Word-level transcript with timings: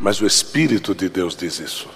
mas 0.00 0.20
o 0.20 0.26
Espírito 0.26 0.94
de 0.94 1.08
Deus 1.08 1.36
diz 1.36 1.58
isso. 1.58 1.88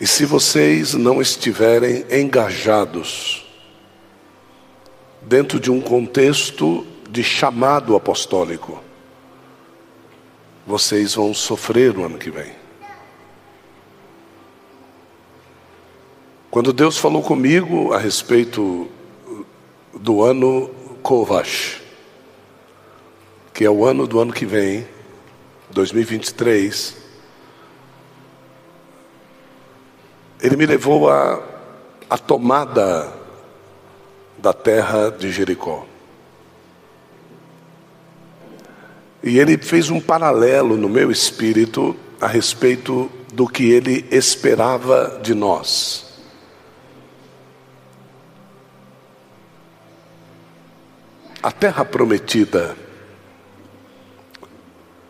E 0.00 0.06
se 0.06 0.24
vocês 0.24 0.94
não 0.94 1.20
estiverem 1.20 2.04
engajados 2.10 3.44
dentro 5.22 5.58
de 5.58 5.70
um 5.70 5.80
contexto 5.80 6.86
de 7.10 7.24
chamado 7.24 7.96
apostólico, 7.96 8.80
vocês 10.66 11.14
vão 11.14 11.32
sofrer 11.34 11.94
no 11.94 12.04
ano 12.04 12.18
que 12.18 12.30
vem. 12.30 12.52
Quando 16.50 16.72
Deus 16.72 16.96
falou 16.96 17.22
comigo 17.22 17.92
a 17.92 17.98
respeito 17.98 18.88
do 19.94 20.22
ano 20.22 20.68
Kovash, 21.02 21.82
que 23.52 23.64
é 23.64 23.70
o 23.70 23.84
ano 23.84 24.06
do 24.06 24.20
ano 24.20 24.32
que 24.32 24.46
vem, 24.46 24.86
2023, 25.78 26.96
ele 30.42 30.56
me 30.56 30.66
levou 30.66 31.08
a, 31.08 31.40
a 32.10 32.18
tomada 32.18 33.12
da 34.36 34.52
terra 34.52 35.08
de 35.08 35.30
Jericó. 35.30 35.86
E 39.22 39.38
ele 39.38 39.56
fez 39.56 39.88
um 39.88 40.00
paralelo 40.00 40.76
no 40.76 40.88
meu 40.88 41.12
espírito 41.12 41.94
a 42.20 42.26
respeito 42.26 43.08
do 43.32 43.46
que 43.46 43.70
ele 43.70 44.04
esperava 44.10 45.20
de 45.22 45.32
nós. 45.32 46.06
A 51.40 51.52
terra 51.52 51.84
prometida, 51.84 52.76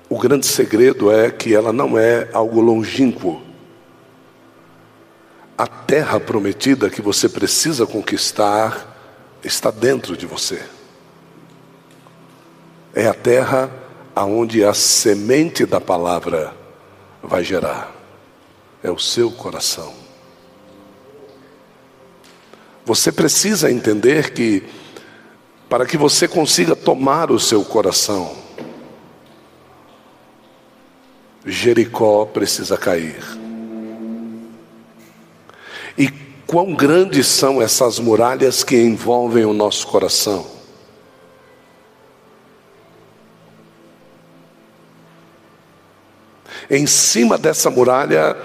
o 0.09 0.19
grande 0.19 0.47
segredo 0.47 1.11
é 1.13 1.31
que 1.31 1.55
ela 1.55 1.73
não 1.73 1.99
é 1.99 2.29
algo 2.33 2.61
longínquo. 2.61 3.43
A 5.57 5.67
terra 5.67 6.19
prometida 6.19 6.89
que 6.89 7.03
você 7.03 7.29
precisa 7.29 7.87
conquistar 7.87 8.97
está 9.45 9.71
dentro 9.71 10.17
de 10.17 10.25
você. 10.25 10.63
É 12.95 13.07
a 13.07 13.15
terra 13.15 13.71
aonde 14.17 14.65
a 14.65 14.73
semente 14.73 15.67
da 15.67 15.81
palavra 15.81 16.55
vai 17.23 17.45
gerar. 17.45 17.95
É 18.83 18.91
o 18.91 18.99
seu 18.99 19.31
coração. 19.31 19.93
Você 22.85 23.13
precisa 23.13 23.71
entender 23.71 24.33
que 24.33 24.65
para 25.69 25.85
que 25.85 25.99
você 25.99 26.27
consiga 26.27 26.75
tomar 26.75 27.31
o 27.31 27.39
seu 27.39 27.63
coração, 27.63 28.48
Jericó 31.51 32.27
precisa 32.27 32.77
cair. 32.77 33.25
E 35.97 36.09
quão 36.47 36.75
grandes 36.75 37.27
são 37.27 37.61
essas 37.63 37.99
muralhas 37.99 38.63
que 38.63 38.77
envolvem 38.77 39.45
o 39.45 39.55
nosso 39.55 39.87
coração? 39.87 40.47
Em 46.71 46.87
cima 46.87 47.39
dessa 47.39 47.71
muralha 47.71 48.37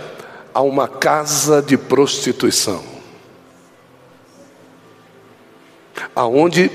há 0.53 0.61
uma 0.61 0.87
casa 0.87 1.61
de 1.61 1.75
prostituição, 1.75 2.81
aonde 6.15 6.71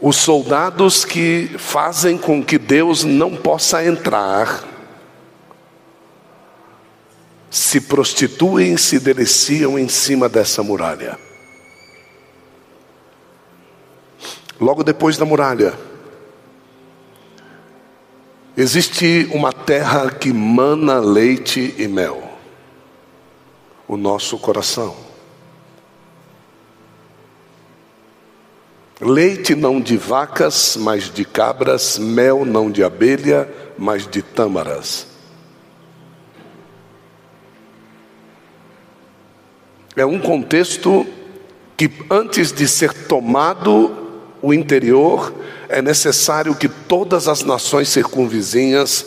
os 0.00 0.14
soldados 0.14 1.04
que 1.04 1.50
fazem 1.58 2.16
com 2.16 2.44
que 2.44 2.56
Deus 2.56 3.02
não 3.02 3.34
possa 3.34 3.84
entrar, 3.84 4.75
se 7.56 7.80
prostituem, 7.80 8.76
se 8.76 8.98
deliciam 9.00 9.78
em 9.78 9.88
cima 9.88 10.28
dessa 10.28 10.62
muralha. 10.62 11.18
Logo 14.60 14.84
depois 14.84 15.16
da 15.16 15.24
muralha, 15.24 15.72
existe 18.54 19.26
uma 19.32 19.54
terra 19.54 20.10
que 20.10 20.34
mana 20.34 21.00
leite 21.00 21.74
e 21.78 21.88
mel 21.88 22.30
o 23.88 23.96
nosso 23.96 24.36
coração. 24.38 24.94
Leite 29.00 29.54
não 29.54 29.80
de 29.80 29.96
vacas, 29.96 30.76
mas 30.76 31.04
de 31.04 31.24
cabras, 31.24 31.98
mel 31.98 32.44
não 32.44 32.70
de 32.70 32.84
abelha, 32.84 33.50
mas 33.78 34.06
de 34.06 34.20
tâmaras. 34.20 35.15
É 39.96 40.04
um 40.04 40.18
contexto 40.18 41.06
que, 41.74 41.90
antes 42.10 42.52
de 42.52 42.68
ser 42.68 42.92
tomado 42.92 43.96
o 44.42 44.52
interior, 44.52 45.32
é 45.70 45.80
necessário 45.80 46.54
que 46.54 46.68
todas 46.68 47.26
as 47.28 47.42
nações 47.42 47.88
circunvizinhas 47.88 49.06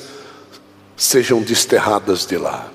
sejam 0.97 1.41
desterradas 1.41 2.25
de 2.25 2.37
lá. 2.37 2.71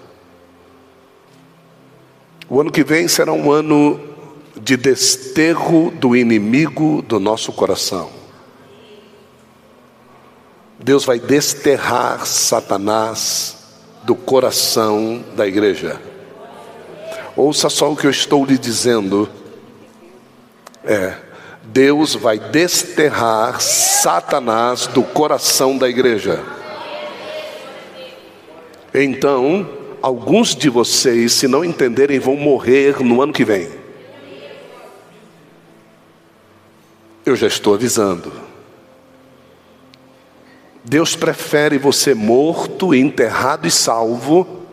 O 2.48 2.60
ano 2.60 2.70
que 2.70 2.84
vem 2.84 3.08
será 3.08 3.32
um 3.32 3.50
ano 3.50 4.00
de 4.56 4.76
desterro 4.76 5.90
do 5.90 6.14
inimigo 6.14 7.02
do 7.02 7.18
nosso 7.18 7.52
coração. 7.52 8.10
Deus 10.78 11.04
vai 11.04 11.18
desterrar 11.18 12.24
Satanás 12.26 13.56
do 14.04 14.14
coração 14.14 15.24
da 15.34 15.46
igreja. 15.46 16.13
Ouça 17.36 17.68
só 17.68 17.90
o 17.90 17.96
que 17.96 18.06
eu 18.06 18.10
estou 18.10 18.44
lhe 18.44 18.56
dizendo. 18.56 19.28
É, 20.84 21.16
Deus 21.64 22.14
vai 22.14 22.38
desterrar 22.38 23.60
Satanás 23.60 24.86
do 24.86 25.02
coração 25.02 25.76
da 25.76 25.88
igreja. 25.88 26.44
Então, 28.94 29.68
alguns 30.00 30.54
de 30.54 30.68
vocês, 30.68 31.32
se 31.32 31.48
não 31.48 31.64
entenderem, 31.64 32.20
vão 32.20 32.36
morrer 32.36 33.02
no 33.02 33.20
ano 33.20 33.32
que 33.32 33.44
vem. 33.44 33.68
Eu 37.26 37.34
já 37.34 37.48
estou 37.48 37.74
avisando. 37.74 38.30
Deus 40.84 41.16
prefere 41.16 41.78
você 41.78 42.14
morto, 42.14 42.94
enterrado 42.94 43.66
e 43.66 43.70
salvo 43.70 44.63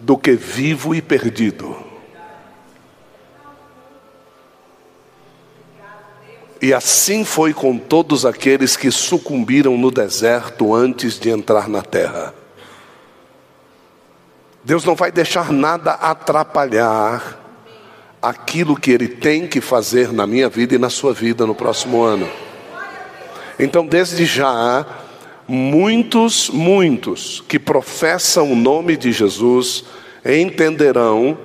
do 0.00 0.16
que 0.16 0.32
vivo 0.32 0.94
e 0.94 1.02
perdido. 1.02 1.76
E 6.60 6.72
assim 6.72 7.24
foi 7.24 7.52
com 7.52 7.76
todos 7.76 8.24
aqueles 8.24 8.76
que 8.76 8.90
sucumbiram 8.90 9.76
no 9.76 9.90
deserto 9.90 10.74
antes 10.74 11.18
de 11.18 11.30
entrar 11.30 11.68
na 11.68 11.82
terra. 11.82 12.34
Deus 14.64 14.84
não 14.84 14.96
vai 14.96 15.12
deixar 15.12 15.52
nada 15.52 15.92
atrapalhar 15.92 17.38
aquilo 18.20 18.74
que 18.74 18.90
Ele 18.90 19.06
tem 19.06 19.46
que 19.46 19.60
fazer 19.60 20.12
na 20.12 20.26
minha 20.26 20.48
vida 20.48 20.74
e 20.74 20.78
na 20.78 20.90
sua 20.90 21.12
vida 21.12 21.46
no 21.46 21.54
próximo 21.54 22.02
ano. 22.02 22.28
Então, 23.58 23.86
desde 23.86 24.24
já, 24.24 24.84
muitos, 25.48 26.50
muitos 26.50 27.42
que 27.48 27.58
professam 27.58 28.52
o 28.52 28.56
nome 28.56 28.96
de 28.96 29.12
Jesus 29.12 29.84
entenderão 30.24 31.38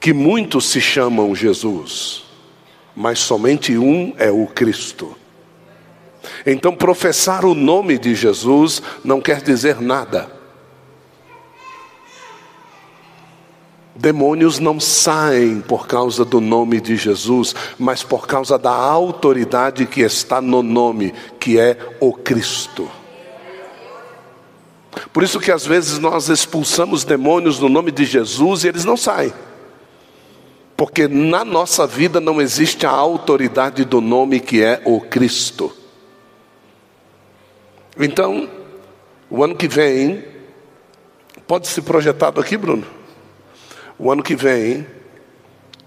que 0.00 0.12
muitos 0.12 0.70
se 0.70 0.80
chamam 0.80 1.34
Jesus, 1.34 2.24
mas 2.94 3.18
somente 3.18 3.76
um 3.76 4.14
é 4.16 4.30
o 4.30 4.46
Cristo. 4.46 5.16
Então, 6.46 6.74
professar 6.74 7.44
o 7.44 7.54
nome 7.54 7.98
de 7.98 8.14
Jesus 8.14 8.82
não 9.04 9.20
quer 9.20 9.42
dizer 9.42 9.80
nada. 9.80 10.37
Demônios 13.98 14.60
não 14.60 14.78
saem 14.78 15.60
por 15.60 15.88
causa 15.88 16.24
do 16.24 16.40
nome 16.40 16.80
de 16.80 16.96
Jesus, 16.96 17.52
mas 17.76 18.04
por 18.04 18.28
causa 18.28 18.56
da 18.56 18.70
autoridade 18.70 19.86
que 19.86 20.02
está 20.02 20.40
no 20.40 20.62
nome, 20.62 21.12
que 21.40 21.58
é 21.58 21.76
o 21.98 22.12
Cristo. 22.12 22.88
Por 25.12 25.24
isso 25.24 25.40
que 25.40 25.50
às 25.50 25.66
vezes 25.66 25.98
nós 25.98 26.28
expulsamos 26.28 27.02
demônios 27.02 27.58
no 27.58 27.68
nome 27.68 27.90
de 27.90 28.04
Jesus 28.04 28.62
e 28.62 28.68
eles 28.68 28.84
não 28.84 28.96
saem. 28.96 29.32
Porque 30.76 31.08
na 31.08 31.44
nossa 31.44 31.84
vida 31.84 32.20
não 32.20 32.40
existe 32.40 32.86
a 32.86 32.90
autoridade 32.90 33.84
do 33.84 34.00
nome 34.00 34.38
que 34.38 34.62
é 34.62 34.80
o 34.84 35.00
Cristo. 35.00 35.72
Então, 37.98 38.48
o 39.28 39.42
ano 39.42 39.56
que 39.56 39.66
vem, 39.66 40.24
pode 41.48 41.66
ser 41.66 41.82
projetado 41.82 42.40
aqui, 42.40 42.56
Bruno? 42.56 42.97
O 43.98 44.12
ano 44.12 44.22
que 44.22 44.36
vem, 44.36 44.86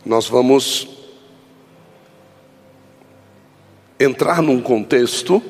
nós 0.06 0.28
vamos 0.28 0.86
entrar 3.98 4.42
num 4.42 4.62
contexto 4.62 5.42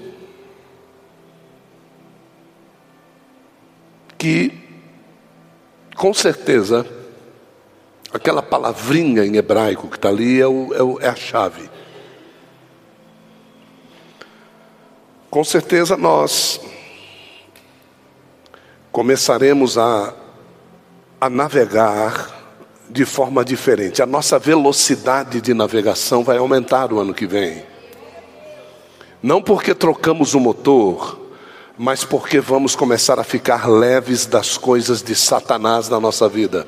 que, 4.16 4.54
com 5.96 6.14
certeza, 6.14 6.86
aquela 8.14 8.44
palavrinha 8.44 9.26
em 9.26 9.38
hebraico 9.38 9.88
que 9.88 9.96
está 9.96 10.10
ali 10.10 10.40
é, 10.40 10.46
o, 10.46 10.72
é, 10.76 10.84
o, 10.84 11.00
é 11.02 11.08
a 11.08 11.16
chave. 11.16 11.68
Com 15.32 15.44
certeza 15.44 15.98
nós 15.98 16.62
começaremos 18.92 19.80
a, 19.80 20.14
a 21.20 21.28
navegar 21.28 22.41
de 22.92 23.06
forma 23.06 23.44
diferente. 23.46 24.02
A 24.02 24.06
nossa 24.06 24.38
velocidade 24.38 25.40
de 25.40 25.54
navegação 25.54 26.24
vai 26.24 26.38
aumentar 26.38 26.92
o 26.92 27.00
ano 27.00 27.14
que 27.14 27.26
vem. 27.26 27.64
Não 29.24 29.42
porque 29.42 29.74
trocamos 29.74 30.34
o 30.34 30.40
motor, 30.40 31.20
mas 31.78 32.04
porque 32.04 32.40
vamos 32.40 32.76
começar 32.76 33.20
a 33.20 33.24
ficar 33.24 33.70
leves 33.70 34.26
das 34.26 34.58
coisas 34.58 35.02
de 35.02 35.16
Satanás 35.16 35.88
na 35.88 36.00
nossa 36.00 36.28
vida. 36.28 36.68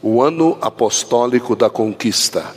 O 0.00 0.22
ano 0.22 0.56
apostólico 0.60 1.56
da 1.56 1.68
conquista 1.68 2.54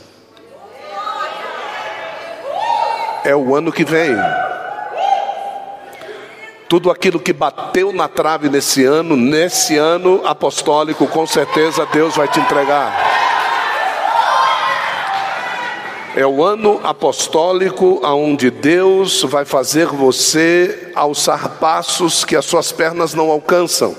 é 3.24 3.34
o 3.34 3.56
ano 3.56 3.72
que 3.72 3.84
vem. 3.84 4.14
Tudo 6.72 6.90
aquilo 6.90 7.20
que 7.20 7.34
bateu 7.34 7.92
na 7.92 8.08
trave 8.08 8.48
nesse 8.48 8.82
ano, 8.82 9.14
nesse 9.14 9.76
ano 9.76 10.22
apostólico, 10.24 11.06
com 11.06 11.26
certeza 11.26 11.84
Deus 11.84 12.16
vai 12.16 12.26
te 12.26 12.40
entregar. 12.40 12.94
É 16.16 16.24
o 16.24 16.42
ano 16.42 16.80
apostólico 16.82 18.00
onde 18.02 18.50
Deus 18.50 19.22
vai 19.24 19.44
fazer 19.44 19.88
você 19.88 20.90
alçar 20.94 21.58
passos 21.60 22.24
que 22.24 22.34
as 22.34 22.46
suas 22.46 22.72
pernas 22.72 23.12
não 23.12 23.30
alcançam. 23.30 23.94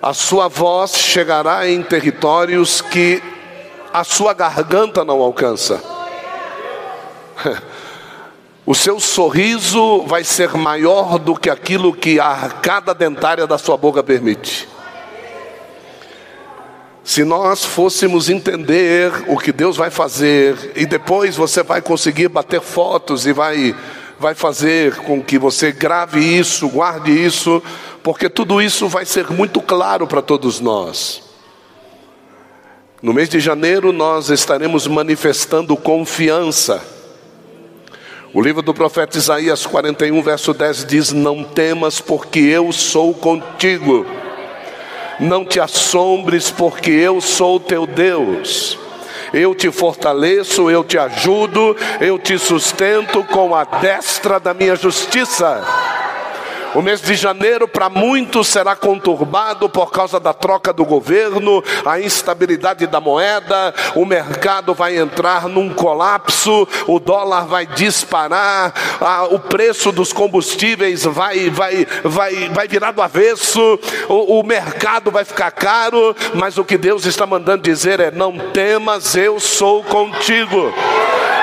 A 0.00 0.14
sua 0.14 0.48
voz 0.48 0.96
chegará 0.96 1.68
em 1.68 1.82
territórios 1.82 2.80
que 2.80 3.22
a 3.92 4.04
sua 4.04 4.32
garganta 4.32 5.04
não 5.04 5.20
alcança. 5.20 5.82
O 8.70 8.74
seu 8.76 9.00
sorriso 9.00 10.02
vai 10.02 10.22
ser 10.22 10.50
maior 10.54 11.18
do 11.18 11.34
que 11.34 11.50
aquilo 11.50 11.92
que 11.92 12.20
a 12.20 12.26
arcada 12.26 12.94
dentária 12.94 13.44
da 13.44 13.58
sua 13.58 13.76
boca 13.76 14.00
permite. 14.00 14.68
Se 17.02 17.24
nós 17.24 17.64
fôssemos 17.64 18.30
entender 18.30 19.10
o 19.26 19.36
que 19.36 19.50
Deus 19.50 19.76
vai 19.76 19.90
fazer, 19.90 20.70
e 20.76 20.86
depois 20.86 21.34
você 21.34 21.64
vai 21.64 21.82
conseguir 21.82 22.28
bater 22.28 22.60
fotos 22.60 23.26
e 23.26 23.32
vai, 23.32 23.74
vai 24.20 24.36
fazer 24.36 24.94
com 24.98 25.20
que 25.20 25.36
você 25.36 25.72
grave 25.72 26.20
isso, 26.20 26.68
guarde 26.68 27.10
isso, 27.10 27.60
porque 28.04 28.30
tudo 28.30 28.62
isso 28.62 28.86
vai 28.86 29.04
ser 29.04 29.32
muito 29.32 29.60
claro 29.60 30.06
para 30.06 30.22
todos 30.22 30.60
nós. 30.60 31.24
No 33.02 33.12
mês 33.12 33.28
de 33.28 33.40
janeiro 33.40 33.92
nós 33.92 34.30
estaremos 34.30 34.86
manifestando 34.86 35.76
confiança. 35.76 36.99
O 38.32 38.40
livro 38.40 38.62
do 38.62 38.72
profeta 38.72 39.18
Isaías 39.18 39.66
41, 39.66 40.22
verso 40.22 40.54
10 40.54 40.84
diz: 40.84 41.12
Não 41.12 41.42
temas, 41.42 42.00
porque 42.00 42.38
eu 42.38 42.70
sou 42.70 43.12
contigo. 43.12 44.06
Não 45.18 45.44
te 45.44 45.58
assombres, 45.58 46.48
porque 46.48 46.92
eu 46.92 47.20
sou 47.20 47.58
teu 47.58 47.88
Deus. 47.88 48.78
Eu 49.32 49.52
te 49.52 49.70
fortaleço, 49.72 50.70
eu 50.70 50.84
te 50.84 50.96
ajudo, 50.96 51.76
eu 52.00 52.18
te 52.20 52.38
sustento 52.38 53.24
com 53.24 53.52
a 53.52 53.64
destra 53.64 54.38
da 54.38 54.54
minha 54.54 54.76
justiça. 54.76 55.64
O 56.74 56.82
mês 56.82 57.00
de 57.00 57.14
janeiro 57.16 57.66
para 57.66 57.88
muitos 57.88 58.46
será 58.46 58.76
conturbado 58.76 59.68
por 59.68 59.90
causa 59.90 60.20
da 60.20 60.32
troca 60.32 60.72
do 60.72 60.84
governo, 60.84 61.64
a 61.84 61.98
instabilidade 61.98 62.86
da 62.86 63.00
moeda, 63.00 63.74
o 63.96 64.06
mercado 64.06 64.72
vai 64.72 64.96
entrar 64.96 65.48
num 65.48 65.74
colapso, 65.74 66.68
o 66.86 67.00
dólar 67.00 67.46
vai 67.46 67.66
disparar, 67.66 68.72
a, 69.00 69.24
o 69.24 69.38
preço 69.40 69.90
dos 69.90 70.12
combustíveis 70.12 71.04
vai, 71.04 71.50
vai, 71.50 71.86
vai, 72.04 72.48
vai 72.50 72.68
virar 72.68 72.92
do 72.92 73.02
avesso, 73.02 73.60
o, 74.08 74.38
o 74.38 74.46
mercado 74.46 75.10
vai 75.10 75.24
ficar 75.24 75.50
caro, 75.50 76.14
mas 76.34 76.56
o 76.56 76.64
que 76.64 76.78
Deus 76.78 77.04
está 77.04 77.26
mandando 77.26 77.64
dizer 77.64 77.98
é: 77.98 78.12
não 78.12 78.38
temas, 78.52 79.16
eu 79.16 79.40
sou 79.40 79.82
contigo. 79.82 80.72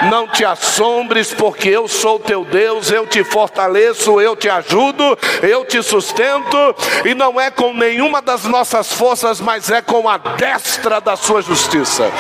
Não 0.04 0.28
te 0.28 0.46
assombres, 0.46 1.34
porque 1.34 1.70
eu 1.70 1.88
sou 1.88 2.20
teu 2.20 2.46
Deus, 2.46 2.92
eu 2.92 3.08
te 3.08 3.24
fortaleço, 3.24 4.22
eu 4.22 4.36
te 4.36 4.48
ajudo, 4.48 5.18
eu 5.42 5.66
te 5.66 5.82
sustento, 5.82 6.58
e 7.04 7.14
não 7.14 7.40
é 7.40 7.50
com 7.50 7.74
nenhuma 7.74 8.22
das 8.22 8.44
nossas 8.44 8.94
forças, 8.94 9.42
mas 9.42 9.72
é 9.72 9.82
com 9.82 10.08
a 10.08 10.18
destra 10.18 11.02
da 11.02 11.16
sua 11.16 11.42
justiça. 11.42 12.12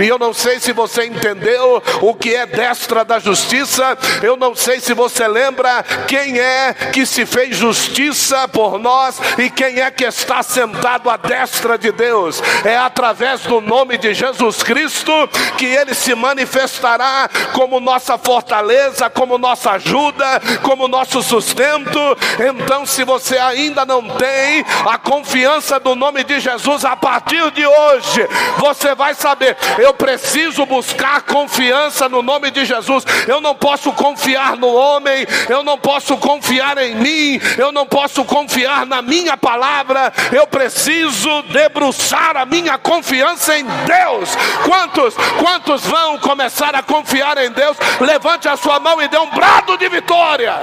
E 0.00 0.08
eu 0.08 0.18
não 0.18 0.32
sei 0.32 0.58
se 0.58 0.72
você 0.72 1.04
entendeu 1.04 1.82
o 2.00 2.14
que 2.14 2.34
é 2.34 2.46
destra 2.46 3.04
da 3.04 3.18
justiça, 3.18 3.96
eu 4.22 4.36
não 4.36 4.54
sei 4.54 4.80
se 4.80 4.94
você 4.94 5.28
lembra 5.28 5.84
quem 6.08 6.38
é 6.38 6.74
que 6.92 7.04
se 7.04 7.26
fez 7.26 7.56
justiça 7.56 8.48
por 8.48 8.78
nós 8.78 9.20
e 9.38 9.50
quem 9.50 9.80
é 9.80 9.90
que 9.90 10.04
está 10.04 10.42
sentado 10.42 11.10
à 11.10 11.16
destra 11.16 11.76
de 11.76 11.92
Deus. 11.92 12.42
É 12.64 12.76
através 12.76 13.42
do 13.42 13.60
nome 13.60 13.98
de 13.98 14.14
Jesus 14.14 14.62
Cristo 14.62 15.12
que 15.58 15.66
ele 15.66 15.94
se 15.94 16.14
manifestará 16.14 17.25
como 17.52 17.80
nossa 17.80 18.18
fortaleza, 18.18 19.08
como 19.10 19.38
nossa 19.38 19.72
ajuda, 19.72 20.40
como 20.62 20.88
nosso 20.88 21.22
sustento. 21.22 22.00
Então, 22.38 22.86
se 22.86 23.04
você 23.04 23.38
ainda 23.38 23.84
não 23.84 24.02
tem 24.02 24.64
a 24.86 24.98
confiança 24.98 25.78
do 25.80 25.94
nome 25.94 26.24
de 26.24 26.40
Jesus, 26.40 26.84
a 26.84 26.96
partir 26.96 27.50
de 27.52 27.66
hoje, 27.66 28.28
você 28.58 28.94
vai 28.94 29.14
saber: 29.14 29.56
eu 29.78 29.94
preciso 29.94 30.64
buscar 30.66 31.22
confiança 31.22 32.08
no 32.08 32.22
nome 32.22 32.50
de 32.50 32.64
Jesus. 32.64 33.04
Eu 33.26 33.40
não 33.40 33.54
posso 33.54 33.92
confiar 33.92 34.56
no 34.56 34.72
homem, 34.72 35.26
eu 35.48 35.62
não 35.62 35.78
posso 35.78 36.16
confiar 36.16 36.78
em 36.78 36.94
mim, 36.94 37.40
eu 37.58 37.72
não 37.72 37.86
posso 37.86 38.24
confiar 38.24 38.86
na 38.86 39.02
minha 39.02 39.36
palavra, 39.36 40.12
eu 40.32 40.46
preciso 40.46 41.42
debruçar 41.44 42.36
a 42.36 42.46
minha 42.46 42.78
confiança 42.78 43.56
em 43.56 43.64
Deus. 43.64 44.30
Quantos, 44.64 45.14
quantos 45.38 45.86
vão 45.86 46.18
começar 46.18 46.74
a 46.74 46.82
confiar? 46.82 47.15
Confiar 47.16 47.38
em 47.38 47.50
Deus, 47.50 47.76
levante 48.00 48.48
a 48.48 48.56
sua 48.56 48.78
mão 48.78 49.00
e 49.00 49.08
dê 49.08 49.16
um 49.18 49.30
brado 49.30 49.76
de 49.78 49.88
vitória. 49.88 50.54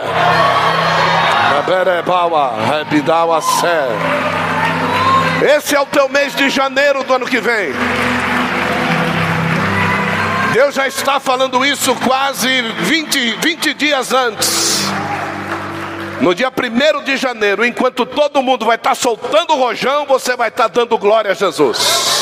Esse 5.41 5.75
é 5.75 5.81
o 5.81 5.85
teu 5.85 6.07
mês 6.09 6.35
de 6.35 6.49
janeiro 6.49 7.03
do 7.03 7.13
ano 7.13 7.25
que 7.25 7.39
vem. 7.39 7.73
Deus 10.53 10.75
já 10.75 10.87
está 10.87 11.19
falando 11.19 11.65
isso 11.65 11.95
quase 11.95 12.61
20, 12.61 13.37
20 13.41 13.73
dias 13.73 14.13
antes. 14.13 14.83
No 16.21 16.35
dia 16.35 16.49
1 16.49 17.03
de 17.03 17.17
janeiro, 17.17 17.65
enquanto 17.65 18.05
todo 18.05 18.41
mundo 18.43 18.65
vai 18.65 18.75
estar 18.75 18.95
soltando 18.95 19.53
o 19.53 19.57
rojão, 19.57 20.05
você 20.05 20.35
vai 20.35 20.49
estar 20.49 20.67
dando 20.67 20.97
glória 20.97 21.31
a 21.31 21.33
Jesus. 21.33 22.13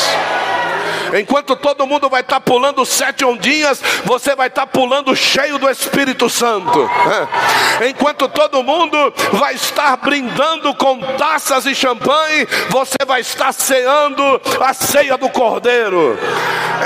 Enquanto 1.13 1.55
todo 1.55 1.87
mundo 1.87 2.09
vai 2.09 2.21
estar 2.21 2.35
tá 2.35 2.41
pulando 2.41 2.85
sete 2.85 3.25
ondinhas, 3.25 3.81
você 4.05 4.35
vai 4.35 4.47
estar 4.47 4.65
tá 4.65 4.67
pulando 4.67 5.15
cheio 5.15 5.57
do 5.57 5.69
Espírito 5.69 6.29
Santo. 6.29 6.89
Enquanto 7.87 8.27
todo 8.29 8.63
mundo 8.63 9.13
vai 9.33 9.55
estar 9.55 9.97
brindando 9.97 10.73
com 10.75 10.99
taças 11.17 11.65
e 11.65 11.75
champanhe, 11.75 12.47
você 12.69 12.97
vai 13.05 13.21
estar 13.21 13.51
ceando 13.51 14.41
a 14.59 14.73
ceia 14.73 15.17
do 15.17 15.29
Cordeiro. 15.29 16.17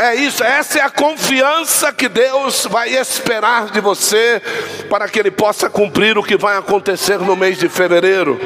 É 0.01 0.15
isso, 0.15 0.43
essa 0.43 0.79
é 0.79 0.81
a 0.81 0.89
confiança 0.89 1.93
que 1.93 2.09
Deus 2.09 2.67
vai 2.69 2.89
esperar 2.89 3.71
de 3.71 3.79
você 3.79 4.41
para 4.89 5.07
que 5.07 5.19
Ele 5.19 5.31
possa 5.31 5.69
cumprir 5.69 6.17
o 6.17 6.23
que 6.23 6.35
vai 6.35 6.57
acontecer 6.57 7.19
no 7.19 7.35
mês 7.35 7.57
de 7.57 7.69
fevereiro. 7.69 8.39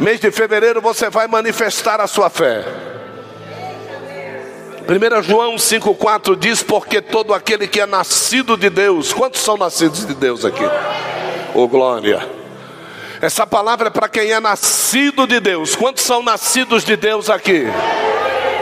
Mês 0.00 0.20
de 0.20 0.30
fevereiro 0.30 0.80
você 0.80 1.10
vai 1.10 1.26
manifestar 1.26 2.00
a 2.00 2.06
sua 2.06 2.30
fé. 2.30 2.93
1 4.86 5.22
João 5.22 5.56
5,4 5.56 6.36
diz: 6.36 6.62
Porque 6.62 7.00
todo 7.00 7.32
aquele 7.32 7.66
que 7.66 7.80
é 7.80 7.86
nascido 7.86 8.56
de 8.56 8.68
Deus, 8.68 9.12
quantos 9.12 9.40
são 9.40 9.56
nascidos 9.56 10.06
de 10.06 10.14
Deus 10.14 10.44
aqui? 10.44 10.64
Oh 11.54 11.66
glória! 11.66 12.28
Essa 13.20 13.46
palavra 13.46 13.88
é 13.88 13.90
para 13.90 14.08
quem 14.08 14.32
é 14.32 14.40
nascido 14.40 15.26
de 15.26 15.40
Deus. 15.40 15.74
Quantos 15.74 16.02
são 16.02 16.22
nascidos 16.22 16.84
de 16.84 16.96
Deus 16.96 17.30
aqui? 17.30 17.64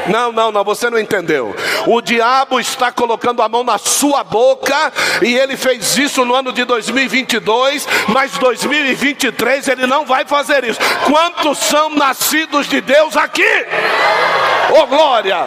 Não, 0.06 0.32
não, 0.32 0.50
não, 0.50 0.64
você 0.64 0.90
não 0.90 0.98
entendeu. 0.98 1.54
O 1.86 2.00
diabo 2.00 2.58
está 2.58 2.90
colocando 2.90 3.42
a 3.42 3.48
mão 3.48 3.62
na 3.62 3.78
sua 3.78 4.24
boca 4.24 4.92
e 5.22 5.34
ele 5.34 5.56
fez 5.56 5.96
isso 5.96 6.24
no 6.24 6.34
ano 6.34 6.52
de 6.52 6.64
2022, 6.64 7.86
mas 8.08 8.32
2023 8.38 9.68
ele 9.68 9.86
não 9.86 10.04
vai 10.04 10.24
fazer 10.24 10.64
isso. 10.64 10.80
Quantos 11.04 11.58
são 11.58 11.90
nascidos 11.90 12.66
de 12.68 12.80
Deus 12.80 13.16
aqui? 13.16 13.42
Oh 14.76 14.86
glória! 14.86 15.46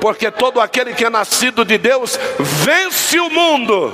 Porque 0.00 0.30
todo 0.30 0.60
aquele 0.60 0.94
que 0.94 1.04
é 1.04 1.10
nascido 1.10 1.64
de 1.64 1.78
Deus 1.78 2.18
vence 2.38 3.18
o 3.18 3.30
mundo. 3.30 3.92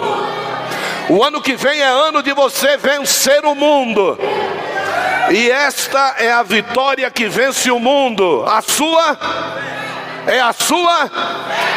O 1.08 1.22
ano 1.22 1.40
que 1.40 1.56
vem 1.56 1.80
é 1.80 1.86
ano 1.86 2.22
de 2.22 2.32
você 2.32 2.76
vencer 2.76 3.44
o 3.44 3.54
mundo. 3.54 4.18
E 5.30 5.50
esta 5.50 6.16
é 6.18 6.32
a 6.32 6.42
vitória 6.42 7.10
que 7.10 7.28
vence 7.28 7.70
o 7.70 7.78
mundo. 7.78 8.44
A 8.46 8.60
sua 8.62 9.18
é 10.26 10.40
a 10.40 10.52
sua. 10.52 11.10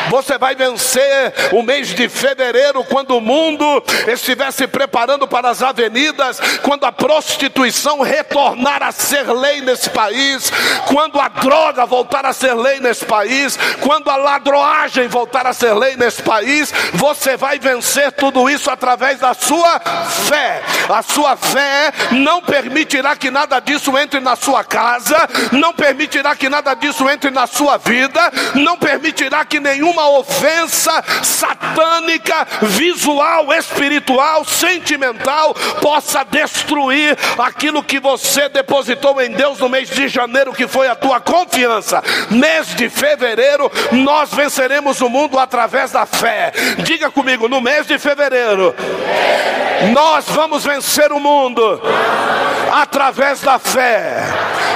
Você 0.09 0.37
vai 0.37 0.55
vencer 0.55 1.33
o 1.51 1.61
mês 1.63 1.89
de 1.89 2.07
fevereiro, 2.07 2.83
quando 2.83 3.17
o 3.17 3.21
mundo 3.21 3.83
estiver 4.07 4.51
se 4.51 4.67
preparando 4.67 5.27
para 5.27 5.49
as 5.49 5.61
avenidas, 5.61 6.39
quando 6.61 6.85
a 6.85 6.91
prostituição 6.91 8.01
retornar 8.01 8.83
a 8.83 8.91
ser 8.91 9.31
lei 9.31 9.61
nesse 9.61 9.89
país, 9.89 10.51
quando 10.87 11.19
a 11.19 11.27
droga 11.27 11.85
voltar 11.85 12.25
a 12.25 12.33
ser 12.33 12.53
lei 12.53 12.79
nesse 12.79 13.05
país, 13.05 13.57
quando 13.81 14.09
a 14.09 14.15
ladroagem 14.15 15.07
voltar 15.07 15.47
a 15.47 15.53
ser 15.53 15.73
lei 15.73 15.95
nesse 15.95 16.21
país, 16.21 16.73
você 16.93 17.35
vai 17.35 17.57
vencer 17.57 18.11
tudo 18.11 18.49
isso 18.49 18.69
através 18.69 19.19
da 19.19 19.33
sua 19.33 19.79
fé. 20.27 20.61
A 20.89 21.01
sua 21.01 21.35
fé 21.35 21.91
não 22.11 22.41
permitirá 22.41 23.15
que 23.15 23.31
nada 23.31 23.59
disso 23.59 23.97
entre 23.97 24.19
na 24.19 24.35
sua 24.35 24.63
casa, 24.63 25.17
não 25.51 25.73
permitirá 25.73 26.35
que 26.35 26.47
nada 26.47 26.73
disso 26.73 27.09
entre 27.09 27.31
na 27.31 27.47
sua 27.47 27.77
vida, 27.77 28.31
não 28.55 28.77
permitirá 28.77 29.43
que 29.45 29.59
nenhuma 29.59 30.09
ofensa 30.09 31.03
satânica, 31.23 32.47
visual, 32.61 33.53
espiritual, 33.53 34.45
sentimental 34.45 35.53
possa 35.81 36.23
destruir 36.23 37.17
aquilo 37.37 37.83
que 37.83 37.99
você 37.99 38.49
depositou 38.49 39.21
em 39.21 39.31
Deus 39.31 39.59
no 39.59 39.69
mês 39.69 39.89
de 39.89 40.07
janeiro, 40.07 40.53
que 40.53 40.67
foi 40.67 40.87
a 40.87 40.95
tua 40.95 41.19
confiança. 41.19 42.01
Mês 42.29 42.67
de 42.75 42.89
fevereiro, 42.89 43.71
nós 43.91 44.33
venceremos 44.33 45.01
o 45.01 45.09
mundo 45.09 45.37
através 45.39 45.91
da 45.91 46.05
fé. 46.05 46.51
Diga 46.79 47.09
comigo, 47.11 47.47
no 47.47 47.61
mês 47.61 47.87
de 47.87 47.97
fevereiro, 47.97 48.75
nós 49.93 50.25
vamos 50.29 50.63
vencer 50.63 51.11
o 51.11 51.19
mundo 51.19 51.81
através 52.71 53.41
da 53.41 53.59
fé. 53.59 54.23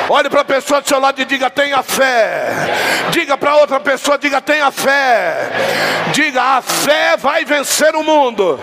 Olhe 0.10 0.30
para 0.30 0.42
a 0.42 0.46
pessoa 0.46 0.82
do 0.82 0.88
seu 0.88 1.00
lado 1.00 1.22
e 1.22 1.26
diga: 1.26 1.50
tenha 1.50 1.84
fé. 1.84 2.50
Diga 3.12 3.38
para 3.38 3.49
outra 3.56 3.80
pessoa, 3.80 4.18
diga: 4.18 4.42
tenha 4.42 4.72
fé. 4.72 5.50
Diga: 6.14 6.58
a 6.58 6.62
fé 6.62 7.18
vai 7.18 7.46
vencer 7.46 7.96
o 7.96 8.04
mundo. 8.04 8.60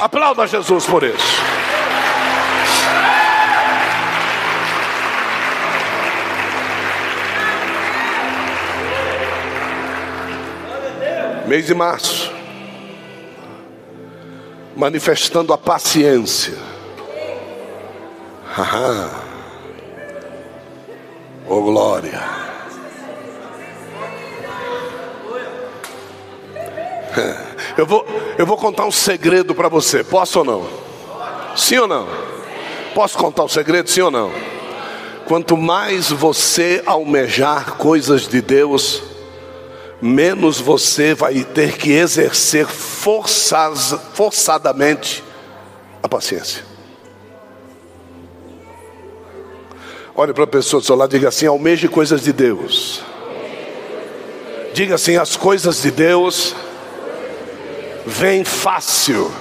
Aplauda 0.00 0.46
Jesus 0.46 0.86
por 0.86 1.02
isso. 1.02 1.42
Mês 11.46 11.66
de 11.66 11.74
março, 11.74 12.32
manifestando 14.74 15.52
a 15.52 15.58
paciência. 15.58 16.54
Haha. 18.56 19.33
Oh 21.46 21.60
glória. 21.62 22.20
Eu 27.76 27.86
vou, 27.86 28.06
eu 28.38 28.46
vou 28.46 28.56
contar 28.56 28.86
um 28.86 28.92
segredo 28.92 29.52
para 29.52 29.68
você. 29.68 30.04
Posso 30.04 30.38
ou 30.38 30.44
não? 30.44 30.68
Sim 31.56 31.78
ou 31.78 31.88
não? 31.88 32.06
Posso 32.94 33.18
contar 33.18 33.42
um 33.42 33.48
segredo? 33.48 33.90
Sim 33.90 34.02
ou 34.02 34.10
não? 34.12 34.30
Quanto 35.26 35.56
mais 35.56 36.10
você 36.10 36.82
almejar 36.86 37.72
coisas 37.76 38.28
de 38.28 38.40
Deus, 38.40 39.02
menos 40.00 40.60
você 40.60 41.14
vai 41.14 41.42
ter 41.42 41.76
que 41.76 41.90
exercer 41.90 42.66
forças, 42.66 43.96
forçadamente 44.12 45.24
a 46.00 46.08
paciência. 46.08 46.73
Olhe 50.16 50.32
para 50.32 50.44
a 50.44 50.46
pessoa 50.46 50.80
do 50.80 50.86
seu 50.86 50.94
lado 50.94 51.10
e 51.10 51.18
diga 51.18 51.28
assim: 51.28 51.46
almeje 51.46 51.88
coisas 51.88 52.22
de 52.22 52.32
Deus. 52.32 53.02
Diga 54.72 54.94
assim: 54.94 55.16
as 55.16 55.36
coisas 55.36 55.82
de 55.82 55.90
Deus 55.90 56.54
vêm 58.06 58.44
fácil. 58.44 59.32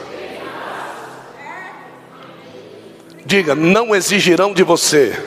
Diga, 3.26 3.56
não 3.56 3.96
exigirão 3.96 4.54
de 4.54 4.64
você 4.64 5.18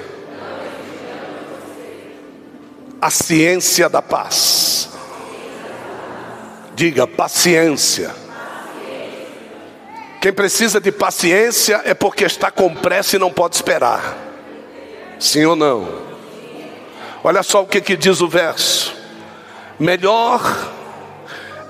a 3.01 3.11
ciência 3.11 3.89
da 3.89 4.03
paz. 4.03 4.89
Diga, 6.75 7.07
paciência. 7.07 8.11
Quem 10.21 10.33
precisa 10.33 10.81
de 10.81 10.91
paciência 10.91 11.81
é 11.85 11.95
porque 11.95 12.25
está 12.25 12.51
com 12.51 12.75
pressa 12.75 13.15
e 13.15 13.19
não 13.19 13.33
pode 13.33 13.55
esperar. 13.55 14.27
Sim 15.19 15.47
ou 15.47 15.57
não? 15.57 16.07
Olha 17.25 17.43
só 17.43 17.63
o 17.63 17.67
que, 17.67 17.81
que 17.81 17.97
diz 17.97 18.21
o 18.21 18.29
verso: 18.29 18.95
melhor 19.81 20.41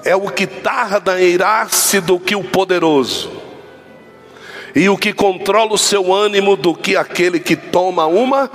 é 0.05 0.15
o 0.15 0.29
que 0.29 0.47
tarda 0.47 1.21
em 1.21 1.31
irar-se 1.31 2.01
do 2.01 2.19
que 2.19 2.37
o 2.37 2.45
poderoso, 2.45 3.31
e 4.75 4.89
o 4.89 4.99
que 4.99 5.13
controla 5.13 5.73
o 5.73 5.79
seu 5.79 6.13
ânimo 6.13 6.57
do 6.57 6.75
que 6.75 6.97
aquele 6.97 7.41
que 7.41 7.57
toma 7.57 8.05
uma 8.07 8.51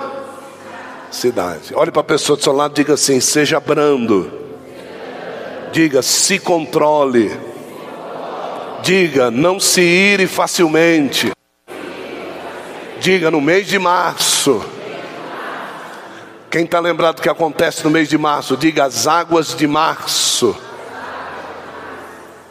cidade. 1.09 1.73
Olhe 1.73 1.91
para 1.91 2.01
a 2.01 2.05
pessoa 2.05 2.37
do 2.37 2.43
seu 2.43 2.53
lado 2.53 2.73
e 2.73 2.83
diga 2.83 2.93
assim: 2.93 3.19
seja 3.19 3.59
brando, 3.59 4.31
diga, 5.71 6.01
se 6.01 6.37
controle, 6.37 7.31
diga, 8.83 9.31
não 9.31 9.59
se 9.59 9.81
ire 9.81 10.27
facilmente, 10.27 11.31
diga, 12.99 13.31
no 13.31 13.41
mês 13.41 13.65
de 13.65 13.79
março 13.79 14.63
quem 16.51 16.65
está 16.65 16.81
lembrado 16.81 17.15
do 17.15 17.21
que 17.21 17.29
acontece 17.29 17.81
no 17.85 17.89
mês 17.89 18.09
de 18.09 18.17
março? 18.17 18.57
Diga 18.57 18.83
as 18.83 19.07
águas 19.07 19.55
de 19.55 19.65
março. 19.65 20.53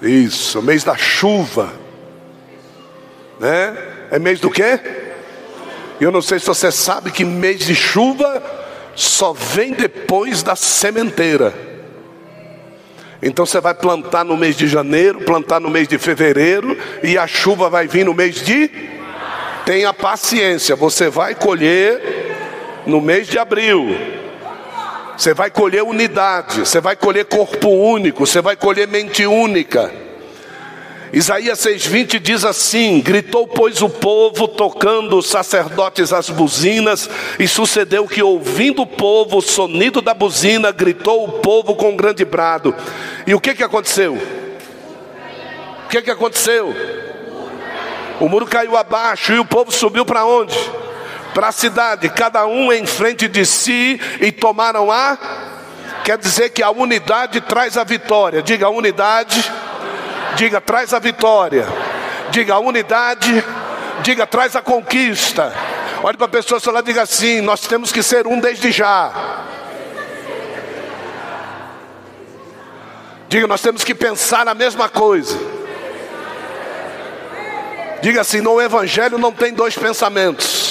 Isso, 0.01 0.63
mês 0.63 0.83
da 0.83 0.97
chuva. 0.97 1.71
Né? 3.39 3.77
É 4.11 4.19
mês 4.19 4.41
do 4.41 4.51
quê? 4.51 4.81
Eu 6.01 6.11
não 6.11 6.23
sei 6.23 6.39
se 6.39 6.47
você 6.47 6.73
sabe 6.73 7.11
que 7.11 7.27
mês 7.27 7.61
de 7.61 7.75
chuva 7.75 8.43
só 8.97 9.35
vem 9.35 9.75
depois 9.75 10.43
da 10.43 10.57
sementeira. 10.57 11.53
Então 13.23 13.45
você 13.45 13.61
vai 13.61 13.75
plantar 13.75 14.25
no 14.25 14.35
mês 14.35 14.57
de 14.57 14.67
janeiro, 14.67 15.21
plantar 15.21 15.61
no 15.61 15.69
mês 15.69 15.87
de 15.87 15.99
fevereiro, 15.99 16.75
e 17.03 17.19
a 17.19 17.27
chuva 17.27 17.69
vai 17.69 17.87
vir 17.87 18.07
no 18.07 18.15
mês 18.15 18.37
de. 18.37 18.71
Tenha 19.67 19.93
paciência, 19.93 20.75
você 20.75 21.11
vai 21.11 21.35
colher 21.35 22.30
no 22.87 23.01
mês 23.01 23.27
de 23.27 23.39
abril, 23.39 23.97
você 25.17 25.35
vai 25.35 25.51
colher 25.51 25.83
unidade, 25.83 26.61
você 26.61 26.81
vai 26.81 26.97
colher 26.97 27.27
corpo 27.27 27.69
único, 27.69 28.27
você 28.27 28.41
vai 28.41 28.57
colher 28.57 28.89
mente 28.89 29.27
única. 29.27 29.93
Isaías 31.13 31.59
6,20 31.59 32.19
diz 32.21 32.45
assim: 32.45 33.01
Gritou, 33.01 33.47
pois, 33.47 33.83
o 33.83 33.89
povo, 33.89 34.47
tocando 34.47 35.19
os 35.19 35.29
sacerdotes 35.29 36.13
as 36.13 36.31
buzinas, 36.31 37.11
e 37.39 37.49
sucedeu 37.49 38.07
que, 38.07 38.23
ouvindo 38.23 38.83
o 38.83 38.87
povo 38.87 39.39
o 39.39 39.43
sonido 39.43 40.01
da 40.01 40.15
buzina, 40.15 40.71
gritou 40.71 41.25
o 41.25 41.33
povo 41.41 41.75
com 41.75 41.91
um 41.91 41.97
grande 41.97 42.25
brado. 42.25 42.75
E 43.27 43.35
o 43.35 43.41
que, 43.41 43.55
que 43.55 43.65
aconteceu? 43.65 44.17
O 45.85 45.89
que, 45.89 46.01
que 46.01 46.11
aconteceu? 46.11 46.75
O 48.21 48.29
muro 48.29 48.47
caiu 48.47 48.77
abaixo 48.77 49.33
e 49.33 49.39
o 49.39 49.45
povo 49.45 49.73
subiu 49.73 50.07
para 50.07 50.25
onde? 50.25 50.57
Para 51.35 51.49
a 51.49 51.53
cidade, 51.53 52.09
cada 52.09 52.47
um 52.47 52.73
em 52.73 52.87
frente 52.87 53.29
de 53.29 53.45
si, 53.45 54.01
e 54.21 54.33
tomaram 54.33 54.91
a. 54.91 55.17
Quer 56.05 56.19
dizer 56.19 56.51
que 56.51 56.63
a 56.63 56.71
unidade 56.71 57.41
traz 57.41 57.77
a 57.77 57.85
vitória. 57.85 58.43
Diga 58.43 58.67
a 58.67 58.71
unidade, 58.71 59.51
diga 60.37 60.61
traz 60.61 60.93
a 60.93 60.99
vitória. 60.99 61.67
Diga 62.31 62.55
a 62.55 62.59
unidade, 62.59 63.45
diga 64.03 64.27
traz 64.27 64.55
a 64.57 64.63
conquista. 64.63 65.53
Olhe 66.03 66.17
para 66.17 66.27
a 66.27 66.31
pessoa 66.31 66.59
só 66.59 66.71
lá 66.71 66.81
diga 66.81 67.03
assim: 67.03 67.41
nós 67.41 67.61
temos 67.63 67.93
que 67.93 68.03
ser 68.03 68.27
um 68.27 68.41
desde 68.41 68.71
já. 68.73 69.13
Diga, 73.29 73.47
nós 73.47 73.61
temos 73.61 73.85
que 73.85 73.95
pensar 73.95 74.49
a 74.49 74.55
mesma 74.55 74.89
coisa. 74.89 75.39
Diga 78.03 78.23
assim: 78.23 78.41
no 78.41 78.61
Evangelho 78.61 79.19
não 79.19 79.33
tem 79.33 79.53
dois 79.53 79.77
pensamentos. 79.77 80.70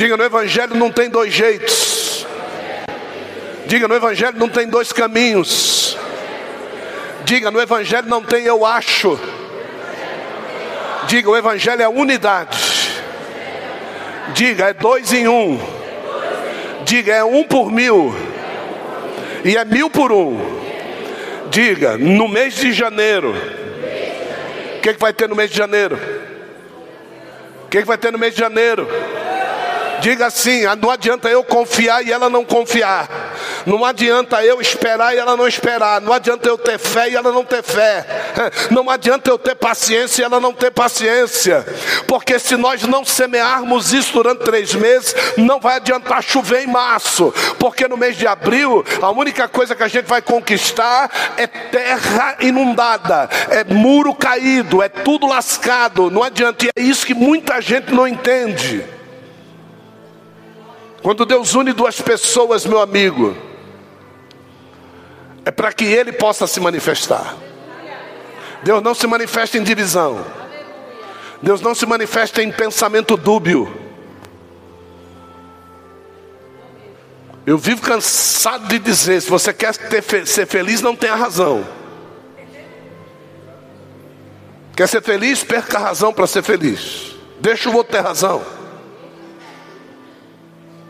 Diga 0.00 0.16
no 0.16 0.24
Evangelho 0.24 0.76
não 0.76 0.90
tem 0.90 1.10
dois 1.10 1.30
jeitos. 1.30 2.26
Diga 3.66 3.86
no 3.86 3.94
Evangelho 3.94 4.38
não 4.38 4.48
tem 4.48 4.66
dois 4.66 4.94
caminhos. 4.94 5.94
Diga 7.24 7.50
no 7.50 7.60
Evangelho 7.60 8.08
não 8.08 8.22
tem 8.22 8.46
eu 8.46 8.64
acho. 8.64 9.20
Diga 11.06 11.28
o 11.28 11.36
Evangelho 11.36 11.82
é 11.82 11.86
unidade. 11.86 12.58
Diga 14.32 14.70
é 14.70 14.72
dois 14.72 15.12
em 15.12 15.28
um. 15.28 15.60
Diga, 16.86 17.12
é 17.12 17.22
um 17.22 17.44
por 17.44 17.70
mil. 17.70 18.14
E 19.44 19.54
é 19.54 19.66
mil 19.66 19.90
por 19.90 20.12
um. 20.12 20.40
Diga, 21.50 21.98
no 21.98 22.26
mês 22.26 22.54
de 22.54 22.72
janeiro. 22.72 23.34
O 24.78 24.80
que, 24.80 24.94
que 24.94 24.98
vai 24.98 25.12
ter 25.12 25.28
no 25.28 25.36
mês 25.36 25.50
de 25.50 25.58
janeiro? 25.58 25.98
O 27.66 27.68
que, 27.68 27.80
que 27.80 27.86
vai 27.86 27.98
ter 27.98 28.10
no 28.10 28.18
mês 28.18 28.32
de 28.32 28.40
janeiro? 28.40 28.88
Diga 30.00 30.26
assim: 30.26 30.64
ah, 30.66 30.76
não 30.76 30.90
adianta 30.90 31.28
eu 31.28 31.42
confiar 31.44 32.04
e 32.04 32.12
ela 32.12 32.28
não 32.28 32.44
confiar. 32.44 33.08
Não 33.66 33.84
adianta 33.84 34.42
eu 34.44 34.60
esperar 34.60 35.14
e 35.14 35.18
ela 35.18 35.36
não 35.36 35.46
esperar. 35.46 36.00
Não 36.00 36.12
adianta 36.12 36.48
eu 36.48 36.56
ter 36.56 36.78
fé 36.78 37.10
e 37.10 37.16
ela 37.16 37.30
não 37.32 37.44
ter 37.44 37.62
fé. 37.62 38.06
Não 38.70 38.88
adianta 38.88 39.30
eu 39.30 39.38
ter 39.38 39.54
paciência 39.54 40.22
e 40.22 40.24
ela 40.24 40.40
não 40.40 40.52
ter 40.52 40.70
paciência. 40.70 41.64
Porque 42.06 42.38
se 42.38 42.56
nós 42.56 42.82
não 42.82 43.04
semearmos 43.04 43.92
isso 43.92 44.12
durante 44.12 44.44
três 44.44 44.74
meses, 44.74 45.14
não 45.36 45.60
vai 45.60 45.76
adiantar 45.76 46.22
chover 46.22 46.62
em 46.62 46.66
março. 46.66 47.32
Porque 47.58 47.88
no 47.88 47.96
mês 47.96 48.16
de 48.16 48.26
abril, 48.26 48.84
a 49.02 49.10
única 49.10 49.48
coisa 49.48 49.74
que 49.74 49.82
a 49.82 49.88
gente 49.88 50.06
vai 50.06 50.22
conquistar 50.22 51.10
é 51.36 51.46
terra 51.46 52.36
inundada, 52.40 53.28
é 53.50 53.64
muro 53.64 54.14
caído, 54.14 54.82
é 54.82 54.88
tudo 54.88 55.26
lascado. 55.26 56.10
Não 56.10 56.22
adianta. 56.22 56.66
E 56.66 56.70
é 56.74 56.82
isso 56.82 57.06
que 57.06 57.14
muita 57.14 57.60
gente 57.60 57.92
não 57.92 58.06
entende. 58.06 58.99
Quando 61.02 61.24
Deus 61.24 61.54
une 61.54 61.72
duas 61.72 62.00
pessoas, 62.00 62.66
meu 62.66 62.80
amigo, 62.80 63.36
é 65.44 65.50
para 65.50 65.72
que 65.72 65.84
Ele 65.84 66.12
possa 66.12 66.46
se 66.46 66.60
manifestar. 66.60 67.36
Deus 68.62 68.82
não 68.82 68.94
se 68.94 69.06
manifesta 69.06 69.56
em 69.56 69.62
divisão. 69.62 70.24
Deus 71.42 71.62
não 71.62 71.74
se 71.74 71.86
manifesta 71.86 72.42
em 72.42 72.52
pensamento 72.52 73.16
dúbio. 73.16 73.74
Eu 77.46 77.56
vivo 77.56 77.80
cansado 77.80 78.68
de 78.68 78.78
dizer: 78.78 79.22
se 79.22 79.30
você 79.30 79.52
quer 79.52 79.74
ter, 79.74 80.26
ser 80.26 80.46
feliz, 80.46 80.82
não 80.82 80.94
tenha 80.94 81.14
razão. 81.14 81.66
Quer 84.76 84.86
ser 84.86 85.02
feliz? 85.02 85.42
Perca 85.42 85.78
a 85.78 85.80
razão 85.80 86.12
para 86.12 86.26
ser 86.26 86.42
feliz. 86.42 87.14
Deixa 87.40 87.70
o 87.70 87.74
outro 87.74 87.92
ter 87.92 88.00
razão. 88.00 88.59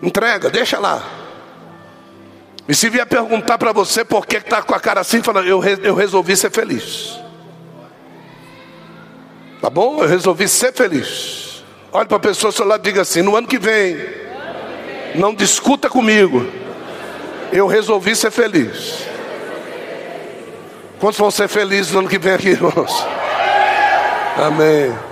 Entrega, 0.02 0.49
deixa 0.49 0.78
lá. 0.78 1.02
E 2.69 2.75
se 2.75 2.88
vier 2.88 3.07
perguntar 3.07 3.59
para 3.59 3.73
você 3.73 4.04
por 4.04 4.26
que 4.26 4.37
está 4.37 4.62
com 4.62 4.75
a 4.75 4.80
cara 4.80 5.00
assim, 5.00 5.23
fala, 5.23 5.40
eu, 5.40 5.62
eu 5.83 5.95
resolvi 5.95 6.37
ser 6.37 6.50
feliz. 6.50 7.19
Tá 9.61 9.69
bom? 9.69 10.00
Eu 10.02 10.09
resolvi 10.09 10.49
ser 10.49 10.73
feliz. 10.73 11.64
Olhe 11.92 12.07
para 12.07 12.16
a 12.16 12.21
pessoa 12.21 12.49
ao 12.49 12.52
seu 12.52 12.66
lado 12.66 12.80
e 12.80 12.90
diga 12.90 13.02
assim: 13.02 13.21
no 13.21 13.37
ano 13.37 13.47
que 13.47 13.59
vem, 13.59 13.99
não 15.14 15.35
discuta 15.35 15.90
comigo. 15.90 16.47
Eu 17.52 17.66
resolvi 17.66 18.14
ser 18.14 18.30
feliz. 18.30 19.04
Quantos 21.00 21.19
vão 21.19 21.30
ser 21.30 21.49
felizes 21.49 21.92
no 21.92 22.00
ano 22.00 22.09
que 22.09 22.19
vem 22.19 22.33
aqui, 22.33 22.50
irmãos? 22.50 23.07
Amém. 24.37 25.09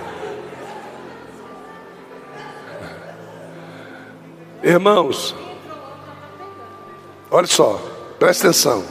Irmãos, 4.61 5.35
olha 7.31 7.47
só, 7.47 7.81
presta 8.19 8.47
atenção. 8.47 8.83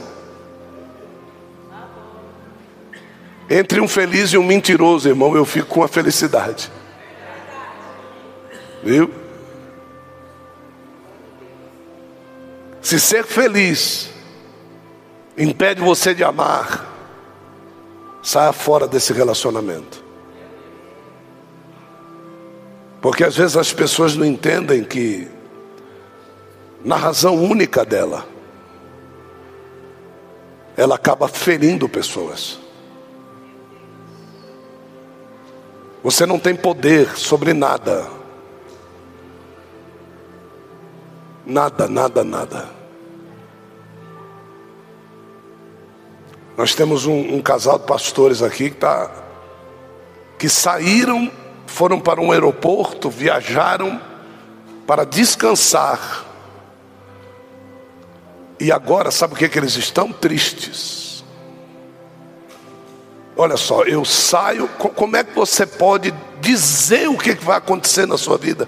Entre 3.49 3.79
um 3.79 3.87
feliz 3.87 4.31
e 4.31 4.37
um 4.37 4.43
mentiroso, 4.43 5.09
irmão, 5.09 5.35
eu 5.35 5.45
fico 5.45 5.67
com 5.67 5.83
a 5.83 5.87
felicidade. 5.87 6.71
Viu? 8.83 9.11
Se 12.81 12.99
ser 12.99 13.25
feliz 13.25 14.09
impede 15.37 15.81
você 15.81 16.13
de 16.13 16.23
amar, 16.23 16.87
saia 18.21 18.53
fora 18.53 18.87
desse 18.87 19.13
relacionamento. 19.13 20.03
Porque 23.01 23.23
às 23.23 23.35
vezes 23.35 23.55
as 23.55 23.71
pessoas 23.71 24.15
não 24.15 24.25
entendem 24.25 24.83
que 24.83 25.27
na 26.83 26.95
razão 26.95 27.35
única 27.35 27.83
dela, 27.83 28.25
ela 30.77 30.95
acaba 30.95 31.27
ferindo 31.27 31.89
pessoas. 31.89 32.59
Você 36.01 36.25
não 36.25 36.39
tem 36.39 36.55
poder 36.55 37.17
sobre 37.17 37.53
nada. 37.53 38.07
Nada, 41.45 41.87
nada, 41.89 42.23
nada. 42.23 42.69
Nós 46.55 46.73
temos 46.75 47.05
um, 47.05 47.35
um 47.35 47.41
casal 47.41 47.79
de 47.79 47.85
pastores 47.85 48.41
aqui 48.41 48.69
que, 48.69 48.77
tá, 48.77 49.11
que 50.37 50.47
saíram, 50.47 51.29
foram 51.65 51.99
para 51.99 52.21
um 52.21 52.31
aeroporto, 52.31 53.09
viajaram 53.09 53.99
para 54.87 55.03
descansar 55.05 56.28
e 58.59 58.71
agora, 58.71 59.09
sabe 59.09 59.33
o 59.33 59.37
que, 59.37 59.45
é 59.45 59.49
que 59.49 59.57
eles 59.57 59.75
estão? 59.75 60.11
Tristes. 60.11 61.23
Olha 63.37 63.55
só, 63.55 63.83
eu 63.83 64.03
saio. 64.03 64.67
Como 64.67 65.15
é 65.15 65.23
que 65.23 65.33
você 65.33 65.65
pode 65.65 66.13
dizer 66.41 67.07
o 67.07 67.17
que 67.17 67.33
vai 67.35 67.57
acontecer 67.57 68.05
na 68.05 68.17
sua 68.17 68.37
vida? 68.37 68.67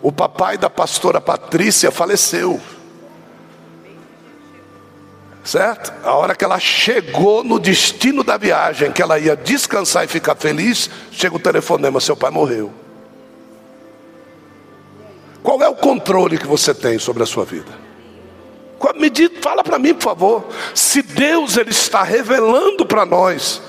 O 0.00 0.12
papai 0.12 0.56
da 0.56 0.70
pastora 0.70 1.20
Patrícia 1.20 1.90
faleceu. 1.90 2.60
Certo? 5.42 5.92
A 6.04 6.14
hora 6.14 6.36
que 6.36 6.44
ela 6.44 6.60
chegou 6.60 7.42
no 7.42 7.58
destino 7.58 8.22
da 8.22 8.36
viagem, 8.36 8.92
que 8.92 9.02
ela 9.02 9.18
ia 9.18 9.36
descansar 9.36 10.04
e 10.04 10.08
ficar 10.08 10.36
feliz, 10.36 10.88
chega 11.10 11.34
o 11.34 11.40
telefonema: 11.40 12.00
seu 12.00 12.16
pai 12.16 12.30
morreu. 12.30 12.72
Qual 15.42 15.60
é 15.62 15.68
o 15.68 15.74
controle 15.74 16.38
que 16.38 16.46
você 16.46 16.72
tem 16.72 16.98
sobre 16.98 17.24
a 17.24 17.26
sua 17.26 17.44
vida? 17.44 17.85
Me 18.94 19.10
diz, 19.10 19.30
fala 19.40 19.64
para 19.64 19.78
mim, 19.78 19.94
por 19.94 20.02
favor. 20.02 20.48
Se 20.74 21.02
Deus 21.02 21.56
ele 21.56 21.70
está 21.70 22.02
revelando 22.02 22.86
para 22.86 23.04
nós. 23.04 23.60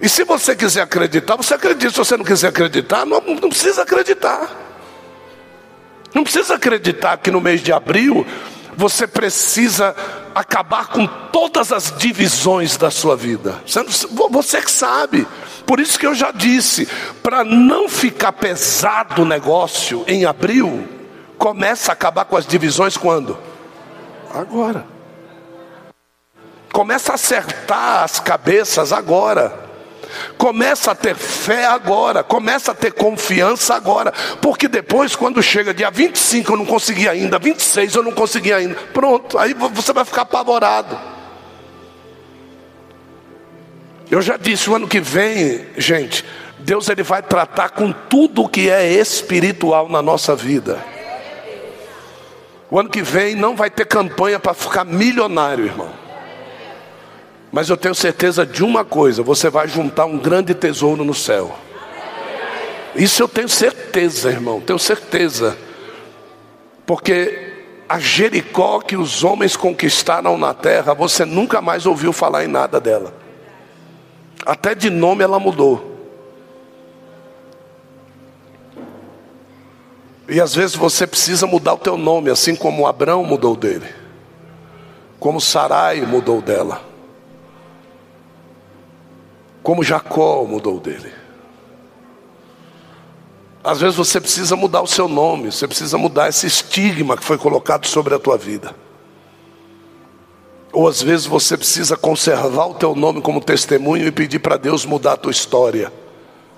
E 0.00 0.08
se 0.08 0.24
você 0.24 0.54
quiser 0.54 0.82
acreditar, 0.82 1.36
você 1.36 1.54
acredita. 1.54 1.90
Se 1.90 1.98
você 1.98 2.16
não 2.16 2.24
quiser 2.24 2.48
acreditar, 2.48 3.04
não, 3.04 3.20
não 3.20 3.48
precisa 3.48 3.82
acreditar. 3.82 4.50
Não 6.14 6.22
precisa 6.22 6.54
acreditar 6.54 7.18
que 7.18 7.30
no 7.30 7.40
mês 7.40 7.60
de 7.60 7.72
abril 7.72 8.26
você 8.76 9.08
precisa 9.08 9.94
acabar 10.34 10.86
com 10.86 11.04
todas 11.04 11.72
as 11.72 11.92
divisões 11.98 12.76
da 12.76 12.92
sua 12.92 13.16
vida. 13.16 13.60
Você, 14.30 14.62
que 14.62 14.70
sabe. 14.70 15.26
Por 15.66 15.80
isso 15.80 15.98
que 15.98 16.06
eu 16.06 16.14
já 16.14 16.30
disse, 16.30 16.86
para 17.22 17.44
não 17.44 17.88
ficar 17.88 18.32
pesado 18.32 19.22
o 19.22 19.26
negócio 19.26 20.04
em 20.06 20.24
abril, 20.24 20.86
começa 21.36 21.90
a 21.90 21.94
acabar 21.94 22.24
com 22.24 22.36
as 22.36 22.46
divisões 22.46 22.96
quando? 22.96 23.36
Agora. 24.34 24.86
Começa 26.72 27.12
a 27.12 27.14
acertar 27.14 28.04
as 28.04 28.20
cabeças 28.20 28.92
agora. 28.92 29.68
Começa 30.36 30.92
a 30.92 30.94
ter 30.94 31.14
fé 31.14 31.66
agora, 31.66 32.22
começa 32.22 32.72
a 32.72 32.74
ter 32.74 32.92
confiança 32.92 33.74
agora, 33.74 34.12
porque 34.40 34.66
depois, 34.66 35.14
quando 35.14 35.42
chega 35.42 35.74
dia 35.74 35.90
25, 35.90 36.52
eu 36.52 36.56
não 36.56 36.64
consegui 36.64 37.06
ainda, 37.06 37.38
26 37.38 37.94
eu 37.94 38.02
não 38.02 38.12
consegui 38.12 38.52
ainda, 38.52 38.74
pronto, 38.94 39.36
aí 39.36 39.52
você 39.52 39.92
vai 39.92 40.06
ficar 40.06 40.22
apavorado. 40.22 40.98
Eu 44.10 44.22
já 44.22 44.38
disse, 44.38 44.70
o 44.70 44.74
ano 44.74 44.88
que 44.88 45.00
vem, 45.00 45.66
gente, 45.76 46.24
Deus 46.58 46.88
ele 46.88 47.02
vai 47.02 47.22
tratar 47.22 47.70
com 47.70 47.92
tudo 47.92 48.48
que 48.48 48.70
é 48.70 48.90
espiritual 48.90 49.88
na 49.88 50.00
nossa 50.00 50.34
vida. 50.34 50.82
O 52.70 52.78
ano 52.78 52.90
que 52.90 53.02
vem 53.02 53.34
não 53.34 53.56
vai 53.56 53.70
ter 53.70 53.86
campanha 53.86 54.38
para 54.38 54.52
ficar 54.52 54.84
milionário, 54.84 55.64
irmão. 55.64 55.90
Mas 57.50 57.70
eu 57.70 57.76
tenho 57.76 57.94
certeza 57.94 58.44
de 58.44 58.62
uma 58.62 58.84
coisa: 58.84 59.22
você 59.22 59.48
vai 59.48 59.68
juntar 59.68 60.04
um 60.04 60.18
grande 60.18 60.54
tesouro 60.54 61.04
no 61.04 61.14
céu. 61.14 61.56
Isso 62.94 63.22
eu 63.22 63.28
tenho 63.28 63.48
certeza, 63.48 64.30
irmão, 64.30 64.60
tenho 64.60 64.78
certeza. 64.78 65.56
Porque 66.84 67.48
a 67.88 67.98
Jericó 67.98 68.80
que 68.80 68.96
os 68.96 69.24
homens 69.24 69.56
conquistaram 69.56 70.36
na 70.36 70.52
terra, 70.52 70.92
você 70.92 71.24
nunca 71.24 71.62
mais 71.62 71.86
ouviu 71.86 72.12
falar 72.12 72.44
em 72.44 72.48
nada 72.48 72.80
dela. 72.80 73.14
Até 74.44 74.74
de 74.74 74.90
nome 74.90 75.24
ela 75.24 75.38
mudou. 75.38 75.87
E 80.28 80.42
às 80.42 80.54
vezes 80.54 80.76
você 80.76 81.06
precisa 81.06 81.46
mudar 81.46 81.72
o 81.72 81.78
teu 81.78 81.96
nome, 81.96 82.28
assim 82.30 82.54
como 82.54 82.86
Abraão 82.86 83.24
mudou 83.24 83.56
dele. 83.56 83.86
Como 85.18 85.40
Sarai 85.40 86.02
mudou 86.02 86.42
dela. 86.42 86.82
Como 89.62 89.82
Jacó 89.82 90.44
mudou 90.44 90.78
dele. 90.78 91.10
Às 93.64 93.80
vezes 93.80 93.96
você 93.96 94.20
precisa 94.20 94.54
mudar 94.54 94.82
o 94.82 94.86
seu 94.86 95.08
nome, 95.08 95.50
você 95.50 95.66
precisa 95.66 95.96
mudar 95.96 96.28
esse 96.28 96.46
estigma 96.46 97.16
que 97.16 97.24
foi 97.24 97.38
colocado 97.38 97.86
sobre 97.86 98.14
a 98.14 98.18
tua 98.18 98.36
vida. 98.36 98.74
Ou 100.72 100.86
às 100.86 101.02
vezes 101.02 101.24
você 101.24 101.56
precisa 101.56 101.96
conservar 101.96 102.66
o 102.66 102.74
teu 102.74 102.94
nome 102.94 103.22
como 103.22 103.40
testemunho 103.40 104.06
e 104.06 104.12
pedir 104.12 104.40
para 104.40 104.58
Deus 104.58 104.84
mudar 104.84 105.14
a 105.14 105.16
tua 105.16 105.32
história, 105.32 105.90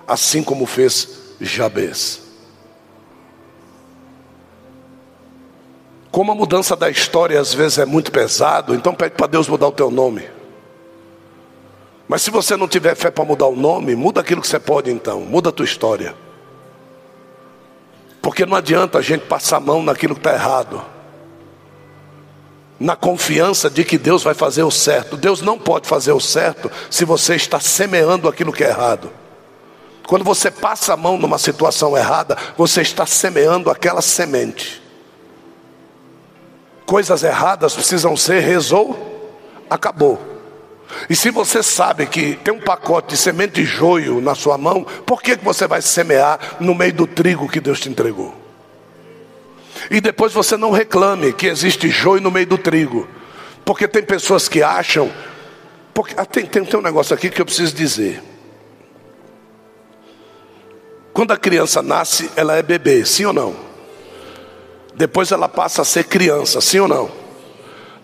assim 0.07 0.43
como 0.43 0.67
fez 0.67 1.37
Jabez. 1.41 2.30
Como 6.11 6.33
a 6.33 6.35
mudança 6.35 6.75
da 6.75 6.91
história 6.91 7.41
às 7.41 7.55
vezes 7.55 7.79
é 7.79 7.85
muito 7.85 8.11
pesado, 8.11 8.75
então 8.75 8.95
pede 8.95 9.15
para 9.15 9.29
Deus 9.29 9.49
mudar 9.49 9.69
o 9.69 9.73
teu 9.73 9.91
nome. 9.91 10.29
Mas 12.09 12.23
se 12.23 12.31
você 12.31 12.57
não 12.57 12.67
tiver 12.67 12.97
fé 12.97 13.09
para 13.11 13.25
mudar 13.25 13.47
o 13.47 13.55
nome, 13.55 13.95
muda 13.95 14.21
aquilo 14.21 14.41
que 14.41 14.49
você 14.49 14.59
pode 14.59 14.91
então, 14.91 15.21
muda 15.21 15.51
a 15.51 15.53
tua 15.53 15.65
história. 15.65 16.15
Porque 18.21 18.45
não 18.45 18.57
adianta 18.57 18.99
a 18.99 19.03
gente 19.03 19.27
passar 19.27 19.59
a 19.59 19.61
mão 19.61 19.83
naquilo 19.83 20.15
que 20.15 20.21
está 20.21 20.35
errado. 20.35 20.85
Na 22.81 22.97
confiança 22.97 23.71
de 23.71 23.85
que 23.85 23.97
Deus 23.97 24.25
vai 24.25 24.35
fazer 24.35 24.65
o 24.65 24.71
certo. 24.71 25.17
Deus 25.17 25.41
não 25.41 25.59
pode 25.59 25.87
fazer 25.87 26.13
o 26.13 26.21
certo 26.21 26.71
se 26.91 27.05
você 27.05 27.37
está 27.37 27.61
semeando 27.61 28.29
aquilo 28.29 28.53
que 28.53 28.65
é 28.65 28.69
errado. 28.69 29.11
Quando 30.07 30.25
você 30.25 30.51
passa 30.51 30.95
a 30.95 30.97
mão 30.97 31.17
numa 31.17 31.39
situação 31.39 31.97
errada, 31.97 32.37
você 32.57 32.83
está 32.83 33.07
semeando 33.07 33.71
aquela 33.71 34.03
semente. 34.03 34.80
Coisas 36.91 37.23
erradas 37.23 37.73
precisam 37.73 38.17
ser 38.17 38.41
resol, 38.41 39.31
acabou. 39.71 40.21
E 41.09 41.15
se 41.15 41.31
você 41.31 41.63
sabe 41.63 42.05
que 42.05 42.35
tem 42.43 42.53
um 42.53 42.59
pacote 42.59 43.11
de 43.11 43.17
semente 43.17 43.53
de 43.53 43.65
joio 43.65 44.21
na 44.21 44.35
sua 44.35 44.59
mão, 44.59 44.85
por 45.07 45.23
que, 45.23 45.37
que 45.37 45.45
você 45.45 45.69
vai 45.69 45.81
semear 45.81 46.57
no 46.59 46.75
meio 46.75 46.93
do 46.93 47.07
trigo 47.07 47.49
que 47.49 47.61
Deus 47.61 47.79
te 47.79 47.89
entregou? 47.89 48.35
E 49.89 50.01
depois 50.01 50.33
você 50.33 50.57
não 50.57 50.73
reclame 50.73 51.33
que 51.33 51.47
existe 51.47 51.89
joio 51.89 52.21
no 52.21 52.29
meio 52.29 52.49
do 52.49 52.59
trigo, 52.59 53.07
porque 53.65 53.87
tem 53.87 54.03
pessoas 54.03 54.49
que 54.49 54.61
acham. 54.61 55.13
Porque, 55.95 56.17
ah, 56.17 56.27
tem, 56.27 56.45
tem, 56.45 56.65
tem 56.65 56.81
um 56.81 56.83
negócio 56.83 57.15
aqui 57.15 57.31
que 57.31 57.41
eu 57.41 57.47
preciso 57.47 57.73
dizer. 57.73 58.21
Quando 61.13 61.31
a 61.31 61.37
criança 61.37 61.83
nasce, 61.83 62.29
ela 62.35 62.57
é 62.57 62.65
bebê, 62.65 63.05
sim 63.05 63.27
ou 63.27 63.33
não? 63.33 63.70
Depois 65.01 65.33
ela 65.33 65.49
passa 65.49 65.81
a 65.81 65.85
ser 65.87 66.05
criança, 66.05 66.61
sim 66.61 66.79
ou 66.79 66.87
não? 66.87 67.11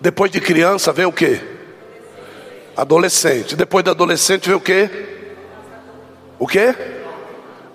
Depois 0.00 0.30
de 0.30 0.40
criança 0.40 0.94
vem 0.94 1.04
o 1.04 1.12
que? 1.12 1.38
Adolescente. 2.74 3.54
Depois 3.54 3.84
de 3.84 3.90
adolescente 3.90 4.48
vem 4.48 4.56
o 4.56 4.60
que? 4.60 4.88
O 6.38 6.46
que? 6.46 6.74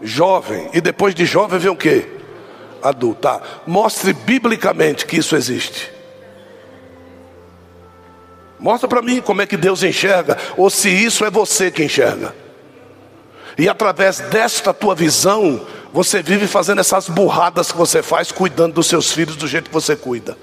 Jovem. 0.01 0.71
E 0.73 0.81
depois 0.81 1.13
de 1.13 1.23
jovem 1.23 1.59
vem 1.59 1.69
o 1.69 1.75
que? 1.75 2.03
Adulto. 2.81 3.21
Tá. 3.21 3.39
Mostre 3.67 4.11
biblicamente 4.11 5.05
que 5.05 5.17
isso 5.17 5.35
existe. 5.35 5.93
Mostra 8.57 8.89
para 8.89 9.03
mim 9.03 9.21
como 9.21 9.43
é 9.43 9.45
que 9.45 9.55
Deus 9.55 9.83
enxerga, 9.83 10.35
ou 10.57 10.67
se 10.67 10.89
isso 10.89 11.23
é 11.23 11.29
você 11.29 11.69
que 11.69 11.83
enxerga. 11.83 12.33
E 13.55 13.69
através 13.69 14.17
desta 14.17 14.73
tua 14.73 14.95
visão, 14.95 15.63
você 15.93 16.21
vive 16.21 16.47
fazendo 16.47 16.79
essas 16.79 17.09
burradas 17.09 17.71
que 17.71 17.77
você 17.77 18.01
faz, 18.01 18.31
cuidando 18.31 18.75
dos 18.75 18.87
seus 18.87 19.11
filhos 19.11 19.35
do 19.35 19.47
jeito 19.47 19.69
que 19.69 19.73
você 19.73 19.95
cuida. 19.95 20.37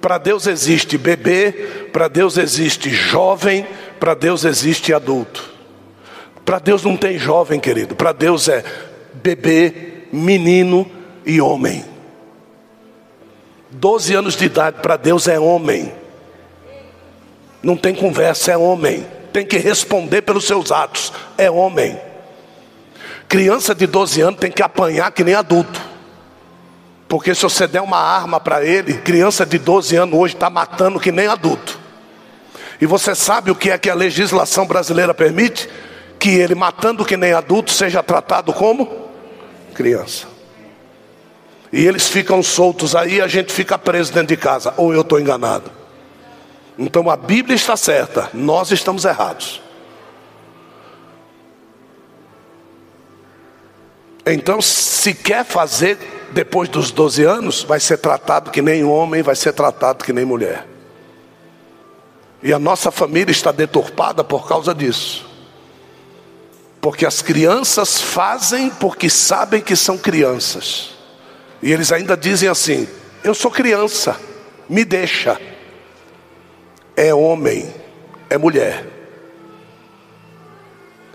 Para 0.00 0.18
Deus 0.18 0.46
existe 0.46 0.96
bebê, 0.98 1.88
para 1.92 2.08
Deus 2.08 2.36
existe 2.36 2.90
jovem, 2.90 3.66
para 3.98 4.14
Deus 4.14 4.44
existe 4.44 4.92
adulto. 4.92 5.50
Para 6.44 6.58
Deus 6.58 6.82
não 6.82 6.96
tem 6.96 7.18
jovem, 7.18 7.60
querido. 7.60 7.94
Para 7.94 8.12
Deus 8.12 8.48
é 8.48 8.64
bebê, 9.14 10.06
menino 10.12 10.90
e 11.24 11.40
homem. 11.40 11.84
Doze 13.70 14.14
anos 14.14 14.36
de 14.36 14.44
idade 14.44 14.80
para 14.82 14.96
Deus 14.96 15.28
é 15.28 15.38
homem. 15.38 15.92
Não 17.62 17.76
tem 17.76 17.94
conversa, 17.94 18.52
é 18.52 18.56
homem. 18.56 19.06
Tem 19.32 19.46
que 19.46 19.56
responder 19.56 20.22
pelos 20.22 20.46
seus 20.46 20.70
atos, 20.70 21.12
é 21.38 21.50
homem. 21.50 21.98
Criança 23.32 23.74
de 23.74 23.86
12 23.86 24.20
anos 24.20 24.38
tem 24.38 24.50
que 24.50 24.62
apanhar 24.62 25.10
que 25.10 25.24
nem 25.24 25.34
adulto. 25.34 25.80
Porque 27.08 27.34
se 27.34 27.40
você 27.40 27.66
der 27.66 27.80
uma 27.80 27.96
arma 27.96 28.38
para 28.38 28.62
ele, 28.62 28.98
criança 28.98 29.46
de 29.46 29.58
12 29.58 29.96
anos 29.96 30.18
hoje 30.18 30.34
está 30.34 30.50
matando 30.50 31.00
que 31.00 31.10
nem 31.10 31.26
adulto. 31.26 31.80
E 32.78 32.84
você 32.84 33.14
sabe 33.14 33.50
o 33.50 33.54
que 33.54 33.70
é 33.70 33.78
que 33.78 33.88
a 33.88 33.94
legislação 33.94 34.66
brasileira 34.66 35.14
permite? 35.14 35.66
Que 36.18 36.28
ele 36.28 36.54
matando 36.54 37.06
que 37.06 37.16
nem 37.16 37.32
adulto 37.32 37.70
seja 37.70 38.02
tratado 38.02 38.52
como 38.52 39.08
criança. 39.72 40.26
E 41.72 41.86
eles 41.86 42.08
ficam 42.08 42.42
soltos 42.42 42.94
aí, 42.94 43.18
a 43.18 43.28
gente 43.28 43.50
fica 43.50 43.78
preso 43.78 44.12
dentro 44.12 44.28
de 44.28 44.36
casa. 44.36 44.74
Ou 44.76 44.92
eu 44.92 45.00
estou 45.00 45.18
enganado. 45.18 45.70
Então 46.78 47.08
a 47.08 47.16
Bíblia 47.16 47.56
está 47.56 47.78
certa, 47.78 48.28
nós 48.34 48.70
estamos 48.72 49.06
errados. 49.06 49.62
Então, 54.24 54.60
se 54.60 55.14
quer 55.14 55.44
fazer 55.44 55.98
depois 56.32 56.68
dos 56.68 56.90
12 56.90 57.24
anos, 57.24 57.62
vai 57.64 57.80
ser 57.80 57.98
tratado 57.98 58.50
que 58.50 58.62
nem 58.62 58.84
homem, 58.84 59.22
vai 59.22 59.34
ser 59.36 59.52
tratado 59.52 60.04
que 60.04 60.12
nem 60.12 60.24
mulher. 60.24 60.66
E 62.42 62.52
a 62.52 62.58
nossa 62.58 62.90
família 62.90 63.30
está 63.30 63.52
deturpada 63.52 64.24
por 64.24 64.48
causa 64.48 64.74
disso. 64.74 65.30
Porque 66.80 67.06
as 67.06 67.22
crianças 67.22 68.00
fazem 68.00 68.68
porque 68.70 69.08
sabem 69.08 69.60
que 69.60 69.76
são 69.76 69.96
crianças. 69.96 70.90
E 71.62 71.72
eles 71.72 71.92
ainda 71.92 72.16
dizem 72.16 72.48
assim: 72.48 72.88
Eu 73.22 73.34
sou 73.34 73.50
criança, 73.50 74.18
me 74.68 74.84
deixa. 74.84 75.40
É 76.96 77.14
homem, 77.14 77.72
é 78.28 78.36
mulher. 78.36 79.01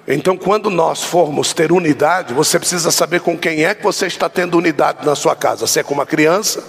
Então, 0.08 0.38
quando 0.38 0.70
nós 0.70 1.04
formos 1.04 1.52
ter 1.52 1.70
unidade, 1.70 2.34
você 2.34 2.58
precisa 2.58 2.92
saber 2.92 3.20
com 3.20 3.38
quem 3.38 3.66
é 3.66 3.76
que 3.76 3.84
você 3.84 4.08
está 4.08 4.30
tendo 4.30 4.58
unidade 4.58 5.06
na 5.06 5.16
sua 5.16 5.36
casa: 5.36 5.68
se 5.68 5.80
é 5.80 5.84
com 5.84 5.94
uma 5.94 6.06
criança, 6.06 6.64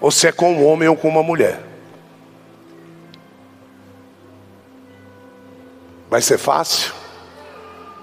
ou 0.00 0.10
se 0.10 0.26
é 0.26 0.32
com 0.32 0.52
um 0.52 0.66
homem 0.66 0.88
ou 0.88 0.96
com 0.96 1.08
uma 1.08 1.22
mulher. 1.22 1.62
Vai 6.10 6.20
ser 6.20 6.36
fácil? 6.36 6.92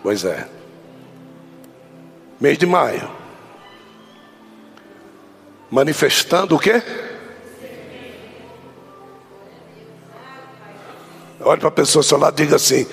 Pois 0.01 0.23
é. 0.23 0.47
Mês 2.39 2.57
de 2.57 2.65
maio. 2.65 3.09
Manifestando 5.69 6.55
o 6.55 6.59
quê? 6.59 6.81
Olhe 11.41 11.59
para 11.59 11.69
a 11.69 11.71
pessoa 11.71 11.99
ao 12.01 12.03
seu 12.03 12.17
lado 12.17 12.35
diga 12.35 12.55
assim: 12.55 12.87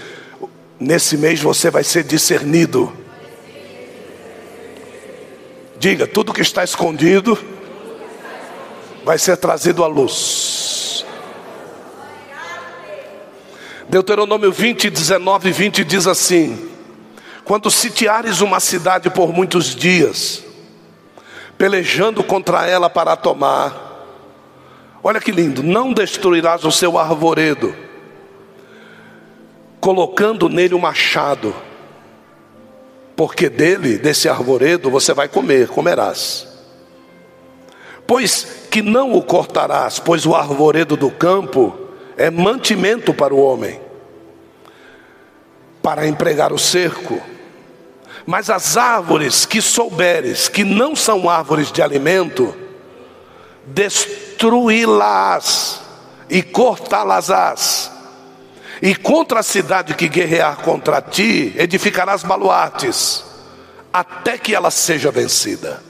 Nesse 0.81 1.17
mês 1.17 1.41
você 1.41 1.71
vai 1.71 1.83
ser 1.83 2.05
discernido. 2.05 2.93
Diga, 5.79 6.07
tudo 6.07 6.33
que 6.33 6.41
está 6.41 6.63
escondido 6.63 7.37
vai 9.05 9.19
ser 9.19 9.37
trazido 9.37 9.83
à 9.83 9.89
luz. 9.89 11.05
Deuteronômio 13.89 14.53
20, 14.53 14.91
19 14.91 15.49
e 15.49 15.53
20 15.53 15.85
diz 15.85 16.07
assim: 16.07 16.71
Quando 17.45 17.71
sitiares 17.71 18.41
uma 18.41 18.61
cidade 18.61 19.11
por 19.11 19.33
muitos 19.33 19.75
dias, 19.75 20.45
pelejando 21.57 22.23
contra 22.23 22.69
ela 22.69 22.89
para 22.89 23.17
tomar, 23.17 24.07
olha 25.03 25.21
que 25.21 25.33
lindo, 25.33 25.61
não 25.63 25.93
destruirás 25.93 26.65
o 26.65 26.71
seu 26.71 26.99
arvoredo 26.99 27.88
colocando 29.81 30.49
nele 30.49 30.75
o 30.75 30.79
um 30.79 30.81
machado, 30.81 31.55
porque 33.17 33.49
dele, 33.49 33.99
desse 33.99 34.29
arvoredo, 34.29 34.91
você 34.91 35.13
vai 35.13 35.29
comer, 35.29 35.69
comerás. 35.69 36.47
Pois 38.07 38.67
que 38.71 38.81
não 38.81 39.13
o 39.13 39.23
cortarás, 39.23 39.99
pois 39.99 40.25
o 40.25 40.35
arvoredo 40.35 40.97
do 40.97 41.11
campo 41.11 41.77
é 42.17 42.31
mantimento 42.31 43.13
para 43.13 43.35
o 43.35 43.41
homem, 43.41 43.81
para 45.83 46.07
empregar 46.07 46.53
o 46.53 46.59
cerco. 46.59 47.21
Mas 48.25 48.49
as 48.51 48.77
árvores 48.77 49.45
que 49.47 49.61
souberes 49.61 50.49
que 50.49 50.63
não 50.65 50.95
são 50.95 51.29
árvores 51.29 51.73
de 51.73 51.83
alimento, 51.83 52.55
destruí-las 53.67 55.83
e 56.31 56.41
cortá-las-ás 56.43 57.98
e 58.81 58.95
contra 58.95 59.41
a 59.41 59.43
cidade 59.43 59.95
que 59.95 60.09
guerrear 60.09 60.57
contra 60.59 61.01
ti, 61.01 61.55
edificarás 61.57 62.23
baluartes, 62.23 63.25
até 63.93 64.39
que 64.39 64.55
ela 64.55 64.71
seja 64.71 65.11
vencida. 65.11 65.83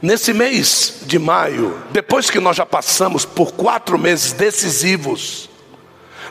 Nesse 0.00 0.32
mês 0.32 1.00
de 1.02 1.18
maio, 1.18 1.80
depois 1.90 2.28
que 2.28 2.40
nós 2.40 2.56
já 2.56 2.66
passamos 2.66 3.24
por 3.24 3.52
quatro 3.52 3.98
meses 3.98 4.32
decisivos, 4.32 5.48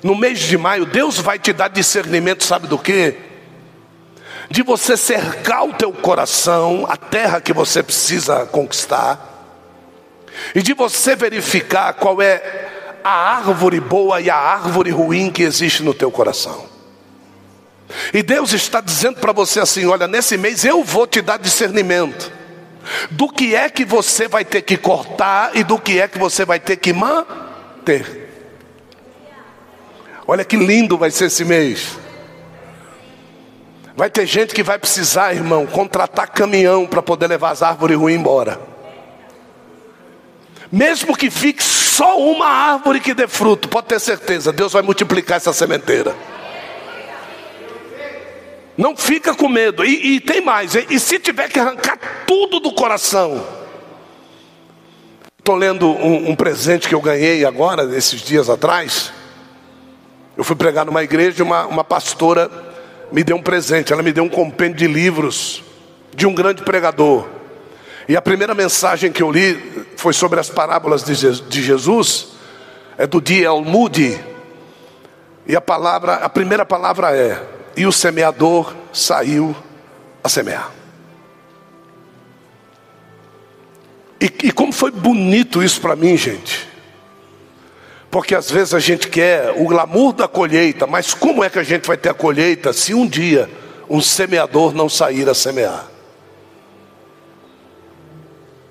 no 0.04 0.16
mês 0.16 0.40
de 0.40 0.58
maio, 0.58 0.86
Deus 0.86 1.20
vai 1.20 1.40
te 1.40 1.54
dar 1.54 1.70
discernimento, 1.70 2.44
sabe 2.44 2.68
do 2.68 2.78
que? 2.78 3.32
de 4.52 4.62
você 4.64 4.98
cercar 4.98 5.64
o 5.64 5.74
teu 5.74 5.94
coração, 5.94 6.86
a 6.90 6.98
terra 6.98 7.40
que 7.40 7.54
você 7.54 7.82
precisa 7.82 8.46
conquistar, 8.46 9.30
e 10.54 10.62
de 10.62 10.74
você 10.74 11.16
verificar 11.16 11.94
qual 11.94 12.22
é 12.22 12.68
a 13.04 13.12
árvore 13.12 13.80
boa 13.80 14.22
e 14.22 14.30
a 14.30 14.36
árvore 14.36 14.92
ruim 14.92 15.32
que 15.32 15.44
existe 15.44 15.84
no 15.84 15.94
teu 15.94 16.12
coração. 16.12 16.66
E 18.14 18.24
Deus 18.24 18.54
está 18.54 18.82
dizendo 18.82 19.20
para 19.20 19.32
você 19.32 19.60
assim: 19.60 19.86
olha, 19.86 20.08
nesse 20.08 20.38
mês 20.38 20.64
eu 20.64 20.84
vou 20.84 21.06
te 21.06 21.22
dar 21.22 21.38
discernimento 21.38 22.32
do 23.12 23.30
que 23.30 23.56
é 23.56 23.70
que 23.70 23.86
você 23.86 24.28
vai 24.28 24.44
ter 24.44 24.62
que 24.62 24.78
cortar 24.78 25.52
e 25.56 25.64
do 25.64 25.78
que 25.78 26.00
é 26.00 26.08
que 26.08 26.18
você 26.18 26.46
vai 26.46 26.60
ter 26.60 26.78
que 26.78 26.94
manter. 26.94 28.20
Olha 30.28 30.46
que 30.46 30.56
lindo 30.56 30.98
vai 30.98 31.12
ser 31.12 31.26
esse 31.26 31.44
mês. 31.44 31.98
Vai 33.96 34.10
ter 34.10 34.26
gente 34.26 34.54
que 34.54 34.64
vai 34.64 34.80
precisar, 34.80 35.34
irmão, 35.34 35.68
contratar 35.68 36.30
caminhão 36.30 36.88
para 36.88 37.02
poder 37.02 37.28
levar 37.28 37.52
as 37.52 37.62
árvores 37.62 37.98
ruins 37.98 38.18
embora. 38.18 38.71
Mesmo 40.72 41.18
que 41.18 41.30
fique 41.30 41.62
só 41.64 42.18
uma 42.18 42.48
árvore 42.48 43.00
que 43.00 43.14
dê 43.14 43.28
fruto, 43.28 43.68
pode 43.68 43.88
ter 43.88 44.00
certeza, 44.00 44.54
Deus 44.54 44.72
vai 44.72 44.82
multiplicar 44.82 45.38
essa 45.38 45.52
sementeira. 45.52 46.16
Não 48.78 48.96
fica 48.96 49.36
com 49.36 49.50
medo. 49.50 49.84
E, 49.84 50.16
e 50.16 50.20
tem 50.20 50.42
mais, 50.42 50.74
e, 50.76 50.88
e 50.90 51.00
se 51.00 51.20
tiver 51.20 51.50
que 51.50 51.60
arrancar 51.60 52.00
tudo 52.26 52.60
do 52.60 52.72
coração. 52.74 53.46
Estou 55.38 55.56
lendo 55.56 55.88
um, 55.90 56.30
um 56.30 56.36
presente 56.36 56.88
que 56.88 56.96
eu 56.96 57.02
ganhei 57.02 57.44
agora, 57.44 57.84
esses 57.96 58.22
dias 58.22 58.50
atrás. 58.50 59.12
Eu 60.38 60.44
fui 60.44 60.56
pregar 60.56 60.86
numa 60.86 61.04
igreja 61.04 61.40
e 61.40 61.42
uma, 61.44 61.66
uma 61.66 61.84
pastora 61.84 62.50
me 63.12 63.24
deu 63.24 63.36
um 63.36 63.42
presente. 63.42 63.92
Ela 63.92 64.02
me 64.02 64.14
deu 64.14 64.24
um 64.24 64.30
compêndio 64.30 64.78
de 64.78 64.88
livros 64.88 65.64
de 66.16 66.26
um 66.26 66.34
grande 66.34 66.64
pregador. 66.64 67.28
E 68.12 68.18
a 68.18 68.22
primeira 68.22 68.54
mensagem 68.54 69.10
que 69.10 69.24
eu 69.24 69.32
li 69.32 69.58
foi 69.96 70.12
sobre 70.12 70.38
as 70.38 70.50
parábolas 70.50 71.02
de 71.02 71.62
Jesus, 71.62 72.28
é 72.98 73.08
do 73.08 73.22
D.L. 73.22 73.62
Moody. 73.62 74.20
E 75.48 75.56
a 75.56 75.62
palavra, 75.62 76.16
a 76.16 76.28
primeira 76.28 76.66
palavra 76.66 77.16
é: 77.16 77.42
e 77.78 77.86
o 77.86 77.92
semeador 77.94 78.76
saiu 78.92 79.56
a 80.22 80.28
semear. 80.28 80.72
E, 84.20 84.26
e 84.44 84.52
como 84.52 84.74
foi 84.74 84.92
bonito 84.92 85.64
isso 85.64 85.80
para 85.80 85.96
mim, 85.96 86.18
gente. 86.18 86.68
Porque 88.10 88.36
às 88.36 88.52
vezes 88.52 88.74
a 88.74 88.80
gente 88.82 89.08
quer 89.08 89.54
o 89.56 89.64
glamour 89.64 90.12
da 90.12 90.28
colheita, 90.28 90.86
mas 90.86 91.14
como 91.14 91.46
é 91.46 91.50
que 91.50 91.60
a 91.60 91.64
gente 91.64 91.88
vai 91.88 91.96
ter 91.96 92.10
a 92.10 92.14
colheita 92.14 92.74
se 92.74 92.94
um 92.94 93.08
dia 93.08 93.50
um 93.90 94.02
semeador 94.02 94.74
não 94.74 94.90
sair 94.90 95.30
a 95.30 95.34
semear? 95.34 95.91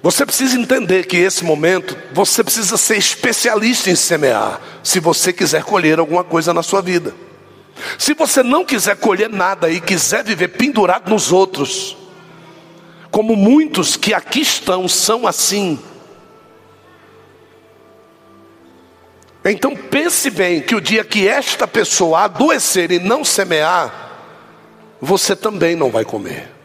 Você 0.02 0.24
precisa 0.24 0.58
entender 0.58 1.06
que 1.06 1.16
esse 1.18 1.44
momento 1.44 1.96
você 2.12 2.42
precisa 2.42 2.76
ser 2.76 2.96
especialista 2.96 3.90
em 3.90 3.94
semear, 3.94 4.60
se 4.82 4.98
você 4.98 5.32
quiser 5.32 5.62
colher 5.62 5.98
alguma 5.98 6.24
coisa 6.24 6.54
na 6.54 6.62
sua 6.62 6.80
vida. 6.80 7.14
Se 7.98 8.14
você 8.14 8.42
não 8.42 8.64
quiser 8.64 8.96
colher 8.96 9.28
nada 9.28 9.70
e 9.70 9.80
quiser 9.80 10.24
viver 10.24 10.48
pendurado 10.48 11.10
nos 11.10 11.32
outros, 11.32 11.96
como 13.10 13.36
muitos 13.36 13.96
que 13.96 14.14
aqui 14.14 14.40
estão 14.40 14.88
são 14.88 15.26
assim, 15.26 15.78
Então 19.44 19.74
pense 19.74 20.28
bem 20.30 20.60
que 20.60 20.74
o 20.74 20.80
dia 20.80 21.02
que 21.02 21.26
esta 21.26 21.66
pessoa 21.66 22.24
adoecer 22.24 22.90
e 22.90 22.98
não 22.98 23.24
semear, 23.24 24.10
você 25.00 25.34
também 25.34 25.74
não 25.74 25.90
vai 25.90 26.04
comer. 26.04 26.60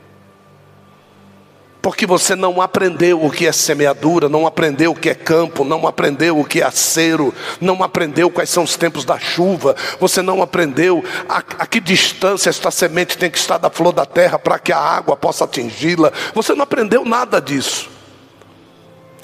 Porque 1.85 2.07
você 2.07 2.35
não 2.35 2.63
aprendeu 2.63 3.23
o 3.23 3.29
que 3.29 3.45
é 3.45 3.51
semeadura, 3.51 4.27
não 4.27 4.47
aprendeu 4.47 4.89
o 4.89 4.95
que 4.95 5.07
é 5.07 5.13
campo, 5.13 5.63
não 5.63 5.85
aprendeu 5.85 6.39
o 6.39 6.43
que 6.43 6.59
é 6.59 6.65
acero, 6.65 7.31
não 7.61 7.83
aprendeu 7.83 8.27
quais 8.31 8.49
são 8.49 8.63
os 8.63 8.75
tempos 8.75 9.05
da 9.05 9.19
chuva, 9.19 9.75
você 9.99 10.19
não 10.23 10.41
aprendeu 10.41 11.03
a, 11.29 11.43
a 11.59 11.67
que 11.67 11.79
distância 11.79 12.49
esta 12.49 12.71
semente 12.71 13.15
tem 13.19 13.29
que 13.29 13.37
estar 13.37 13.59
da 13.59 13.69
flor 13.69 13.93
da 13.93 14.03
terra 14.03 14.39
para 14.39 14.57
que 14.57 14.73
a 14.73 14.79
água 14.79 15.15
possa 15.15 15.43
atingi-la. 15.43 16.11
Você 16.33 16.55
não 16.55 16.63
aprendeu 16.63 17.05
nada 17.05 17.39
disso. 17.39 17.87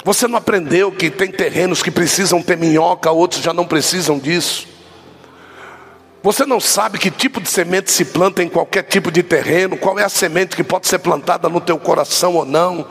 Você 0.04 0.28
não 0.28 0.38
aprendeu 0.38 0.92
que 0.92 1.10
tem 1.10 1.32
terrenos 1.32 1.82
que 1.82 1.90
precisam 1.90 2.40
ter 2.40 2.56
minhoca, 2.56 3.10
outros 3.10 3.42
já 3.42 3.52
não 3.52 3.66
precisam 3.66 4.20
disso? 4.20 4.71
Você 6.22 6.46
não 6.46 6.60
sabe 6.60 6.98
que 6.98 7.10
tipo 7.10 7.40
de 7.40 7.48
semente 7.48 7.90
se 7.90 8.04
planta 8.04 8.44
em 8.44 8.48
qualquer 8.48 8.84
tipo 8.84 9.10
de 9.10 9.24
terreno? 9.24 9.76
Qual 9.76 9.98
é 9.98 10.04
a 10.04 10.08
semente 10.08 10.54
que 10.54 10.62
pode 10.62 10.86
ser 10.86 11.00
plantada 11.00 11.48
no 11.48 11.60
teu 11.60 11.76
coração 11.78 12.36
ou 12.36 12.44
não? 12.44 12.86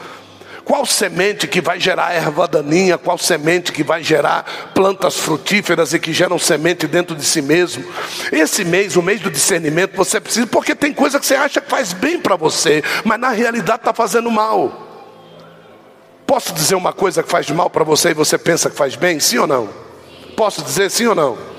Qual 0.65 0.85
semente 0.85 1.47
que 1.47 1.61
vai 1.61 1.79
gerar 1.79 2.13
erva 2.13 2.45
daninha? 2.45 2.97
Qual 2.97 3.17
semente 3.17 3.71
que 3.71 3.83
vai 3.83 4.03
gerar 4.03 4.71
plantas 4.75 5.17
frutíferas 5.17 5.93
e 5.93 5.99
que 5.99 6.11
geram 6.11 6.37
semente 6.37 6.87
dentro 6.87 7.15
de 7.15 7.23
si 7.23 7.41
mesmo? 7.41 7.85
Esse 8.33 8.65
mês, 8.65 8.97
o 8.97 9.01
mês 9.01 9.21
do 9.21 9.31
discernimento, 9.31 9.95
você 9.95 10.19
precisa, 10.19 10.45
porque 10.45 10.75
tem 10.75 10.93
coisa 10.93 11.17
que 11.17 11.25
você 11.25 11.35
acha 11.35 11.61
que 11.61 11.69
faz 11.69 11.93
bem 11.93 12.19
para 12.19 12.35
você, 12.35 12.83
mas 13.05 13.19
na 13.19 13.29
realidade 13.29 13.79
está 13.79 13.93
fazendo 13.93 14.29
mal. 14.29 14.87
Posso 16.27 16.53
dizer 16.53 16.75
uma 16.75 16.93
coisa 16.93 17.23
que 17.23 17.29
faz 17.29 17.49
mal 17.49 17.69
para 17.69 17.85
você 17.85 18.09
e 18.09 18.13
você 18.13 18.37
pensa 18.37 18.69
que 18.69 18.75
faz 18.75 18.95
bem? 18.95 19.21
Sim 19.21 19.39
ou 19.39 19.47
não? 19.47 19.69
Posso 20.35 20.61
dizer 20.61 20.91
sim 20.91 21.07
ou 21.07 21.15
não? 21.15 21.50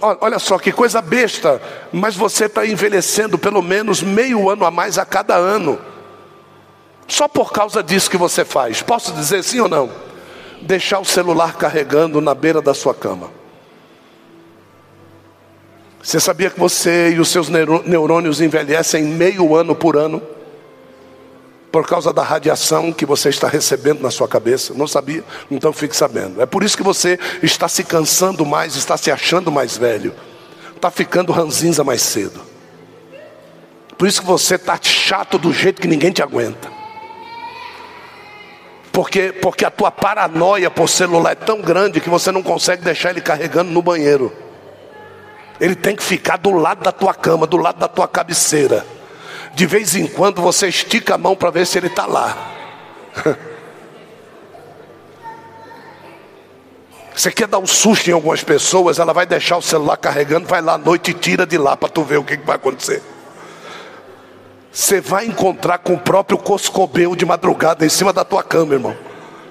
Olha 0.00 0.38
só 0.38 0.58
que 0.58 0.72
coisa 0.72 1.02
besta, 1.02 1.60
mas 1.92 2.16
você 2.16 2.46
está 2.46 2.66
envelhecendo 2.66 3.38
pelo 3.38 3.60
menos 3.62 4.02
meio 4.02 4.48
ano 4.48 4.64
a 4.64 4.70
mais 4.70 4.98
a 4.98 5.04
cada 5.04 5.36
ano. 5.36 5.78
Só 7.06 7.26
por 7.28 7.52
causa 7.52 7.82
disso 7.82 8.10
que 8.10 8.16
você 8.16 8.44
faz. 8.44 8.82
Posso 8.82 9.12
dizer 9.12 9.42
sim 9.42 9.60
ou 9.60 9.68
não? 9.68 9.90
Deixar 10.62 11.00
o 11.00 11.04
celular 11.04 11.56
carregando 11.56 12.20
na 12.20 12.34
beira 12.34 12.62
da 12.62 12.72
sua 12.72 12.94
cama. 12.94 13.30
Você 16.02 16.18
sabia 16.18 16.48
que 16.48 16.58
você 16.58 17.10
e 17.10 17.20
os 17.20 17.28
seus 17.28 17.48
neurônios 17.48 18.40
envelhecem 18.40 19.04
meio 19.04 19.54
ano 19.54 19.74
por 19.74 19.96
ano? 19.96 20.22
Por 21.70 21.86
causa 21.86 22.12
da 22.12 22.22
radiação 22.22 22.92
que 22.92 23.06
você 23.06 23.28
está 23.28 23.48
recebendo 23.48 24.00
na 24.00 24.10
sua 24.10 24.26
cabeça. 24.26 24.74
Não 24.74 24.86
sabia? 24.86 25.24
Então 25.50 25.72
fique 25.72 25.96
sabendo. 25.96 26.42
É 26.42 26.46
por 26.46 26.62
isso 26.62 26.76
que 26.76 26.82
você 26.82 27.18
está 27.42 27.68
se 27.68 27.84
cansando 27.84 28.44
mais, 28.44 28.74
está 28.74 28.96
se 28.96 29.10
achando 29.10 29.52
mais 29.52 29.76
velho, 29.76 30.14
está 30.74 30.90
ficando 30.90 31.32
ranzinza 31.32 31.84
mais 31.84 32.02
cedo. 32.02 32.40
Por 33.96 34.08
isso 34.08 34.20
que 34.20 34.26
você 34.26 34.54
está 34.54 34.78
chato 34.82 35.38
do 35.38 35.52
jeito 35.52 35.80
que 35.80 35.86
ninguém 35.86 36.10
te 36.10 36.22
aguenta. 36.22 36.70
Porque, 38.90 39.32
porque 39.32 39.64
a 39.64 39.70
tua 39.70 39.90
paranoia 39.90 40.70
por 40.70 40.88
celular 40.88 41.32
é 41.32 41.34
tão 41.36 41.60
grande 41.60 42.00
que 42.00 42.10
você 42.10 42.32
não 42.32 42.42
consegue 42.42 42.82
deixar 42.82 43.10
ele 43.10 43.20
carregando 43.20 43.70
no 43.70 43.82
banheiro. 43.82 44.32
Ele 45.60 45.76
tem 45.76 45.94
que 45.94 46.02
ficar 46.02 46.38
do 46.38 46.50
lado 46.50 46.82
da 46.82 46.90
tua 46.90 47.14
cama, 47.14 47.46
do 47.46 47.56
lado 47.56 47.78
da 47.78 47.86
tua 47.86 48.08
cabeceira. 48.08 48.84
De 49.54 49.66
vez 49.66 49.94
em 49.94 50.06
quando 50.06 50.40
você 50.40 50.68
estica 50.68 51.14
a 51.14 51.18
mão 51.18 51.34
para 51.34 51.50
ver 51.50 51.66
se 51.66 51.78
ele 51.78 51.88
está 51.88 52.06
lá. 52.06 52.36
Você 57.12 57.30
quer 57.30 57.46
dar 57.46 57.58
um 57.58 57.66
susto 57.66 58.08
em 58.08 58.14
algumas 58.14 58.42
pessoas, 58.42 58.98
ela 58.98 59.12
vai 59.12 59.26
deixar 59.26 59.58
o 59.58 59.60
celular 59.60 59.98
carregando, 59.98 60.48
vai 60.48 60.62
lá 60.62 60.74
à 60.74 60.78
noite 60.78 61.10
e 61.10 61.14
tira 61.14 61.44
de 61.44 61.58
lá 61.58 61.76
para 61.76 61.90
tu 61.90 62.02
ver 62.02 62.16
o 62.16 62.24
que, 62.24 62.34
que 62.34 62.46
vai 62.46 62.56
acontecer. 62.56 63.02
Você 64.72 65.02
vai 65.02 65.26
encontrar 65.26 65.78
com 65.78 65.92
o 65.92 65.98
próprio 65.98 66.38
Coscobeu 66.38 67.14
de 67.14 67.26
madrugada 67.26 67.84
em 67.84 67.90
cima 67.90 68.10
da 68.10 68.24
tua 68.24 68.42
cama, 68.42 68.72
irmão. 68.72 68.96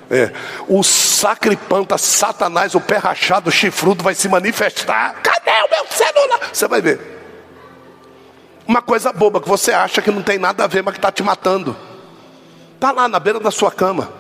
É. 0.10 0.32
O 0.68 0.82
sacripanta, 0.82 1.96
Satanás, 2.00 2.74
o 2.74 2.82
pé 2.82 2.98
rachado, 2.98 3.50
o 3.50 3.52
chifrudo 3.52 4.04
vai 4.04 4.16
se 4.16 4.28
manifestar. 4.28 5.22
Cadê 5.22 5.52
o 5.52 5.70
meu 5.70 5.86
celular? 5.92 6.50
Você 6.52 6.68
vai 6.68 6.82
ver 6.82 7.19
uma 8.70 8.84
coisa 8.84 9.12
boba 9.12 9.42
que 9.42 9.50
você 9.50 9.72
acha 9.72 10.00
que 10.00 10.12
não 10.12 10.22
tem 10.22 10.38
nada 10.38 10.64
a 10.64 10.68
ver, 10.68 10.84
mas 10.84 10.94
que 10.94 11.00
está 11.00 11.12
te 11.12 11.24
matando. 11.24 11.76
Está 12.76 12.92
lá 12.92 13.08
na 13.08 13.20
beira 13.20 13.40
da 13.40 13.50
sua 13.50 13.72
cama. 13.72 14.14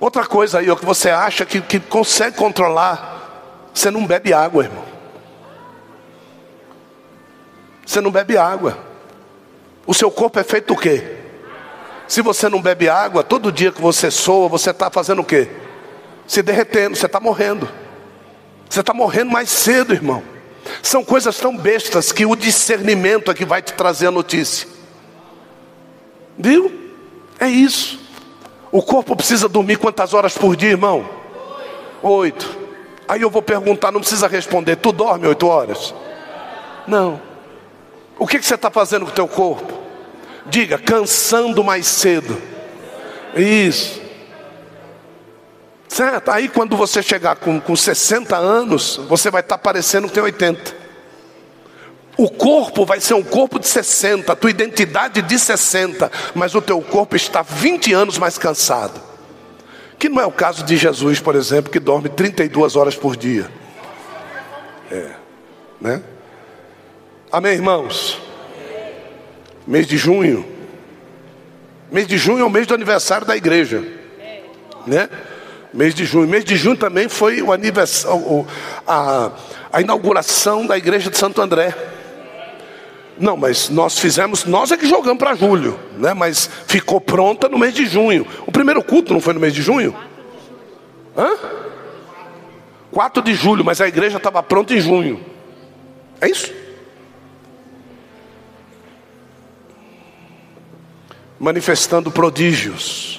Outra 0.00 0.26
coisa 0.26 0.58
aí, 0.58 0.68
o 0.68 0.76
que 0.76 0.84
você 0.84 1.08
acha 1.08 1.46
que, 1.46 1.60
que 1.60 1.78
consegue 1.78 2.36
controlar, 2.36 3.70
você 3.72 3.92
não 3.92 4.04
bebe 4.04 4.32
água, 4.32 4.64
irmão. 4.64 4.84
Você 7.86 8.00
não 8.00 8.10
bebe 8.10 8.36
água. 8.36 8.76
O 9.86 9.94
seu 9.94 10.10
corpo 10.10 10.40
é 10.40 10.42
feito 10.42 10.74
o 10.74 10.76
quê? 10.76 11.16
Se 12.08 12.20
você 12.22 12.48
não 12.48 12.60
bebe 12.60 12.88
água, 12.88 13.22
todo 13.22 13.52
dia 13.52 13.70
que 13.70 13.80
você 13.80 14.10
soa, 14.10 14.48
você 14.48 14.70
está 14.70 14.90
fazendo 14.90 15.22
o 15.22 15.24
quê? 15.24 15.48
Se 16.26 16.42
derretendo, 16.42 16.96
você 16.96 17.06
está 17.06 17.20
morrendo. 17.20 17.68
Você 18.68 18.80
está 18.80 18.92
morrendo 18.92 19.30
mais 19.30 19.48
cedo, 19.48 19.94
irmão. 19.94 20.37
São 20.82 21.04
coisas 21.04 21.38
tão 21.38 21.56
bestas 21.56 22.12
que 22.12 22.26
o 22.26 22.36
discernimento 22.36 23.30
é 23.30 23.34
que 23.34 23.44
vai 23.44 23.62
te 23.62 23.72
trazer 23.72 24.08
a 24.08 24.10
notícia. 24.10 24.68
Viu? 26.36 26.72
É 27.40 27.48
isso. 27.48 27.98
O 28.70 28.82
corpo 28.82 29.16
precisa 29.16 29.48
dormir 29.48 29.76
quantas 29.76 30.14
horas 30.14 30.36
por 30.36 30.54
dia, 30.54 30.70
irmão? 30.70 31.08
Oito. 32.02 32.58
Aí 33.08 33.22
eu 33.22 33.30
vou 33.30 33.42
perguntar, 33.42 33.90
não 33.90 34.00
precisa 34.00 34.28
responder. 34.28 34.76
Tu 34.76 34.92
dorme 34.92 35.26
oito 35.26 35.46
horas? 35.46 35.94
Não. 36.86 37.20
O 38.18 38.26
que, 38.26 38.38
que 38.38 38.46
você 38.46 38.54
está 38.54 38.70
fazendo 38.70 39.06
com 39.06 39.12
o 39.12 39.14
teu 39.14 39.28
corpo? 39.28 39.72
Diga, 40.46 40.78
cansando 40.78 41.64
mais 41.64 41.86
cedo. 41.86 42.36
Isso. 43.34 44.07
Certo? 45.88 46.30
Aí 46.30 46.48
quando 46.48 46.76
você 46.76 47.02
chegar 47.02 47.36
com, 47.36 47.58
com 47.60 47.74
60 47.74 48.36
anos, 48.36 49.00
você 49.08 49.30
vai 49.30 49.40
estar 49.40 49.56
tá 49.56 49.62
parecendo 49.62 50.06
que 50.06 50.14
tem 50.14 50.22
80. 50.22 50.76
O 52.16 52.28
corpo 52.28 52.84
vai 52.84 53.00
ser 53.00 53.14
um 53.14 53.22
corpo 53.22 53.58
de 53.58 53.66
60, 53.68 54.32
a 54.32 54.36
tua 54.36 54.50
identidade 54.50 55.22
de 55.22 55.38
60, 55.38 56.10
mas 56.34 56.54
o 56.54 56.60
teu 56.60 56.82
corpo 56.82 57.14
está 57.16 57.42
20 57.42 57.92
anos 57.92 58.18
mais 58.18 58.36
cansado. 58.36 59.00
Que 59.98 60.08
não 60.08 60.20
é 60.20 60.26
o 60.26 60.32
caso 60.32 60.64
de 60.64 60.76
Jesus, 60.76 61.20
por 61.20 61.34
exemplo, 61.34 61.70
que 61.70 61.78
dorme 61.78 62.08
32 62.08 62.76
horas 62.76 62.96
por 62.96 63.16
dia. 63.16 63.48
É, 64.90 65.10
né? 65.80 66.02
Amém, 67.30 67.52
irmãos? 67.52 68.20
Mês 69.66 69.86
de 69.86 69.96
junho. 69.96 70.44
Mês 71.90 72.06
de 72.06 72.18
junho 72.18 72.40
é 72.40 72.44
o 72.44 72.50
mês 72.50 72.66
do 72.66 72.74
aniversário 72.74 73.26
da 73.26 73.36
igreja. 73.36 73.84
Né? 74.86 75.08
Mês 75.72 75.94
de 75.94 76.04
junho. 76.04 76.26
Mês 76.26 76.44
de 76.44 76.56
junho 76.56 76.76
também 76.76 77.08
foi 77.08 77.42
o 77.42 77.52
aniversário, 77.52 78.46
a, 78.86 79.30
a 79.72 79.80
inauguração 79.80 80.66
da 80.66 80.76
igreja 80.76 81.10
de 81.10 81.18
Santo 81.18 81.40
André. 81.40 81.74
Não, 83.18 83.36
mas 83.36 83.68
nós 83.68 83.98
fizemos, 83.98 84.44
nós 84.44 84.70
é 84.70 84.76
que 84.76 84.86
jogamos 84.86 85.18
para 85.18 85.34
julho, 85.34 85.78
né? 85.98 86.14
Mas 86.14 86.48
ficou 86.66 87.00
pronta 87.00 87.48
no 87.48 87.58
mês 87.58 87.74
de 87.74 87.84
junho. 87.86 88.26
O 88.46 88.52
primeiro 88.52 88.82
culto 88.82 89.12
não 89.12 89.20
foi 89.20 89.34
no 89.34 89.40
mês 89.40 89.52
de 89.52 89.60
junho? 89.60 89.94
Hã? 91.16 91.30
4 92.92 93.22
de 93.22 93.34
julho, 93.34 93.64
mas 93.64 93.80
a 93.80 93.88
igreja 93.88 94.16
estava 94.16 94.42
pronta 94.42 94.72
em 94.72 94.80
junho. 94.80 95.20
É 96.20 96.28
isso? 96.28 96.52
Manifestando 101.38 102.10
prodígios. 102.10 103.17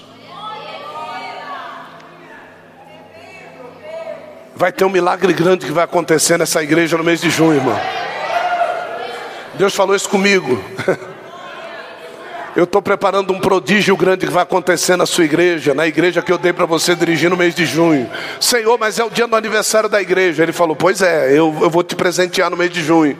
Vai 4.59 4.73
ter 4.73 4.83
um 4.83 4.89
milagre 4.89 5.31
grande 5.31 5.65
que 5.65 5.71
vai 5.71 5.85
acontecer 5.85 6.37
nessa 6.37 6.61
igreja 6.61 6.97
no 6.97 7.03
mês 7.03 7.21
de 7.21 7.29
junho, 7.29 7.55
irmão. 7.55 7.79
Deus 9.53 9.73
falou 9.73 9.95
isso 9.95 10.09
comigo. 10.09 10.61
Eu 12.57 12.65
estou 12.65 12.81
preparando 12.81 13.31
um 13.31 13.39
prodígio 13.39 13.95
grande 13.95 14.27
que 14.27 14.33
vai 14.33 14.43
acontecer 14.43 14.97
na 14.97 15.05
sua 15.05 15.23
igreja, 15.23 15.73
na 15.73 15.87
igreja 15.87 16.21
que 16.21 16.29
eu 16.29 16.37
dei 16.37 16.51
para 16.51 16.65
você 16.65 16.93
dirigir 16.93 17.29
no 17.29 17.37
mês 17.37 17.55
de 17.55 17.65
junho. 17.65 18.09
Senhor, 18.41 18.77
mas 18.77 18.99
é 18.99 19.03
o 19.05 19.09
dia 19.09 19.27
do 19.27 19.35
aniversário 19.35 19.87
da 19.87 20.01
igreja. 20.01 20.43
Ele 20.43 20.51
falou: 20.51 20.75
Pois 20.75 21.01
é, 21.01 21.29
eu, 21.29 21.55
eu 21.61 21.69
vou 21.69 21.83
te 21.83 21.95
presentear 21.95 22.49
no 22.49 22.57
mês 22.57 22.71
de 22.71 22.83
junho. 22.83 23.17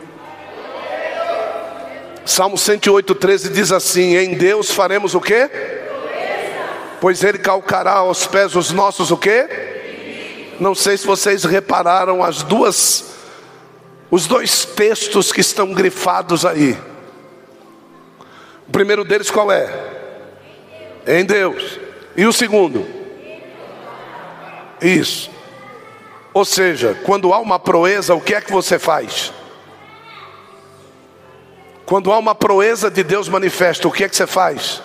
Salmo 2.26 2.58
108, 2.58 3.16
13 3.16 3.50
diz 3.50 3.72
assim: 3.72 4.18
Em 4.18 4.34
Deus 4.34 4.72
faremos 4.72 5.16
o 5.16 5.22
quê? 5.22 5.50
Pois 7.00 7.24
Ele 7.24 7.38
calcará 7.38 7.94
aos 7.94 8.28
pés 8.28 8.58
os 8.58 8.72
nossos 8.72 9.10
o 9.10 9.16
quê? 9.16 9.79
Não 10.60 10.76
sei 10.76 10.98
se 10.98 11.08
vocês 11.08 11.44
repararam 11.44 12.24
as 12.24 12.44
duas 12.44 13.18
os 14.12 14.26
dois 14.26 14.66
textos 14.66 15.32
que 15.32 15.42
estão 15.42 15.72
grifados 15.72 16.46
aí. 16.46 16.78
O 18.68 18.72
primeiro 18.72 19.04
deles 19.04 19.30
qual 19.30 19.52
é? 19.52 19.72
Em 21.06 21.24
Deus. 21.24 21.80
E 22.18 22.26
o 22.26 22.34
segundo? 22.34 22.86
Isso. 24.82 25.30
Ou 26.34 26.44
seja, 26.44 26.98
quando 27.06 27.34
há 27.34 27.40
uma 27.40 27.60
proeza, 27.60 28.16
o 28.16 28.22
que 28.22 28.34
é 28.34 28.42
que 28.42 28.52
você 28.52 28.80
faz? 28.80 29.32
Quando 31.86 32.12
há 32.12 32.18
uma 32.18 32.36
proeza 32.36 32.90
de 32.90 33.04
Deus 33.04 33.28
manifesta, 33.28 33.88
o 33.88 33.92
que 33.92 34.04
é 34.04 34.10
que 34.10 34.16
você 34.16 34.28
faz? 34.28 34.82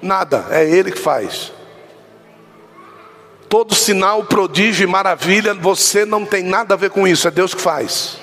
Nada, 0.00 0.46
é 0.50 0.68
Ele 0.68 0.92
que 0.92 0.98
faz. 0.98 1.52
Todo 3.48 3.74
sinal, 3.74 4.24
prodígio 4.24 4.84
e 4.84 4.86
maravilha, 4.86 5.54
você 5.54 6.04
não 6.04 6.24
tem 6.24 6.42
nada 6.42 6.74
a 6.74 6.76
ver 6.76 6.90
com 6.90 7.06
isso, 7.06 7.28
é 7.28 7.30
Deus 7.30 7.54
que 7.54 7.60
faz. 7.60 8.18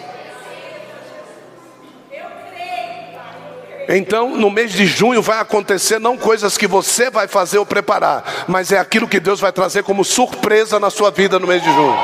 Então, 3.88 4.36
no 4.36 4.49
mês 4.49 4.71
de 4.71 4.86
junho 4.86 5.21
vai 5.21 5.39
acontecer 5.39 5.99
não 5.99 6.17
coisas 6.17 6.57
que 6.57 6.67
você 6.67 7.09
vai 7.09 7.27
fazer 7.27 7.57
ou 7.57 7.65
preparar, 7.65 8.45
mas 8.47 8.71
é 8.71 8.77
aquilo 8.77 9.07
que 9.07 9.19
Deus 9.19 9.39
vai 9.39 9.51
trazer 9.51 9.83
como 9.83 10.03
surpresa 10.03 10.79
na 10.79 10.89
sua 10.89 11.12
vida 11.12 11.38
no 11.38 11.47
mês 11.47 11.62
de 11.62 11.71
junho. 11.71 11.97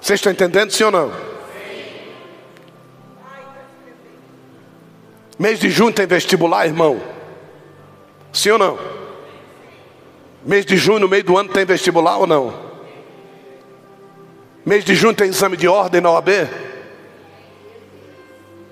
Vocês 0.00 0.18
estão 0.20 0.30
entendendo, 0.30 0.70
sim 0.70 0.84
ou 0.84 0.92
não? 0.92 1.12
Mês 5.36 5.58
de 5.58 5.68
junho 5.68 5.92
tem 5.92 6.06
vestibular, 6.06 6.64
irmão? 6.64 7.15
Sim 8.36 8.50
ou 8.50 8.58
não? 8.58 8.78
Mês 10.44 10.66
de 10.66 10.76
junho, 10.76 10.98
no 11.00 11.08
meio 11.08 11.24
do 11.24 11.38
ano, 11.38 11.48
tem 11.48 11.64
vestibular 11.64 12.18
ou 12.18 12.26
não? 12.26 12.54
Mês 14.64 14.84
de 14.84 14.94
junho 14.94 15.14
tem 15.14 15.28
exame 15.28 15.56
de 15.56 15.66
ordem 15.66 16.02
na 16.02 16.10
OAB? 16.10 16.28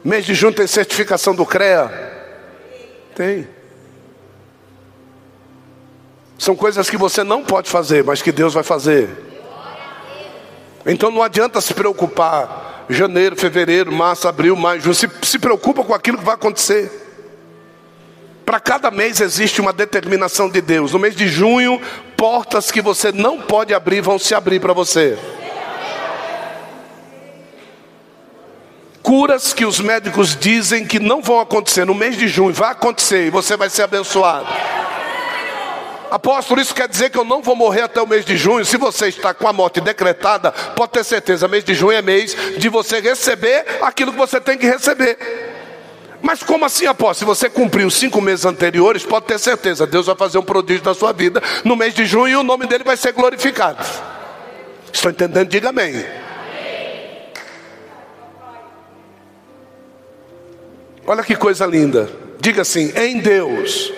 Mês 0.05 0.27
de 0.27 0.35
junho 0.35 0.53
tem 0.53 0.67
certificação 0.67 1.35
do 1.35 1.47
CREA? 1.47 1.91
Tem. 3.15 3.49
São 6.39 6.55
coisas 6.55 6.91
que 6.91 6.99
você 6.99 7.25
não 7.25 7.43
pode 7.43 7.71
fazer, 7.71 8.05
mas 8.05 8.21
que 8.21 8.31
Deus 8.31 8.53
vai 8.53 8.63
fazer. 8.63 9.09
Então 10.85 11.11
não 11.11 11.23
adianta 11.23 11.59
se 11.63 11.73
preocupar. 11.73 12.85
Janeiro, 12.91 13.35
fevereiro, 13.35 13.91
março, 13.91 14.29
abril, 14.29 14.55
maio, 14.57 14.83
junho. 14.83 14.95
Se, 14.95 15.09
se 15.23 15.39
preocupa 15.39 15.83
com 15.83 15.95
aquilo 15.95 16.19
que 16.19 16.25
vai 16.25 16.35
acontecer. 16.35 17.04
Para 18.45 18.61
cada 18.61 18.91
mês 18.91 19.21
existe 19.21 19.61
uma 19.61 19.73
determinação 19.73 20.49
de 20.49 20.61
Deus. 20.61 20.93
No 20.93 20.99
mês 20.99 21.17
de 21.17 21.29
junho, 21.29 21.81
portas 22.17 22.71
que 22.71 22.83
você 22.83 23.11
não 23.11 23.41
pode 23.41 23.73
abrir 23.73 24.01
vão 24.01 24.19
se 24.19 24.35
abrir 24.35 24.61
para 24.61 24.73
você. 24.73 25.19
curas 29.05 29.53
que 29.53 29.67
os 29.67 29.81
médicos 29.81 30.35
dizem 30.35 30.87
que 30.87 30.99
não 30.99 31.21
vão 31.21 31.39
acontecer 31.39 31.85
no 31.85 31.95
mês 31.95 32.17
de 32.17 32.27
junho, 32.27 32.55
vai 32.55 32.71
acontecer 32.71 33.27
e 33.27 33.31
você 33.31 33.55
vai 33.55 33.69
ser 33.69 33.83
abençoado. 33.83 34.47
Apóstolo, 36.11 36.61
isso 36.61 36.75
quer 36.75 36.89
dizer 36.89 37.11
que 37.11 37.19
eu 37.19 37.25
não 37.25 37.43
vou 37.43 37.55
morrer 37.55 37.83
até 37.83 38.01
o 38.01 38.07
mês 38.07 38.25
de 38.25 38.37
junho. 38.37 38.65
Se 38.65 38.79
você 38.79 39.09
está 39.09 39.35
com 39.35 39.47
a 39.47 39.53
morte 39.53 39.81
decretada, 39.81 40.51
pode 40.51 40.93
ter 40.93 41.05
certeza, 41.05 41.47
mês 41.47 41.65
de 41.65 41.75
junho 41.75 41.99
é 41.99 42.01
mês 42.01 42.35
de 42.57 42.69
você 42.71 42.99
receber 42.99 43.67
aquilo 43.83 44.11
que 44.11 44.19
você 44.19 44.41
tem 44.41 44.57
que 44.57 44.67
receber. 44.67 45.19
Mas 46.25 46.43
como 46.43 46.65
assim, 46.65 46.87
apóstolo? 46.87 47.35
Se 47.35 47.43
você 47.43 47.51
cumprir 47.51 47.85
os 47.85 47.95
cinco 47.97 48.19
meses 48.19 48.47
anteriores, 48.47 49.05
pode 49.05 49.27
ter 49.27 49.39
certeza, 49.39 49.87
Deus 49.87 50.07
vai 50.07 50.17
fazer 50.17 50.39
um 50.39 50.43
prodígio 50.43 50.83
na 50.83 50.95
sua 50.95 51.13
vida 51.13 51.43
no 51.63 51.77
mês 51.77 51.93
de 51.93 52.07
junho 52.07 52.29
e 52.33 52.37
o 52.37 52.43
nome 52.43 52.67
dele 52.67 52.83
vai 52.83 52.97
ser 52.97 53.13
glorificado. 53.13 53.85
Estou 54.91 55.11
entendendo? 55.11 55.47
Diga 55.47 55.69
amém. 55.69 56.03
Olha 61.07 61.23
que 61.23 61.37
coisa 61.37 61.67
linda. 61.67 62.09
Diga 62.41 62.63
assim: 62.63 62.91
em 62.97 63.19
Deus. 63.19 63.93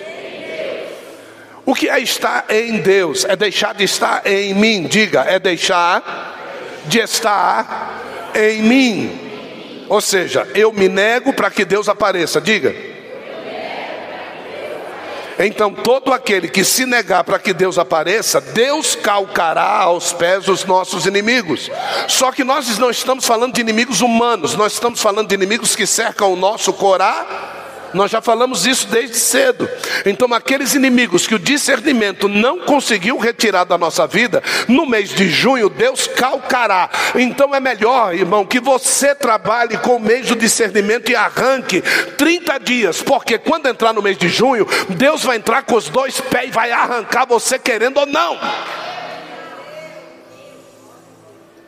O 1.65 1.73
que 1.73 1.87
é 1.87 1.97
estar 2.01 2.43
em 2.49 2.79
Deus? 2.79 3.23
É 3.23 3.37
deixar 3.37 3.73
de 3.73 3.85
estar 3.85 4.27
em 4.27 4.53
mim. 4.53 4.83
Diga, 4.83 5.21
é 5.21 5.39
deixar 5.39 6.83
de 6.87 6.99
estar 6.99 8.33
em 8.35 8.63
mim. 8.63 9.26
Ou 9.89 10.01
seja, 10.01 10.47
eu 10.53 10.71
me 10.71 10.87
nego 10.87 11.33
para 11.33 11.49
que 11.49 11.63
Deus 11.63 11.87
apareça. 11.87 12.41
Diga. 12.41 12.75
Então, 15.39 15.71
todo 15.71 16.11
aquele 16.11 16.47
que 16.47 16.63
se 16.63 16.85
negar 16.85 17.23
para 17.23 17.37
que 17.37 17.53
Deus 17.53 17.77
apareça, 17.77 18.41
Deus 18.41 18.95
calcará 18.95 19.81
aos 19.81 20.11
pés 20.11 20.47
os 20.47 20.65
nossos 20.65 21.05
inimigos. 21.05 21.69
Só 22.07 22.31
que 22.31 22.43
nós 22.43 22.79
não 22.79 22.89
estamos 22.89 23.25
falando 23.25 23.53
de 23.53 23.61
inimigos 23.61 24.01
humanos, 24.01 24.55
nós 24.55 24.73
estamos 24.73 24.99
falando 24.99 25.27
de 25.27 25.35
inimigos 25.35 25.75
que 25.75 25.85
cercam 25.85 26.33
o 26.33 26.35
nosso 26.35 26.73
coração 26.73 27.56
nós 27.93 28.11
já 28.11 28.21
falamos 28.21 28.65
isso 28.65 28.87
desde 28.87 29.17
cedo. 29.17 29.69
Então, 30.05 30.33
aqueles 30.33 30.73
inimigos 30.73 31.25
que 31.25 31.35
o 31.35 31.39
discernimento 31.39 32.27
não 32.27 32.59
conseguiu 32.59 33.17
retirar 33.17 33.63
da 33.63 33.77
nossa 33.77 34.05
vida, 34.05 34.43
no 34.67 34.85
mês 34.85 35.09
de 35.09 35.29
junho, 35.29 35.69
Deus 35.69 36.07
calcará. 36.07 36.89
Então, 37.15 37.53
é 37.53 37.59
melhor, 37.59 38.13
irmão, 38.13 38.45
que 38.45 38.59
você 38.59 39.15
trabalhe 39.15 39.77
com 39.77 39.95
o 39.95 39.99
mês 39.99 40.27
do 40.27 40.35
discernimento 40.35 41.11
e 41.11 41.15
arranque 41.15 41.81
30 41.81 42.57
dias, 42.59 43.01
porque 43.01 43.37
quando 43.37 43.67
entrar 43.67 43.93
no 43.93 44.01
mês 44.01 44.17
de 44.17 44.29
junho, 44.29 44.67
Deus 44.89 45.23
vai 45.23 45.37
entrar 45.37 45.63
com 45.63 45.75
os 45.75 45.89
dois 45.89 46.19
pés 46.19 46.49
e 46.49 46.51
vai 46.51 46.71
arrancar 46.71 47.25
você 47.25 47.57
querendo 47.57 47.97
ou 47.97 48.05
não. 48.05 48.37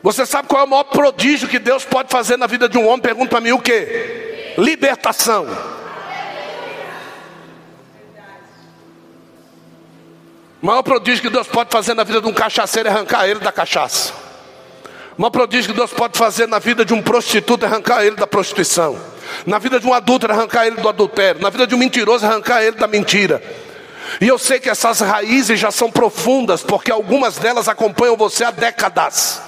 Você 0.02 0.24
sabe 0.24 0.48
qual 0.48 0.62
é 0.62 0.64
o 0.64 0.68
maior 0.68 0.84
prodígio 0.84 1.48
que 1.48 1.58
Deus 1.58 1.84
pode 1.84 2.10
fazer 2.10 2.36
na 2.36 2.46
vida 2.46 2.68
de 2.68 2.78
um 2.78 2.86
homem? 2.86 3.00
Pergunta 3.00 3.28
para 3.28 3.40
mim 3.40 3.52
o 3.52 3.58
que? 3.58 4.54
Libertação. 4.56 5.46
O 10.62 10.66
maior 10.66 10.82
prodígio 10.82 11.22
que 11.22 11.30
Deus 11.30 11.46
pode 11.46 11.70
fazer 11.70 11.94
na 11.94 12.04
vida 12.04 12.20
de 12.20 12.26
um 12.26 12.32
cachaceiro 12.32 12.88
é 12.88 12.92
arrancar 12.92 13.26
ele 13.26 13.40
da 13.40 13.50
cachaça. 13.50 14.12
Uma 15.16 15.30
prodígio 15.30 15.72
que 15.72 15.76
Deus 15.76 15.92
pode 15.92 16.18
fazer 16.18 16.46
na 16.46 16.58
vida 16.58 16.84
de 16.84 16.92
um 16.92 17.02
prostituto 17.02 17.64
é 17.64 17.68
arrancar 17.68 18.04
ele 18.04 18.16
da 18.16 18.26
prostituição. 18.26 18.98
Na 19.46 19.58
vida 19.58 19.80
de 19.80 19.86
um 19.86 19.94
adulto 19.94 20.26
é 20.26 20.30
arrancar 20.30 20.66
ele 20.66 20.76
do 20.76 20.88
adultério. 20.88 21.40
Na 21.40 21.50
vida 21.50 21.66
de 21.66 21.74
um 21.74 21.78
mentiroso 21.78 22.24
é 22.24 22.28
arrancar 22.28 22.62
ele 22.62 22.76
da 22.76 22.86
mentira. 22.86 23.42
E 24.20 24.28
eu 24.28 24.38
sei 24.38 24.60
que 24.60 24.68
essas 24.68 25.00
raízes 25.00 25.58
já 25.58 25.70
são 25.70 25.90
profundas, 25.90 26.62
porque 26.62 26.90
algumas 26.90 27.38
delas 27.38 27.68
acompanham 27.68 28.16
você 28.16 28.44
há 28.44 28.50
décadas. 28.50 29.40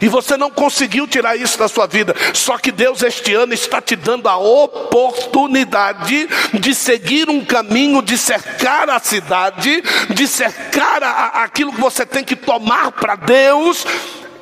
E 0.00 0.08
você 0.08 0.36
não 0.36 0.50
conseguiu 0.50 1.06
tirar 1.06 1.36
isso 1.36 1.58
da 1.58 1.68
sua 1.68 1.86
vida. 1.86 2.14
Só 2.34 2.58
que 2.58 2.70
Deus 2.70 3.02
este 3.02 3.34
ano 3.34 3.54
está 3.54 3.80
te 3.80 3.96
dando 3.96 4.28
a 4.28 4.36
oportunidade 4.36 6.28
de 6.54 6.74
seguir 6.74 7.28
um 7.28 7.44
caminho, 7.44 8.02
de 8.02 8.16
cercar 8.16 8.88
a 8.90 8.98
cidade, 8.98 9.82
de 10.10 10.26
cercar 10.26 11.02
a, 11.02 11.42
aquilo 11.44 11.72
que 11.72 11.80
você 11.80 12.04
tem 12.04 12.24
que 12.24 12.36
tomar 12.36 12.92
para 12.92 13.16
Deus. 13.16 13.84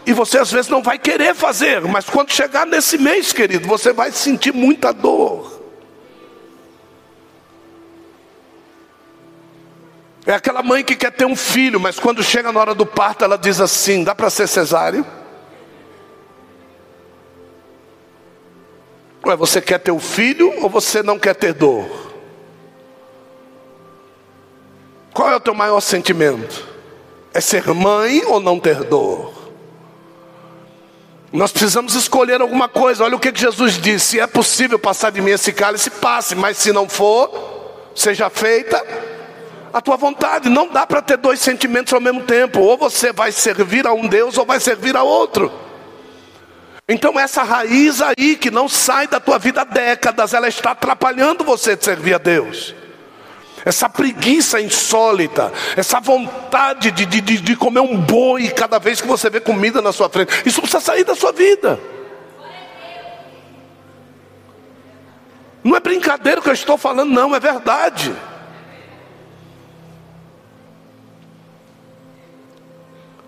E 0.06 0.12
você 0.12 0.38
às 0.38 0.52
vezes 0.52 0.70
não 0.70 0.82
vai 0.82 0.98
querer 0.98 1.34
fazer, 1.34 1.80
mas 1.82 2.08
quando 2.08 2.30
chegar 2.30 2.64
nesse 2.64 2.96
mês, 2.96 3.32
querido, 3.32 3.66
você 3.66 3.92
vai 3.92 4.12
sentir 4.12 4.52
muita 4.52 4.92
dor. 4.92 5.56
É 10.26 10.34
aquela 10.34 10.62
mãe 10.62 10.82
que 10.82 10.96
quer 10.96 11.12
ter 11.12 11.24
um 11.24 11.36
filho, 11.36 11.78
mas 11.78 12.00
quando 12.00 12.22
chega 12.22 12.50
na 12.50 12.58
hora 12.58 12.74
do 12.74 12.84
parto, 12.84 13.24
ela 13.24 13.38
diz 13.38 13.60
assim: 13.60 14.02
dá 14.02 14.14
para 14.14 14.28
ser 14.28 14.48
cesáreo? 14.48 15.06
Ué, 19.26 19.34
você 19.34 19.60
quer 19.60 19.80
ter 19.80 19.90
o 19.90 19.98
filho 19.98 20.62
ou 20.62 20.70
você 20.70 21.02
não 21.02 21.18
quer 21.18 21.34
ter 21.34 21.52
dor? 21.52 21.84
Qual 25.12 25.28
é 25.28 25.34
o 25.34 25.40
teu 25.40 25.52
maior 25.52 25.80
sentimento? 25.80 26.64
É 27.34 27.40
ser 27.40 27.66
mãe 27.74 28.22
ou 28.24 28.38
não 28.38 28.60
ter 28.60 28.84
dor? 28.84 29.34
Nós 31.32 31.50
precisamos 31.50 31.96
escolher 31.96 32.40
alguma 32.40 32.68
coisa. 32.68 33.02
Olha 33.02 33.16
o 33.16 33.20
que 33.20 33.32
Jesus 33.34 33.74
disse: 33.74 34.06
se 34.06 34.20
é 34.20 34.28
possível 34.28 34.78
passar 34.78 35.10
de 35.10 35.20
mim 35.20 35.32
esse 35.32 35.52
cálice, 35.52 35.90
passe, 35.90 36.36
mas 36.36 36.56
se 36.56 36.72
não 36.72 36.88
for, 36.88 37.28
seja 37.96 38.30
feita 38.30 38.80
a 39.72 39.80
tua 39.80 39.96
vontade. 39.96 40.48
Não 40.48 40.68
dá 40.68 40.86
para 40.86 41.02
ter 41.02 41.16
dois 41.16 41.40
sentimentos 41.40 41.92
ao 41.92 42.00
mesmo 42.00 42.22
tempo. 42.22 42.60
Ou 42.60 42.78
você 42.78 43.12
vai 43.12 43.32
servir 43.32 43.88
a 43.88 43.92
um 43.92 44.06
Deus 44.06 44.38
ou 44.38 44.46
vai 44.46 44.60
servir 44.60 44.96
a 44.96 45.02
outro. 45.02 45.65
Então 46.88 47.18
essa 47.18 47.42
raiz 47.42 48.00
aí 48.00 48.36
que 48.36 48.50
não 48.50 48.68
sai 48.68 49.08
da 49.08 49.18
tua 49.18 49.38
vida 49.38 49.62
há 49.62 49.64
décadas, 49.64 50.32
ela 50.32 50.46
está 50.46 50.70
atrapalhando 50.70 51.42
você 51.42 51.74
de 51.74 51.84
servir 51.84 52.14
a 52.14 52.18
Deus. 52.18 52.74
Essa 53.64 53.88
preguiça 53.88 54.60
insólita, 54.60 55.52
essa 55.76 55.98
vontade 55.98 56.92
de, 56.92 57.04
de, 57.04 57.20
de 57.20 57.56
comer 57.56 57.80
um 57.80 57.96
boi 57.96 58.48
cada 58.50 58.78
vez 58.78 59.00
que 59.00 59.08
você 59.08 59.28
vê 59.28 59.40
comida 59.40 59.82
na 59.82 59.92
sua 59.92 60.08
frente, 60.08 60.30
isso 60.46 60.60
precisa 60.60 60.80
sair 60.80 61.02
da 61.02 61.16
sua 61.16 61.32
vida. 61.32 61.80
Não 65.64 65.74
é 65.74 65.80
brincadeira 65.80 66.40
que 66.40 66.48
eu 66.48 66.52
estou 66.52 66.78
falando, 66.78 67.10
não, 67.10 67.34
é 67.34 67.40
verdade. 67.40 68.14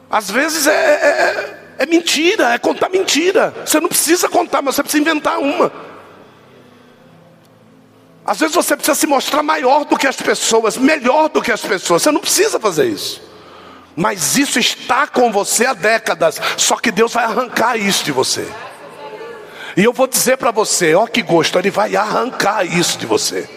Às 0.09 0.31
vezes 0.31 0.69
é, 0.69 0.73
é, 0.73 1.58
é 1.79 1.87
mentira, 1.87 2.53
é 2.53 2.59
contar 2.59 2.89
mentira. 2.89 3.55
Você 3.65 3.79
não 3.81 3.89
precisa 3.89 4.29
contar, 4.29 4.61
mas 4.61 4.75
você 4.75 4.83
precisa 4.83 5.01
inventar 5.01 5.39
uma. 5.39 5.73
Às 8.27 8.41
vezes 8.41 8.55
você 8.55 8.77
precisa 8.77 8.97
se 8.97 9.07
mostrar 9.07 9.45
maior 9.45 9.85
do 9.85 9.97
que 9.97 10.07
as 10.07 10.17
pessoas, 10.17 10.77
melhor 10.77 11.29
do 11.29 11.41
que 11.41 11.53
as 11.53 11.63
pessoas. 11.63 12.03
Você 12.03 12.11
não 12.11 12.21
precisa 12.21 12.59
fazer 12.59 12.87
isso. 12.87 13.23
Mas 13.97 14.37
isso 14.37 14.59
está 14.59 15.07
com 15.07 15.31
você 15.31 15.67
há 15.67 15.73
décadas. 15.73 16.41
Só 16.57 16.77
que 16.77 16.91
Deus 16.91 17.13
vai 17.13 17.25
arrancar 17.25 17.77
isso 17.77 18.05
de 18.05 18.13
você. 18.13 18.47
E 19.77 19.85
eu 19.85 19.93
vou 19.93 20.09
dizer 20.09 20.37
para 20.37 20.51
você, 20.51 20.95
ó 20.97 21.07
que 21.07 21.23
gosto, 21.23 21.59
Ele 21.59 21.71
vai 21.71 21.95
arrancar 21.95 22.65
isso 22.65 22.99
de 22.99 23.07
você. 23.07 23.49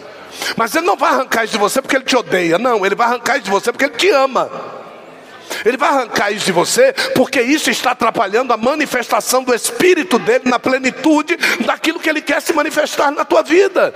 Mas 0.55 0.76
Ele 0.76 0.86
não 0.86 0.95
vai 0.95 1.09
arrancar 1.09 1.43
isso 1.43 1.53
de 1.53 1.59
você 1.59 1.82
porque 1.82 1.95
Ele 1.95 2.05
te 2.05 2.15
odeia. 2.15 2.59
Não, 2.59 2.86
Ele 2.86 2.95
vai 2.95 3.07
arrancar 3.07 3.38
isso 3.38 3.45
de 3.45 3.51
você 3.51 3.72
porque 3.72 3.86
Ele 3.86 3.95
te 3.95 4.09
ama. 4.11 4.81
Ele 5.66 5.78
vai 5.78 5.89
arrancar 5.89 6.32
isso 6.32 6.45
de 6.45 6.51
você, 6.51 6.93
porque 7.16 7.41
isso 7.41 7.70
está 7.70 7.91
atrapalhando 7.91 8.53
a 8.53 8.57
manifestação 8.57 9.43
do 9.43 9.53
Espírito 9.53 10.18
dele 10.20 10.49
na 10.49 10.59
plenitude 10.59 11.38
daquilo 11.66 11.99
que 11.99 12.09
ele 12.09 12.22
quer 12.22 12.41
se 12.41 12.53
manifestar 12.53 13.12
na 13.12 13.26
tua 13.26 13.41
vida. 13.41 13.93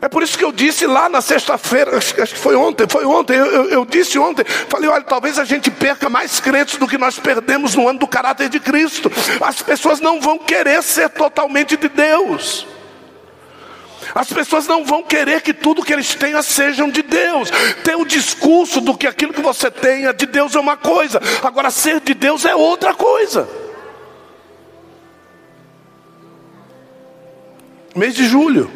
É 0.00 0.08
por 0.08 0.22
isso 0.22 0.36
que 0.36 0.44
eu 0.44 0.52
disse 0.52 0.86
lá 0.86 1.08
na 1.08 1.20
sexta-feira, 1.20 1.96
acho, 1.96 2.14
que 2.14 2.26
foi 2.26 2.54
ontem, 2.54 2.86
foi 2.88 3.04
ontem, 3.04 3.34
eu, 3.34 3.70
eu, 3.70 3.84
disse 3.84 4.18
ontem, 4.18 4.44
falei, 4.68 4.88
olha, 4.88 5.02
talvez 5.02 5.38
a 5.38 5.44
gente 5.44 5.70
perca 5.70 6.10
mais 6.10 6.38
crentes 6.38 6.76
do 6.76 6.86
que 6.86 6.98
nós 6.98 7.18
perdemos 7.18 7.74
no 7.74 7.88
ano 7.88 7.98
do 7.98 8.06
caráter 8.06 8.48
de 8.48 8.60
Cristo. 8.60 9.10
As 9.40 9.62
pessoas 9.62 9.98
não 9.98 10.20
vão 10.20 10.38
querer 10.38 10.82
ser 10.82 11.08
totalmente 11.08 11.76
de 11.76 11.88
Deus. 11.88 12.66
As 14.14 14.32
pessoas 14.32 14.66
não 14.66 14.84
vão 14.84 15.02
querer 15.02 15.40
que 15.40 15.52
tudo 15.52 15.82
que 15.82 15.92
eles 15.92 16.14
tenham 16.14 16.42
sejam 16.42 16.90
de 16.90 17.02
Deus. 17.02 17.50
Ter 17.84 17.96
o 17.96 18.04
discurso 18.04 18.80
do 18.80 18.96
que 18.96 19.06
aquilo 19.06 19.32
que 19.32 19.40
você 19.40 19.70
tenha 19.70 20.12
de 20.12 20.26
Deus 20.26 20.54
é 20.54 20.60
uma 20.60 20.76
coisa, 20.76 21.20
agora 21.42 21.70
ser 21.70 22.00
de 22.00 22.14
Deus 22.14 22.44
é 22.44 22.54
outra 22.54 22.94
coisa. 22.94 23.48
Mês 27.94 28.14
de 28.14 28.26
julho, 28.26 28.70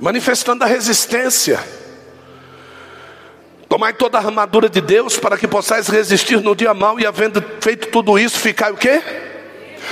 manifestando 0.00 0.64
a 0.64 0.66
resistência. 0.66 1.60
Tomai 3.68 3.92
toda 3.94 4.18
a 4.18 4.20
armadura 4.20 4.68
de 4.68 4.80
Deus 4.80 5.18
para 5.18 5.38
que 5.38 5.48
possais 5.48 5.88
resistir 5.88 6.40
no 6.40 6.54
dia 6.54 6.74
mau 6.74 6.98
e 6.98 7.06
havendo 7.06 7.42
feito 7.60 7.88
tudo 7.88 8.18
isso, 8.18 8.38
ficar 8.38 8.72
o 8.72 8.76
quê? 8.76 9.02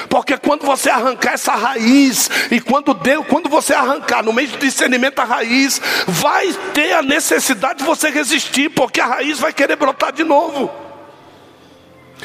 Porque 0.09 0.36
quando 0.36 0.64
você 0.64 0.91
arrancar 0.91 1.34
essa 1.34 1.55
raiz, 1.55 2.30
e 2.51 2.61
quando 2.61 2.95
Deus, 2.95 3.26
quando 3.26 3.49
você 3.49 3.74
arrancar 3.74 4.22
no 4.22 4.32
meio 4.32 4.49
do 4.49 4.59
discernimento 4.59 5.18
a 5.18 5.24
raiz, 5.24 5.80
vai 6.07 6.53
ter 6.74 6.93
a 6.93 7.03
necessidade 7.03 7.80
de 7.80 7.84
você 7.84 8.11
resistir, 8.11 8.70
porque 8.70 9.01
a 9.01 9.07
raiz 9.07 9.38
vai 9.38 9.53
querer 9.53 9.76
brotar 9.76 10.12
de 10.12 10.24
novo. 10.24 10.70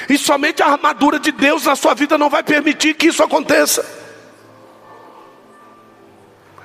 E 0.09 0.17
somente 0.17 0.61
a 0.61 0.67
armadura 0.67 1.19
de 1.19 1.31
Deus 1.31 1.65
na 1.65 1.75
sua 1.75 1.93
vida 1.93 2.17
não 2.17 2.29
vai 2.29 2.43
permitir 2.43 2.93
que 2.93 3.07
isso 3.07 3.23
aconteça. 3.23 3.85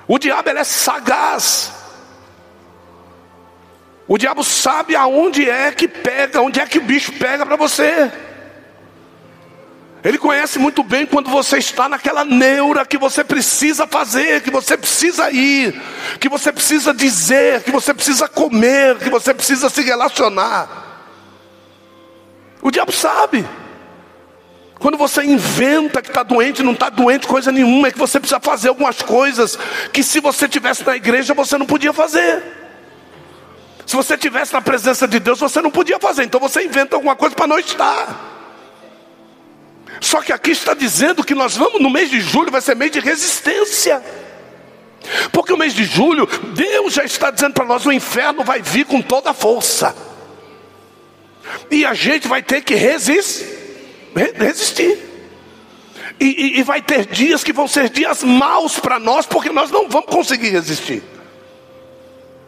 O 0.07 0.19
diabo 0.19 0.49
é 0.49 0.63
sagaz. 0.63 1.71
O 4.07 4.17
diabo 4.17 4.43
sabe 4.43 4.95
aonde 4.95 5.49
é 5.49 5.71
que 5.71 5.87
pega, 5.87 6.41
onde 6.41 6.59
é 6.59 6.65
que 6.65 6.79
o 6.79 6.81
bicho 6.81 7.13
pega 7.13 7.45
para 7.45 7.55
você. 7.55 8.11
Ele 10.03 10.17
conhece 10.17 10.57
muito 10.57 10.81
bem 10.81 11.05
quando 11.05 11.29
você 11.29 11.59
está 11.59 11.87
naquela 11.87 12.25
neura 12.25 12.85
que 12.85 12.97
você 12.97 13.23
precisa 13.23 13.85
fazer, 13.85 14.41
que 14.41 14.49
você 14.49 14.75
precisa 14.75 15.29
ir, 15.29 15.79
que 16.19 16.27
você 16.27 16.51
precisa 16.51 16.91
dizer, 16.91 17.61
que 17.61 17.71
você 17.71 17.93
precisa 17.93 18.27
comer, 18.27 18.97
que 18.97 19.09
você 19.09 19.31
precisa 19.31 19.69
se 19.69 19.81
relacionar. 19.83 20.67
O 22.63 22.71
diabo 22.71 22.91
sabe. 22.91 23.47
Quando 24.79 24.97
você 24.97 25.23
inventa 25.23 26.01
que 26.01 26.09
está 26.09 26.23
doente, 26.23 26.63
não 26.63 26.71
está 26.71 26.89
doente 26.89 27.27
coisa 27.27 27.51
nenhuma, 27.51 27.89
é 27.89 27.91
que 27.91 27.99
você 27.99 28.19
precisa 28.19 28.39
fazer 28.39 28.69
algumas 28.69 29.03
coisas 29.03 29.57
que 29.93 30.01
se 30.01 30.19
você 30.19 30.49
tivesse 30.49 30.83
na 30.83 30.95
igreja 30.95 31.35
você 31.35 31.59
não 31.59 31.67
podia 31.67 31.93
fazer. 31.93 32.41
Se 33.85 33.95
você 33.95 34.17
tivesse 34.17 34.51
na 34.53 34.61
presença 34.61 35.07
de 35.07 35.19
Deus 35.19 35.39
você 35.39 35.61
não 35.61 35.69
podia 35.69 35.99
fazer, 35.99 36.23
então 36.23 36.39
você 36.39 36.65
inventa 36.65 36.95
alguma 36.95 37.15
coisa 37.15 37.35
para 37.35 37.45
não 37.45 37.59
estar. 37.59 38.30
Só 40.01 40.19
que 40.19 40.33
aqui 40.33 40.49
está 40.49 40.73
dizendo 40.73 41.23
que 41.23 41.35
nós 41.35 41.55
vamos 41.55 41.79
no 41.79 41.89
mês 41.89 42.09
de 42.09 42.19
julho, 42.19 42.51
vai 42.51 42.59
ser 42.59 42.75
mês 42.75 42.91
de 42.91 42.99
resistência. 42.99 44.03
Porque 45.31 45.53
o 45.53 45.57
mês 45.57 45.75
de 45.75 45.83
julho, 45.83 46.27
Deus 46.55 46.93
já 46.93 47.03
está 47.03 47.29
dizendo 47.29 47.53
para 47.53 47.65
nós: 47.65 47.85
o 47.85 47.91
inferno 47.91 48.43
vai 48.43 48.63
vir 48.63 48.85
com 48.85 48.99
toda 48.99 49.29
a 49.29 49.33
força. 49.33 49.95
E 51.69 51.85
a 51.85 51.93
gente 51.93 52.27
vai 52.27 52.41
ter 52.41 52.61
que 52.61 52.73
resistir. 52.73 53.47
resistir. 54.35 54.97
E, 56.19 56.25
e, 56.25 56.59
e 56.59 56.63
vai 56.63 56.81
ter 56.81 57.05
dias 57.05 57.43
que 57.43 57.53
vão 57.53 57.67
ser 57.67 57.89
dias 57.89 58.23
maus 58.23 58.79
para 58.79 58.99
nós, 58.99 59.27
porque 59.27 59.49
nós 59.51 59.69
não 59.69 59.87
vamos 59.87 60.09
conseguir 60.09 60.49
resistir. 60.49 61.03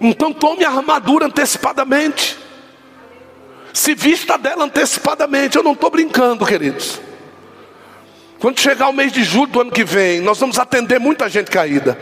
Então 0.01 0.34
tome 0.34 0.66
a 0.66 0.70
armadura 0.72 1.28
antecipadamente. 1.28 2.36
Se 3.72 3.93
vista 3.93 4.39
dela 4.39 4.66
antecipadamente. 4.66 5.56
Eu 5.56 5.64
não 5.64 5.74
estou 5.74 5.91
brincando, 5.91 6.45
queridos. 6.45 6.99
Quando 8.44 8.60
chegar 8.60 8.89
o 8.89 8.91
mês 8.91 9.14
de 9.14 9.24
julho 9.24 9.48
do 9.48 9.62
ano 9.62 9.72
que 9.72 9.86
vem, 9.86 10.20
nós 10.20 10.38
vamos 10.38 10.60
atender 10.60 11.00
muita 11.00 11.30
gente 11.30 11.50
caída. 11.50 11.98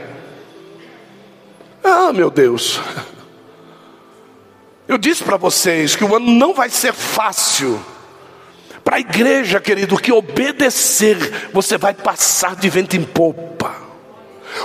Ah, 1.84 2.12
meu 2.12 2.32
Deus. 2.32 2.82
Eu 4.88 4.98
disse 4.98 5.24
para 5.24 5.38
vocês 5.38 5.96
que 5.96 6.04
o 6.04 6.16
ano 6.16 6.32
não 6.32 6.52
vai 6.52 6.68
ser 6.68 6.94
fácil. 6.94 7.80
Para 8.84 8.96
a 8.96 9.00
igreja, 9.00 9.62
querido, 9.62 9.96
que 10.00 10.12
obedecer, 10.12 11.52
você 11.54 11.78
vai 11.78 11.94
passar 11.94 12.56
de 12.56 12.68
vento 12.72 12.98
em 12.98 13.04
popa. 13.04 13.76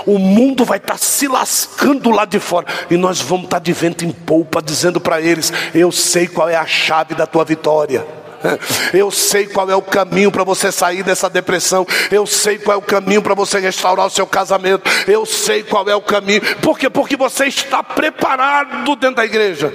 O 0.07 0.19
mundo 0.19 0.65
vai 0.65 0.79
estar 0.79 0.97
se 0.97 1.29
lascando 1.29 2.11
lá 2.11 2.25
de 2.25 2.41
fora. 2.41 2.67
E 2.89 2.97
nós 2.97 3.21
vamos 3.21 3.45
estar 3.45 3.59
de 3.59 3.75
vento 3.75 4.03
em 4.03 4.13
polpa, 4.13 4.63
dizendo 4.63 4.99
para 4.99 5.21
eles: 5.21 5.53
Eu 5.75 5.93
sei 5.93 6.27
qual 6.27 6.49
é 6.49 6.57
a 6.57 6.65
chave 6.65 7.15
da 7.15 7.27
tua 7.27 7.45
vitória. 7.45 8.16
Eu 8.93 9.11
sei 9.11 9.47
qual 9.47 9.71
é 9.71 9.77
o 9.77 9.83
caminho 9.83 10.31
para 10.31 10.45
você 10.45 10.71
sair 10.71 11.03
dessa 11.03 11.29
depressão. 11.29 11.87
Eu 12.11 12.27
sei 12.27 12.59
qual 12.59 12.77
é 12.77 12.79
o 12.79 12.83
caminho 12.83 13.23
para 13.23 13.35
você 13.35 13.59
restaurar 13.59 14.07
o 14.07 14.11
seu 14.11 14.27
casamento. 14.27 14.89
Eu 15.07 15.25
sei 15.27 15.63
qual 15.63 15.89
é 15.89 15.95
o 15.95 16.03
caminho. 16.03 16.43
Por 16.57 16.79
quê? 16.79 16.89
Porque 16.91 17.17
você 17.17 17.47
está 17.47 17.83
preparado 17.83 18.97
dentro 18.97 19.17
da 19.17 19.25
igreja. 19.25 19.73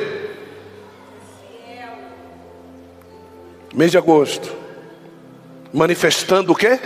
Mês 3.73 3.91
de 3.91 3.97
agosto. 3.97 4.51
Manifestando 5.73 6.51
o 6.51 6.55
quê? 6.55 6.79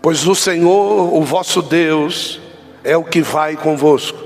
Pois 0.00 0.24
o 0.26 0.36
Senhor, 0.36 1.12
o 1.12 1.22
vosso 1.22 1.60
Deus, 1.60 2.40
é 2.84 2.96
o 2.96 3.02
que 3.02 3.20
vai 3.20 3.56
convosco. 3.56 4.16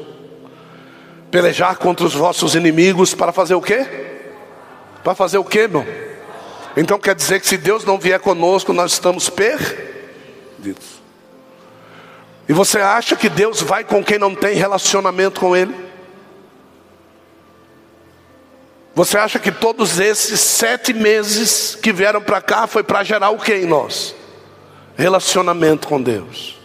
Pelejar 1.31 1.79
contra 1.79 2.05
os 2.05 2.13
vossos 2.13 2.55
inimigos 2.55 3.15
para 3.15 3.33
fazer 3.33 3.55
o 3.55 3.63
quê? 3.63 4.10
Para 5.03 5.15
fazer 5.15 5.39
o 5.39 5.45
quê, 5.45 5.61
irmão? 5.61 5.87
Então 6.77 6.99
quer 6.99 7.15
dizer 7.15 7.41
que 7.41 7.47
se 7.47 7.57
Deus 7.57 7.85
não 7.85 7.99
vier 7.99 8.21
conosco, 8.21 8.73
nós 8.73 8.93
estamos 8.93 9.29
perdidos. 9.29 11.01
E 12.49 12.53
você 12.53 12.79
acha 12.79 13.17
que 13.17 13.29
Deus 13.29 13.61
vai 13.61 13.85
com 13.85 14.03
quem 14.03 14.19
não 14.19 14.35
tem 14.35 14.57
relacionamento 14.57 15.41
com 15.41 15.57
Ele? 15.57 15.75
Você 18.95 19.17
acha 19.17 19.39
que 19.39 19.53
todos 19.53 20.01
esses 20.01 20.41
sete 20.41 20.93
meses 20.93 21.75
que 21.81 21.93
vieram 21.93 22.21
para 22.21 22.41
cá 22.41 22.67
foi 22.67 22.83
para 22.83 23.05
gerar 23.05 23.31
o 23.31 23.39
que 23.39 23.55
em 23.55 23.67
nós? 23.67 24.15
Relacionamento 24.97 25.89
com 25.89 26.03
Deus. 26.03 26.59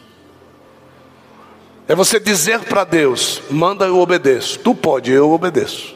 É 1.87 1.95
você 1.95 2.19
dizer 2.19 2.61
para 2.61 2.83
Deus: 2.83 3.41
manda 3.49 3.85
eu 3.85 3.99
obedeço. 3.99 4.59
Tu 4.59 4.73
pode, 4.73 5.11
eu 5.11 5.31
obedeço. 5.31 5.95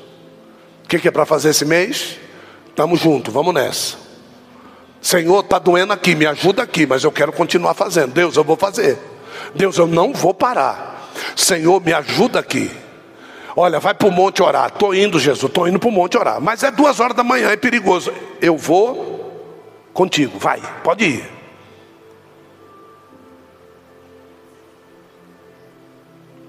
O 0.86 0.88
que, 0.88 1.00
que 1.00 1.08
é 1.08 1.12
para 1.12 1.26
fazer 1.26 1.50
esse 1.50 1.66
mês? 1.66 2.18
Estamos 2.80 3.02
juntos, 3.02 3.34
vamos 3.34 3.54
nessa. 3.54 3.98
Senhor, 5.02 5.42
está 5.42 5.60
doendo 5.60 5.92
aqui, 5.92 6.16
me 6.16 6.26
ajuda 6.26 6.64
aqui, 6.64 6.88
mas 6.88 7.04
eu 7.04 7.12
quero 7.12 7.34
continuar 7.34 7.74
fazendo. 7.74 8.14
Deus, 8.14 8.38
eu 8.38 8.44
vou 8.46 8.56
fazer. 8.56 8.98
Deus, 9.54 9.78
eu 9.78 9.86
não 9.86 10.14
vou 10.14 10.34
parar. 10.34 11.12
Senhor, 11.36 11.84
me 11.84 11.92
ajuda 11.92 12.40
aqui. 12.40 12.72
Olha, 13.54 13.82
vai 13.82 13.94
para 13.94 14.08
o 14.08 14.12
monte 14.12 14.42
orar. 14.42 14.68
Estou 14.68 14.96
indo, 14.96 15.20
Jesus, 15.20 15.44
estou 15.44 15.68
indo 15.68 15.78
para 15.78 15.90
o 15.90 15.92
monte 15.92 16.18
orar. 16.18 16.40
Mas 16.40 16.64
é 16.64 16.72
duas 16.72 17.02
horas 17.02 17.18
da 17.18 17.22
manhã, 17.22 17.50
é 17.50 17.58
perigoso. 17.58 18.14
Eu 18.40 18.56
vou 18.56 19.30
contigo, 19.94 20.40
vai, 20.40 20.62
pode 20.82 21.04
ir. 21.04 21.30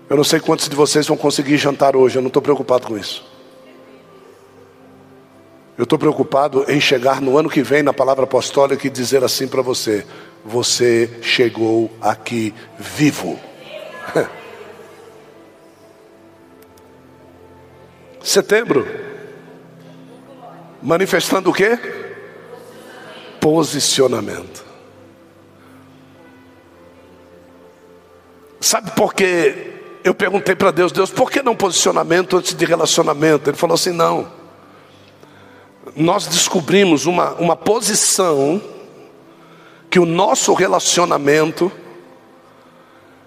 Eu 0.08 0.16
não 0.16 0.22
sei 0.22 0.38
quantos 0.38 0.68
de 0.68 0.76
vocês 0.76 1.08
vão 1.08 1.16
conseguir 1.16 1.56
jantar 1.56 1.96
hoje, 1.96 2.18
eu 2.18 2.22
não 2.22 2.28
estou 2.28 2.40
preocupado 2.40 2.86
com 2.86 2.96
isso. 2.96 3.29
Eu 5.80 5.84
estou 5.84 5.98
preocupado 5.98 6.66
em 6.68 6.78
chegar 6.78 7.22
no 7.22 7.38
ano 7.38 7.48
que 7.48 7.62
vem 7.62 7.82
na 7.82 7.94
palavra 7.94 8.24
apostólica 8.24 8.86
e 8.86 8.90
dizer 8.90 9.24
assim 9.24 9.48
para 9.48 9.62
você: 9.62 10.06
você 10.44 11.08
chegou 11.22 11.90
aqui 12.02 12.54
vivo. 12.78 13.40
Setembro. 18.22 18.86
Manifestando 20.82 21.48
o 21.48 21.54
quê? 21.54 21.78
Posicionamento. 23.40 24.62
Sabe 28.60 28.90
por 28.90 29.14
que 29.14 29.80
eu 30.04 30.12
perguntei 30.14 30.54
para 30.54 30.70
Deus, 30.72 30.92
Deus, 30.92 31.10
por 31.10 31.30
que 31.30 31.42
não 31.42 31.56
posicionamento 31.56 32.36
antes 32.36 32.54
de 32.54 32.66
relacionamento? 32.66 33.48
Ele 33.48 33.56
falou 33.56 33.76
assim: 33.76 33.92
não. 33.92 34.39
Nós 35.96 36.26
descobrimos 36.26 37.06
uma, 37.06 37.32
uma 37.34 37.56
posição 37.56 38.60
que 39.88 39.98
o 39.98 40.06
nosso 40.06 40.54
relacionamento 40.54 41.70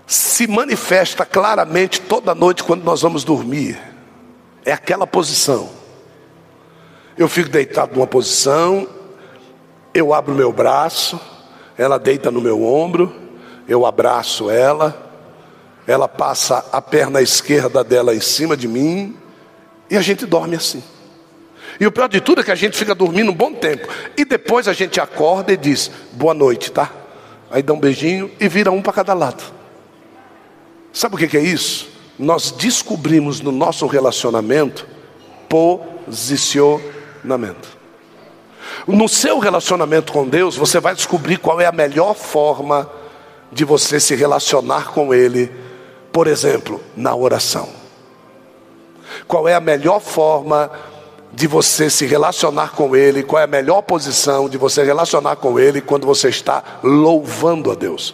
se 0.06 0.48
manifesta 0.48 1.26
claramente 1.26 2.02
toda 2.02 2.34
noite 2.34 2.64
quando 2.64 2.84
nós 2.84 3.02
vamos 3.02 3.24
dormir. 3.24 3.80
É 4.66 4.72
aquela 4.72 5.06
posição. 5.06 5.70
Eu 7.18 7.28
fico 7.28 7.50
deitado 7.50 7.94
numa 7.94 8.08
posição, 8.08 8.88
eu 9.94 10.14
abro 10.14 10.34
meu 10.34 10.52
braço, 10.52 11.20
ela 11.78 11.98
deita 12.00 12.32
no 12.32 12.42
meu 12.42 12.64
ombro, 12.64 13.14
eu 13.68 13.86
abraço 13.86 14.50
ela, 14.50 15.12
ela 15.86 16.08
passa 16.08 16.66
a 16.72 16.82
perna 16.82 17.22
esquerda 17.22 17.84
dela 17.84 18.16
em 18.16 18.22
cima 18.22 18.58
de 18.58 18.68
mim, 18.68 19.16
e 19.90 19.98
a 19.98 20.02
gente 20.02 20.26
dorme 20.26 20.56
assim. 20.56 20.84
E 21.80 21.88
o 21.88 21.92
pior 21.92 22.08
de 22.08 22.22
tudo 22.22 22.42
é 22.42 22.44
que 22.44 22.52
a 22.52 22.56
gente 22.56 22.78
fica 22.78 22.94
dormindo 22.94 23.32
um 23.32 23.36
bom 23.36 23.54
tempo, 23.54 23.88
e 24.18 24.26
depois 24.26 24.68
a 24.68 24.74
gente 24.74 25.00
acorda 25.00 25.54
e 25.54 25.58
diz: 25.58 25.90
boa 26.12 26.34
noite, 26.34 26.72
tá? 26.72 26.92
Aí 27.50 27.62
dá 27.62 27.74
um 27.74 27.80
beijinho 27.80 28.32
e 28.40 28.48
vira 28.48 28.72
um 28.72 28.82
para 28.82 28.94
cada 28.94 29.14
lado. 29.14 29.44
Sabe 30.92 31.16
o 31.16 31.18
que 31.18 31.38
é 31.38 31.42
isso? 31.42 31.94
nós 32.18 32.50
descobrimos 32.52 33.42
no 33.42 33.52
nosso 33.52 33.86
relacionamento 33.88 34.88
posicionamento. 35.50 37.78
No 38.88 39.08
seu 39.08 39.40
relacionamento 39.40 40.14
com 40.14 40.28
Deus, 40.28 40.56
você 40.56 40.80
vai 40.80 40.96
descobrir 40.96 41.38
qual 41.38 41.62
é 41.62 41.66
a 41.66 41.72
melhor 41.72 42.16
forma 42.16 42.90
de 43.52 43.66
você 43.66 44.00
se 44.00 44.16
relacionar 44.16 44.92
com 44.92 45.14
Ele, 45.14 45.52
por 46.12 46.26
exemplo, 46.28 46.82
na 46.96 47.16
oração. 47.16 47.70
Qual 49.28 49.48
é 49.48 49.54
a 49.54 49.60
melhor 49.60 50.00
forma 50.00 50.72
de 51.34 51.48
você 51.48 51.90
se 51.90 52.06
relacionar 52.06 52.74
com 52.74 52.96
Ele, 52.96 53.24
qual 53.24 53.42
é 53.42 53.46
a 53.46 53.48
melhor 53.48 53.82
posição 53.82 54.48
de 54.48 54.58
você 54.58 54.84
relacionar 54.84 55.36
com 55.38 55.60
Ele 55.60 55.82
quando 55.82 56.06
você 56.06 56.30
está 56.30 56.64
louvando 56.84 57.72
a 57.72 57.76
Deus. 57.76 58.14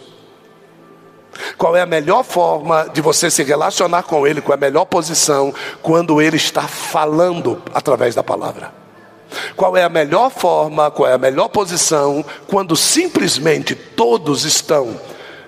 Qual 1.56 1.76
é 1.76 1.82
a 1.82 1.86
melhor 1.86 2.24
forma 2.24 2.88
de 2.92 3.00
você 3.00 3.30
se 3.30 3.42
relacionar 3.42 4.04
com 4.04 4.26
Ele, 4.26 4.40
qual 4.40 4.54
é 4.54 4.58
a 4.58 4.60
melhor 4.60 4.86
posição 4.86 5.54
quando 5.82 6.20
Ele 6.20 6.36
está 6.36 6.62
falando 6.62 7.62
através 7.74 8.14
da 8.14 8.22
palavra? 8.22 8.72
Qual 9.54 9.76
é 9.76 9.84
a 9.84 9.88
melhor 9.88 10.30
forma, 10.30 10.90
qual 10.90 11.08
é 11.08 11.12
a 11.12 11.18
melhor 11.18 11.48
posição 11.48 12.24
quando 12.48 12.74
simplesmente 12.74 13.74
todos 13.74 14.44
estão 14.44 14.98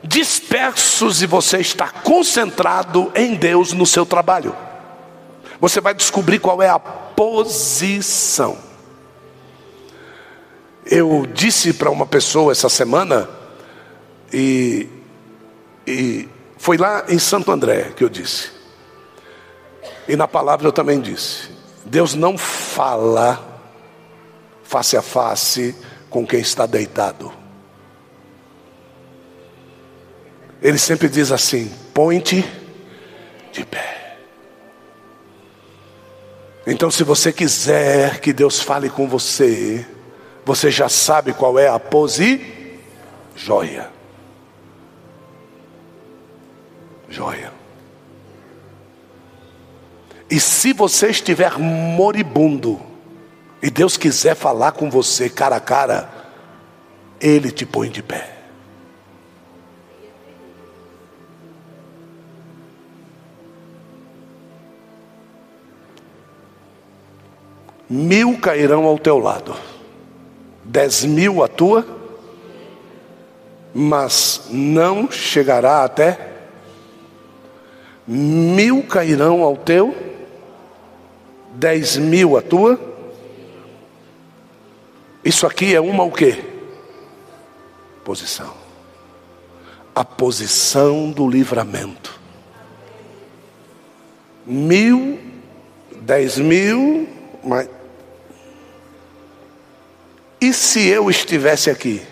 dispersos 0.05 1.23
e 1.23 1.27
você 1.27 1.59
está 1.59 1.89
concentrado 1.89 3.11
em 3.14 3.35
Deus 3.35 3.73
no 3.73 3.87
seu 3.87 4.05
trabalho? 4.05 4.55
Você 5.63 5.81
vai 5.81 5.95
descobrir 5.95 6.41
qual 6.41 6.61
é 6.61 6.69
a 6.69 6.81
posição. 6.81 8.59
Eu 10.85 11.25
disse 11.25 11.73
para 11.73 11.89
uma 11.89 12.05
pessoa 12.05 12.51
essa 12.51 12.69
semana, 12.69 13.31
e 14.33 14.89
e 15.87 16.29
foi 16.59 16.77
lá 16.77 17.05
em 17.09 17.19
Santo 17.21 17.53
André 17.53 17.93
que 17.97 18.03
eu 18.03 18.09
disse. 18.09 18.51
E 20.09 20.17
na 20.17 20.27
palavra 20.27 20.67
eu 20.67 20.73
também 20.73 21.01
disse: 21.01 21.49
Deus 21.85 22.17
não 22.17 22.37
fala 22.37 23.61
face 24.65 24.97
a 24.97 25.03
face 25.03 25.77
com 26.11 26.27
quem 26.27 26.41
está 26.41 26.67
deitado. 26.67 27.33
Ele 30.61 30.77
sempre 30.77 31.09
diz 31.09 31.31
assim: 31.31 31.73
põe-te 31.95 32.45
de 33.53 33.65
pé. 33.65 34.02
Então, 36.67 36.91
se 36.91 37.03
você 37.03 37.33
quiser 37.33 38.21
que 38.21 38.33
Deus 38.33 38.61
fale 38.61 38.89
com 38.89 39.09
você, 39.09 39.85
você 40.45 40.71
já 40.71 40.89
sabe 40.89 41.33
qual 41.33 41.59
é 41.59 41.69
a 41.69 41.79
pose 41.79 42.41
joia. 43.35 43.91
joia. 47.09 47.53
E 50.31 50.41
se 50.41 50.73
você 50.73 51.11
estiver 51.11 51.59
moribundo, 51.59 52.81
e 53.63 53.71
Deus 53.71 53.97
quiser 53.97 54.35
falar 54.35 54.73
com 54.73 54.89
você 54.89 55.29
cara 55.29 55.57
a 55.57 55.61
cara, 55.61 56.11
Ele 57.21 57.51
te 57.51 57.67
põe 57.67 57.91
de 57.91 58.03
pé. 58.03 58.32
Mil 67.95 68.38
cairão 68.38 68.86
ao 68.86 68.99
teu 68.99 69.18
lado, 69.18 69.55
dez 70.64 71.05
mil 71.05 71.45
à 71.45 71.49
tua, 71.49 71.86
mas 73.74 74.47
não 74.51 75.11
chegará 75.11 75.84
até 75.84 76.30
mil 78.07 78.82
cairão 78.84 79.43
ao 79.43 79.59
teu, 79.59 79.95
dez 81.53 81.99
mil 81.99 82.38
à 82.38 82.40
tua. 82.40 82.80
Isso 85.22 85.47
aqui 85.47 85.74
é 85.74 85.80
uma 85.80 86.03
o 86.03 86.11
quê? 86.11 86.43
Posição. 88.03 88.55
a 89.95 90.03
posição 90.03 91.11
do 91.11 91.28
livramento. 91.28 92.18
Mil, 94.47 95.20
dez 96.01 96.38
mil, 96.38 97.07
mas. 97.45 97.82
E 100.43 100.53
se 100.53 100.88
eu 100.88 101.09
estivesse 101.09 101.70
aqui? 101.70 102.03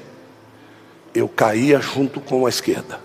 Eu 1.13 1.29
caía 1.29 1.81
junto 1.81 2.21
com 2.21 2.47
a 2.47 2.49
esquerda. 2.49 3.01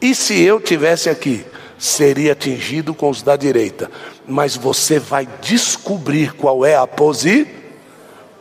E 0.00 0.14
se 0.14 0.40
eu 0.40 0.58
tivesse 0.58 1.10
aqui? 1.10 1.44
Seria 1.78 2.32
atingido 2.32 2.94
com 2.94 3.10
os 3.10 3.20
da 3.20 3.36
direita. 3.36 3.90
Mas 4.26 4.56
você 4.56 4.98
vai 4.98 5.28
descobrir 5.42 6.32
qual 6.32 6.64
é 6.64 6.74
a 6.74 6.86
posição 6.86 7.55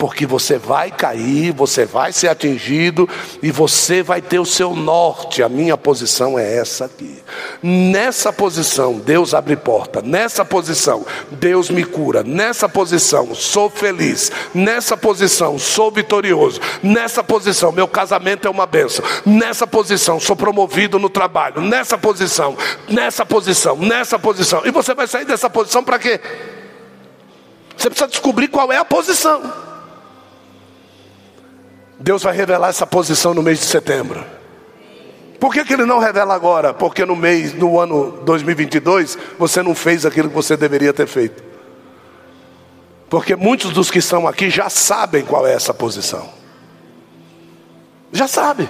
porque 0.05 0.27
você 0.27 0.59
vai 0.59 0.91
cair, 0.91 1.51
você 1.51 1.83
vai 1.83 2.13
ser 2.13 2.27
atingido 2.27 3.09
e 3.41 3.49
você 3.49 4.03
vai 4.03 4.21
ter 4.21 4.37
o 4.37 4.45
seu 4.45 4.75
norte. 4.75 5.41
A 5.41 5.49
minha 5.49 5.75
posição 5.75 6.37
é 6.37 6.57
essa 6.57 6.85
aqui. 6.85 7.23
Nessa 7.63 8.31
posição, 8.31 8.99
Deus 8.99 9.33
abre 9.33 9.55
porta. 9.55 10.03
Nessa 10.03 10.45
posição, 10.45 11.03
Deus 11.31 11.71
me 11.71 11.83
cura. 11.83 12.21
Nessa 12.21 12.69
posição, 12.69 13.33
sou 13.33 13.67
feliz. 13.67 14.31
Nessa 14.53 14.95
posição, 14.95 15.57
sou 15.57 15.89
vitorioso. 15.89 16.61
Nessa 16.83 17.23
posição, 17.23 17.71
meu 17.71 17.87
casamento 17.87 18.47
é 18.47 18.51
uma 18.51 18.67
benção. 18.67 19.03
Nessa 19.25 19.65
posição, 19.65 20.19
sou 20.19 20.35
promovido 20.35 20.99
no 20.99 21.09
trabalho. 21.09 21.61
Nessa 21.61 21.97
posição, 21.97 22.55
nessa 22.87 23.25
posição, 23.25 23.75
nessa 23.75 24.19
posição. 24.19 24.61
E 24.65 24.69
você 24.69 24.93
vai 24.93 25.07
sair 25.07 25.25
dessa 25.25 25.49
posição 25.49 25.83
para 25.83 25.97
quê? 25.97 26.21
Você 27.75 27.89
precisa 27.89 28.07
descobrir 28.07 28.49
qual 28.49 28.71
é 28.71 28.77
a 28.77 28.85
posição. 28.85 29.74
Deus 32.05 32.21
vai 32.21 32.35
revelar 32.35 32.69
essa 32.69 32.85
posição 32.85 33.33
no 33.33 33.41
mês 33.41 33.57
de 33.57 33.65
setembro. 33.65 34.23
Por 35.39 35.51
que, 35.51 35.65
que 35.65 35.73
ele 35.73 35.85
não 35.85 35.97
revela 35.97 36.35
agora? 36.35 36.71
Porque 36.71 37.03
no 37.03 37.15
mês, 37.15 37.51
no 37.55 37.79
ano 37.79 38.21
2022, 38.23 39.17
você 39.39 39.63
não 39.63 39.73
fez 39.73 40.05
aquilo 40.05 40.29
que 40.29 40.35
você 40.35 40.55
deveria 40.55 40.93
ter 40.93 41.07
feito. 41.07 41.43
Porque 43.09 43.35
muitos 43.35 43.71
dos 43.71 43.89
que 43.89 43.97
estão 43.97 44.27
aqui 44.27 44.51
já 44.51 44.69
sabem 44.69 45.25
qual 45.25 45.47
é 45.47 45.53
essa 45.53 45.73
posição. 45.73 46.29
Já 48.11 48.27
sabem. 48.27 48.69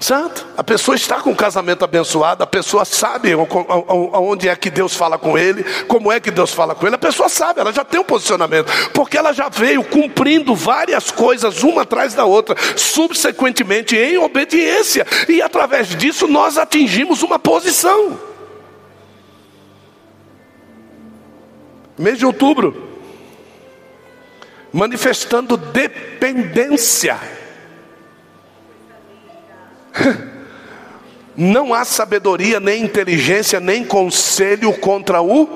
Santo, 0.00 0.46
a 0.56 0.62
pessoa 0.62 0.94
está 0.94 1.20
com 1.20 1.32
o 1.32 1.36
casamento 1.36 1.84
abençoado, 1.84 2.44
a 2.44 2.46
pessoa 2.46 2.84
sabe 2.84 3.34
onde 3.34 4.48
é 4.48 4.54
que 4.54 4.70
Deus 4.70 4.94
fala 4.94 5.18
com 5.18 5.36
ele, 5.36 5.64
como 5.88 6.12
é 6.12 6.20
que 6.20 6.30
Deus 6.30 6.52
fala 6.52 6.72
com 6.72 6.86
ele, 6.86 6.94
a 6.94 6.98
pessoa 6.98 7.28
sabe, 7.28 7.60
ela 7.60 7.72
já 7.72 7.84
tem 7.84 7.98
um 7.98 8.04
posicionamento, 8.04 8.70
porque 8.94 9.18
ela 9.18 9.32
já 9.32 9.48
veio 9.48 9.82
cumprindo 9.82 10.54
várias 10.54 11.10
coisas, 11.10 11.64
uma 11.64 11.82
atrás 11.82 12.14
da 12.14 12.24
outra, 12.24 12.54
subsequentemente 12.76 13.96
em 13.96 14.18
obediência, 14.18 15.04
e 15.28 15.42
através 15.42 15.88
disso 15.88 16.28
nós 16.28 16.56
atingimos 16.56 17.24
uma 17.24 17.38
posição. 17.38 18.20
Mês 21.98 22.18
de 22.18 22.24
outubro, 22.24 22.88
manifestando 24.72 25.56
dependência 25.56 27.18
Não 31.36 31.72
há 31.72 31.84
sabedoria, 31.84 32.58
nem 32.58 32.82
inteligência, 32.82 33.60
nem 33.60 33.84
conselho 33.84 34.72
contra 34.72 35.22
o. 35.22 35.48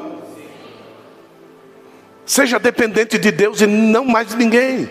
Seja 2.25 2.59
dependente 2.61 3.19
de 3.19 3.33
Deus 3.33 3.61
e 3.61 3.67
não 3.67 4.05
mais 4.05 4.29
de 4.29 4.37
ninguém. 4.37 4.89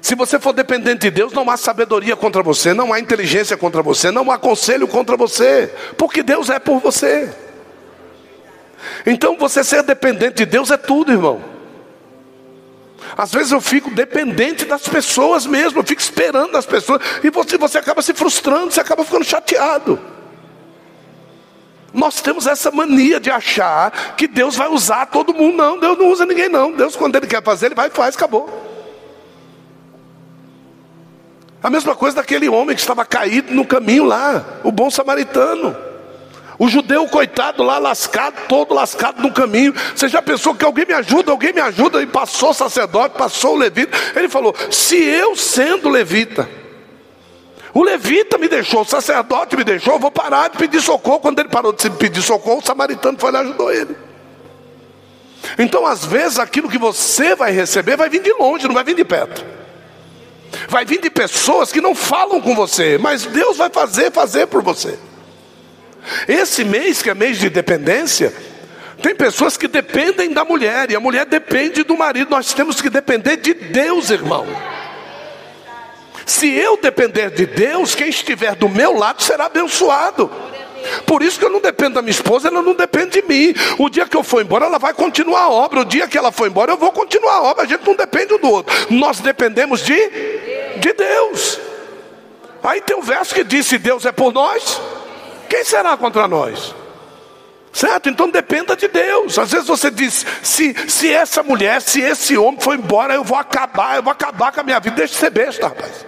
Se 0.00 0.14
você 0.14 0.38
for 0.38 0.52
dependente 0.52 1.00
de 1.00 1.10
Deus, 1.10 1.32
não 1.32 1.50
há 1.50 1.56
sabedoria 1.56 2.14
contra 2.14 2.42
você, 2.42 2.72
não 2.72 2.92
há 2.92 3.00
inteligência 3.00 3.56
contra 3.56 3.82
você, 3.82 4.10
não 4.12 4.30
há 4.30 4.38
conselho 4.38 4.86
contra 4.86 5.16
você, 5.16 5.72
porque 5.98 6.22
Deus 6.22 6.48
é 6.48 6.58
por 6.58 6.78
você. 6.78 7.32
Então 9.04 9.36
você 9.36 9.64
ser 9.64 9.82
dependente 9.82 10.36
de 10.36 10.46
Deus 10.46 10.70
é 10.70 10.76
tudo, 10.76 11.12
irmão. 11.12 11.51
Às 13.16 13.32
vezes 13.32 13.52
eu 13.52 13.60
fico 13.60 13.90
dependente 13.90 14.64
das 14.64 14.88
pessoas 14.88 15.46
mesmo, 15.46 15.80
eu 15.80 15.84
fico 15.84 16.00
esperando 16.00 16.56
as 16.56 16.66
pessoas, 16.66 17.02
e 17.22 17.30
você, 17.30 17.58
você 17.58 17.78
acaba 17.78 18.02
se 18.02 18.14
frustrando, 18.14 18.72
você 18.72 18.80
acaba 18.80 19.04
ficando 19.04 19.24
chateado. 19.24 19.98
Nós 21.92 22.20
temos 22.20 22.46
essa 22.46 22.70
mania 22.70 23.20
de 23.20 23.30
achar 23.30 24.14
que 24.16 24.26
Deus 24.26 24.56
vai 24.56 24.68
usar 24.68 25.06
todo 25.06 25.34
mundo. 25.34 25.56
Não, 25.56 25.78
Deus 25.78 25.98
não 25.98 26.08
usa 26.10 26.24
ninguém, 26.24 26.48
não. 26.48 26.72
Deus, 26.72 26.96
quando 26.96 27.16
Ele 27.16 27.26
quer 27.26 27.42
fazer, 27.42 27.66
Ele 27.66 27.74
vai 27.74 27.88
e 27.88 27.90
faz, 27.90 28.16
acabou. 28.16 28.70
A 31.62 31.68
mesma 31.70 31.94
coisa 31.94 32.16
daquele 32.16 32.48
homem 32.48 32.74
que 32.74 32.80
estava 32.80 33.04
caído 33.04 33.54
no 33.54 33.66
caminho 33.66 34.04
lá, 34.04 34.44
o 34.64 34.72
bom 34.72 34.90
samaritano. 34.90 35.91
O 36.62 36.68
judeu, 36.68 37.08
coitado, 37.08 37.60
lá 37.60 37.76
lascado, 37.78 38.46
todo 38.48 38.72
lascado 38.72 39.20
no 39.20 39.32
caminho. 39.32 39.74
Você 39.96 40.08
já 40.08 40.22
pensou 40.22 40.54
que 40.54 40.64
alguém 40.64 40.86
me 40.86 40.94
ajuda, 40.94 41.32
alguém 41.32 41.52
me 41.52 41.60
ajuda? 41.60 42.00
E 42.00 42.06
passou 42.06 42.50
o 42.50 42.54
sacerdote, 42.54 43.18
passou 43.18 43.54
o 43.54 43.58
levita. 43.58 43.98
Ele 44.14 44.28
falou: 44.28 44.54
se 44.70 44.94
eu 44.94 45.34
sendo 45.34 45.88
levita, 45.88 46.48
o 47.74 47.82
levita 47.82 48.38
me 48.38 48.46
deixou, 48.46 48.82
o 48.82 48.84
sacerdote 48.84 49.56
me 49.56 49.64
deixou, 49.64 49.94
eu 49.94 49.98
vou 49.98 50.12
parar 50.12 50.50
de 50.50 50.56
pedir 50.56 50.80
socorro. 50.80 51.18
Quando 51.18 51.40
ele 51.40 51.48
parou 51.48 51.72
de 51.72 51.90
pedir 51.90 52.22
socorro, 52.22 52.58
o 52.58 52.64
samaritano 52.64 53.18
foi 53.18 53.32
lá 53.32 53.40
e 53.40 53.42
ajudou 53.42 53.72
ele. 53.72 53.96
Então, 55.58 55.84
às 55.84 56.04
vezes, 56.04 56.38
aquilo 56.38 56.70
que 56.70 56.78
você 56.78 57.34
vai 57.34 57.50
receber 57.50 57.96
vai 57.96 58.08
vir 58.08 58.22
de 58.22 58.32
longe, 58.34 58.68
não 58.68 58.74
vai 58.74 58.84
vir 58.84 58.94
de 58.94 59.04
perto. 59.04 59.44
Vai 60.68 60.84
vir 60.84 61.00
de 61.00 61.10
pessoas 61.10 61.72
que 61.72 61.80
não 61.80 61.92
falam 61.92 62.40
com 62.40 62.54
você, 62.54 62.98
mas 62.98 63.26
Deus 63.26 63.56
vai 63.56 63.68
fazer, 63.68 64.12
fazer 64.12 64.46
por 64.46 64.62
você. 64.62 64.96
Esse 66.26 66.64
mês, 66.64 67.02
que 67.02 67.10
é 67.10 67.14
mês 67.14 67.38
de 67.38 67.48
dependência, 67.48 68.32
tem 69.02 69.14
pessoas 69.14 69.56
que 69.56 69.66
dependem 69.66 70.32
da 70.32 70.44
mulher, 70.44 70.90
e 70.90 70.96
a 70.96 71.00
mulher 71.00 71.26
depende 71.26 71.82
do 71.82 71.96
marido. 71.96 72.30
Nós 72.30 72.52
temos 72.54 72.80
que 72.80 72.88
depender 72.88 73.36
de 73.36 73.52
Deus, 73.52 74.10
irmão. 74.10 74.46
Se 76.24 76.48
eu 76.48 76.76
depender 76.76 77.30
de 77.30 77.46
Deus, 77.46 77.94
quem 77.94 78.08
estiver 78.08 78.54
do 78.54 78.68
meu 78.68 78.96
lado 78.96 79.22
será 79.22 79.46
abençoado. 79.46 80.30
Por 81.06 81.22
isso 81.22 81.38
que 81.38 81.44
eu 81.44 81.50
não 81.50 81.60
dependo 81.60 81.94
da 81.94 82.02
minha 82.02 82.12
esposa, 82.12 82.48
ela 82.48 82.62
não 82.62 82.74
depende 82.74 83.20
de 83.20 83.22
mim. 83.22 83.54
O 83.78 83.88
dia 83.88 84.06
que 84.06 84.16
eu 84.16 84.22
for 84.22 84.42
embora, 84.42 84.66
ela 84.66 84.78
vai 84.78 84.92
continuar 84.92 85.42
a 85.42 85.50
obra. 85.50 85.80
O 85.80 85.84
dia 85.84 86.08
que 86.08 86.18
ela 86.18 86.32
for 86.32 86.46
embora, 86.46 86.72
eu 86.72 86.76
vou 86.76 86.92
continuar 86.92 87.34
a 87.34 87.42
obra. 87.42 87.64
A 87.64 87.66
gente 87.66 87.86
não 87.86 87.94
depende 87.94 88.34
um 88.34 88.38
do 88.38 88.50
outro. 88.50 88.74
Nós 88.90 89.20
dependemos 89.20 89.80
de, 89.84 89.96
de 90.78 90.92
Deus. 90.92 91.58
Aí 92.62 92.80
tem 92.80 92.96
um 92.96 93.02
verso 93.02 93.34
que 93.34 93.44
diz: 93.44 93.66
se 93.66 93.78
Deus 93.78 94.04
é 94.04 94.12
por 94.12 94.32
nós, 94.32 94.80
quem 95.52 95.64
será 95.64 95.98
contra 95.98 96.26
nós? 96.26 96.74
Certo? 97.74 98.08
Então 98.08 98.30
dependa 98.30 98.74
de 98.74 98.88
Deus. 98.88 99.38
Às 99.38 99.52
vezes 99.52 99.68
você 99.68 99.90
diz: 99.90 100.24
se, 100.42 100.74
se 100.88 101.12
essa 101.12 101.42
mulher, 101.42 101.82
se 101.82 102.00
esse 102.00 102.38
homem 102.38 102.58
for 102.58 102.74
embora, 102.74 103.12
eu 103.12 103.22
vou 103.22 103.36
acabar, 103.36 103.96
eu 103.96 104.02
vou 104.02 104.10
acabar 104.10 104.50
com 104.50 104.60
a 104.60 104.62
minha 104.62 104.80
vida. 104.80 104.96
Deixa 104.96 105.12
de 105.12 105.20
ser 105.20 105.28
besta, 105.28 105.68
rapaz. 105.68 106.06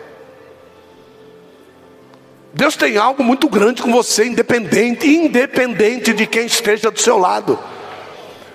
Deus 2.55 2.75
tem 2.75 2.97
algo 2.97 3.23
muito 3.23 3.47
grande 3.47 3.83
com 3.83 3.93
você, 3.93 4.25
independente, 4.25 5.07
independente 5.07 6.15
de 6.15 6.27
quem 6.27 6.47
esteja 6.47 6.91
do 6.91 6.99
seu 6.99 7.19
lado. 7.19 7.59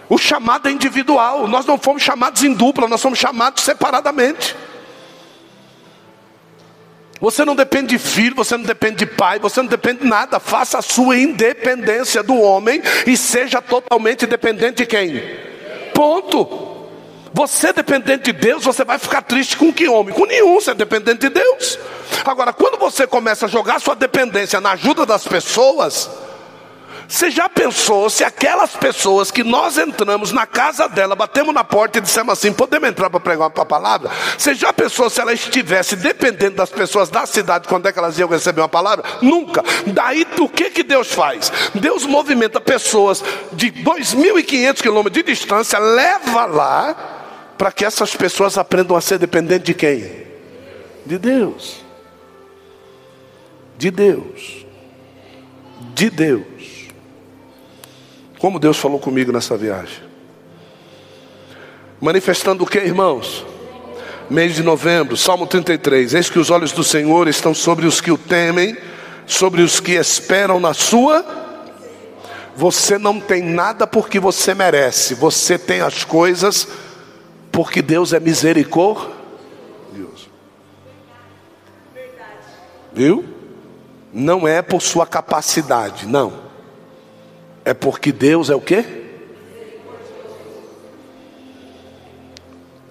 O 0.10 0.18
chamado 0.18 0.70
é 0.70 0.72
individual. 0.72 1.48
Nós 1.48 1.68
não 1.68 1.78
fomos 1.78 2.02
chamados 2.02 2.44
em 2.44 2.52
dupla, 2.52 2.88
nós 2.88 3.00
somos 3.00 3.20
chamados 3.20 3.64
separadamente. 3.64 4.56
Você 7.22 7.44
não 7.44 7.56
depende 7.56 7.88
de 7.88 7.98
filho, 7.98 8.36
você 8.36 8.56
não 8.56 8.64
depende 8.64 8.98
de 8.98 9.06
pai, 9.06 9.40
você 9.40 9.62
não 9.62 9.68
depende 9.68 10.02
de 10.02 10.08
nada. 10.08 10.40
Faça 10.40 10.78
a 10.78 10.82
sua 10.82 11.18
independência 11.18 12.24
do 12.24 12.40
homem 12.40 12.82
e 13.06 13.18
seja 13.18 13.62
totalmente 13.62 14.26
dependente 14.26 14.78
de 14.78 14.86
quem? 14.86 15.22
Ponto. 15.94 16.70
Você 17.34 17.72
dependente 17.74 18.32
de 18.32 18.34
Deus, 18.34 18.64
você 18.64 18.84
vai 18.84 18.98
ficar 18.98 19.22
triste 19.22 19.56
com 19.56 19.72
que 19.72 19.88
homem? 19.88 20.14
Com 20.14 20.26
nenhum, 20.26 20.60
você 20.60 20.72
é 20.72 20.76
dependente 20.76 21.20
de 21.20 21.30
Deus. 21.30 21.78
Agora, 22.26 22.52
quando 22.54 22.80
você 22.80 23.06
começa 23.06 23.46
a 23.46 23.50
jogar 23.50 23.80
sua 23.80 23.96
dependência 23.96 24.60
na 24.60 24.72
ajuda 24.72 25.06
das 25.06 25.28
pessoas, 25.28 26.10
você 27.10 27.32
já 27.32 27.50
pensou 27.50 28.08
se 28.08 28.24
aquelas 28.24 28.76
pessoas 28.76 29.32
que 29.32 29.44
nós 29.44 29.80
entramos 29.80 30.32
na 30.32 30.46
casa 30.46 30.88
dela, 30.88 31.16
batemos 31.16 31.54
na 31.54 31.64
porta 31.64 31.98
e 31.98 32.02
dissemos 32.02 32.34
assim: 32.34 32.54
podemos 32.54 32.88
entrar 32.88 33.10
para 33.10 33.20
pregar 33.20 33.48
uma 33.48 33.66
palavra? 33.66 34.12
Você 34.38 34.54
já 34.54 34.72
pensou 34.72 35.10
se 35.10 35.20
ela 35.20 35.34
estivesse 35.34 35.96
dependendo 35.96 36.58
das 36.58 36.70
pessoas 36.70 37.10
da 37.10 37.26
cidade, 37.26 37.68
quando 37.68 37.88
é 37.88 37.92
que 37.92 37.98
elas 37.98 38.20
iam 38.20 38.30
receber 38.30 38.62
uma 38.62 38.70
palavra? 38.70 39.04
Nunca. 39.24 39.64
Daí 39.88 40.26
o 40.40 40.48
que, 40.48 40.70
que 40.70 40.84
Deus 40.84 41.12
faz? 41.12 41.52
Deus 41.74 42.06
movimenta 42.06 42.62
pessoas 42.62 43.24
de 43.54 43.72
2.500 43.72 44.80
quilômetros 44.80 45.14
de 45.14 45.24
distância, 45.24 45.80
leva 45.80 46.46
lá, 46.46 46.96
para 47.58 47.72
que 47.72 47.84
essas 47.84 48.16
pessoas 48.16 48.56
aprendam 48.56 48.96
a 48.96 49.02
ser 49.02 49.18
dependentes 49.18 49.66
de 49.66 49.74
quem? 49.74 50.28
De 51.08 51.18
Deus. 51.18 51.84
De 53.80 53.90
Deus. 53.90 54.66
De 55.96 56.10
Deus. 56.12 56.59
Como 58.40 58.60
Deus 58.60 58.78
falou 58.78 59.00
comigo 59.00 59.32
nessa 59.32 59.58
viagem. 59.58 60.04
Manifestando 62.02 62.64
o 62.64 62.68
que, 62.68 62.80
irmãos? 62.80 63.46
mês 64.30 64.54
de 64.54 64.64
novembro, 64.64 65.18
Salmo 65.18 65.48
33. 65.48 66.14
Eis 66.14 66.30
que 66.30 66.40
os 66.40 66.50
olhos 66.50 66.72
do 66.72 66.84
Senhor 66.84 67.28
estão 67.28 67.54
sobre 67.54 67.86
os 67.88 68.00
que 68.00 68.12
o 68.12 68.18
temem, 68.18 68.78
sobre 69.26 69.62
os 69.62 69.80
que 69.80 69.94
esperam 69.94 70.60
na 70.60 70.74
sua. 70.74 71.26
Você 72.56 72.98
não 72.98 73.20
tem 73.20 73.42
nada 73.42 73.88
porque 73.88 74.20
você 74.20 74.54
merece, 74.54 75.16
você 75.16 75.58
tem 75.58 75.82
as 75.82 76.04
coisas 76.04 76.68
porque 77.52 77.82
Deus 77.82 78.14
é 78.14 78.20
misericordioso. 78.20 79.10
Viu? 82.94 83.26
Não 84.14 84.48
é 84.48 84.62
por 84.62 84.82
sua 84.82 85.06
capacidade, 85.08 86.06
não. 86.06 86.49
É 87.70 87.74
porque 87.76 88.12
Deus 88.12 88.50
é 88.50 88.56
o 88.56 88.60
quê? 88.60 88.84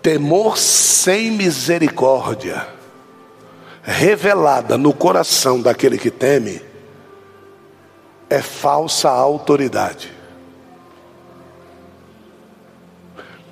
Temor 0.01 0.57
sem 0.57 1.33
misericórdia, 1.33 2.65
revelada 3.83 4.79
no 4.79 4.95
coração 4.95 5.61
daquele 5.61 5.99
que 5.99 6.13
teme, 6.13 6.63
é 8.31 8.41
falsa 8.41 9.11
autoridade. 9.11 10.13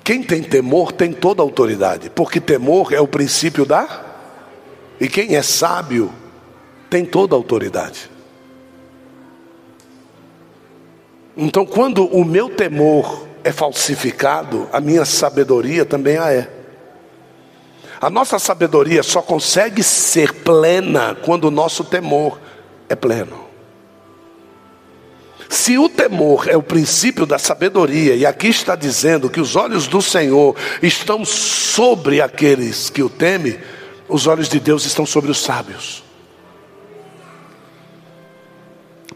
Quem 0.01 0.23
tem 0.23 0.41
temor 0.41 0.93
tem 0.93 1.11
toda 1.11 1.41
autoridade, 1.41 2.09
porque 2.09 2.39
temor 2.39 2.93
é 2.93 3.01
o 3.01 3.07
princípio 3.07 3.65
da. 3.65 4.05
E 4.97 5.09
quem 5.09 5.35
é 5.35 5.41
sábio 5.41 6.09
tem 6.89 7.03
toda 7.03 7.35
autoridade. 7.35 8.15
Então, 11.37 11.67
quando 11.67 12.03
o 12.07 12.25
meu 12.25 12.49
temor 12.49 13.27
é 13.43 13.51
falsificado, 13.51 14.67
a 14.73 14.81
minha 14.81 15.05
sabedoria 15.05 15.85
também 15.85 16.17
a 16.17 16.33
é. 16.33 16.49
A 18.01 18.09
nossa 18.09 18.39
sabedoria 18.39 19.03
só 19.03 19.21
consegue 19.21 19.83
ser 19.83 20.33
plena 20.33 21.15
quando 21.23 21.45
o 21.45 21.51
nosso 21.51 21.83
temor 21.83 22.39
é 22.89 22.95
pleno. 22.95 23.45
Se 25.47 25.77
o 25.77 25.87
temor 25.87 26.47
é 26.49 26.57
o 26.57 26.63
princípio 26.63 27.25
da 27.25 27.37
sabedoria, 27.37 28.15
e 28.15 28.25
aqui 28.25 28.47
está 28.47 28.75
dizendo 28.75 29.29
que 29.29 29.39
os 29.39 29.55
olhos 29.55 29.87
do 29.87 30.01
Senhor 30.01 30.55
estão 30.81 31.23
sobre 31.23 32.19
aqueles 32.19 32.89
que 32.89 33.03
o 33.03 33.09
temem, 33.09 33.57
os 34.09 34.25
olhos 34.25 34.49
de 34.49 34.59
Deus 34.59 34.85
estão 34.85 35.05
sobre 35.05 35.29
os 35.29 35.41
sábios. 35.41 36.06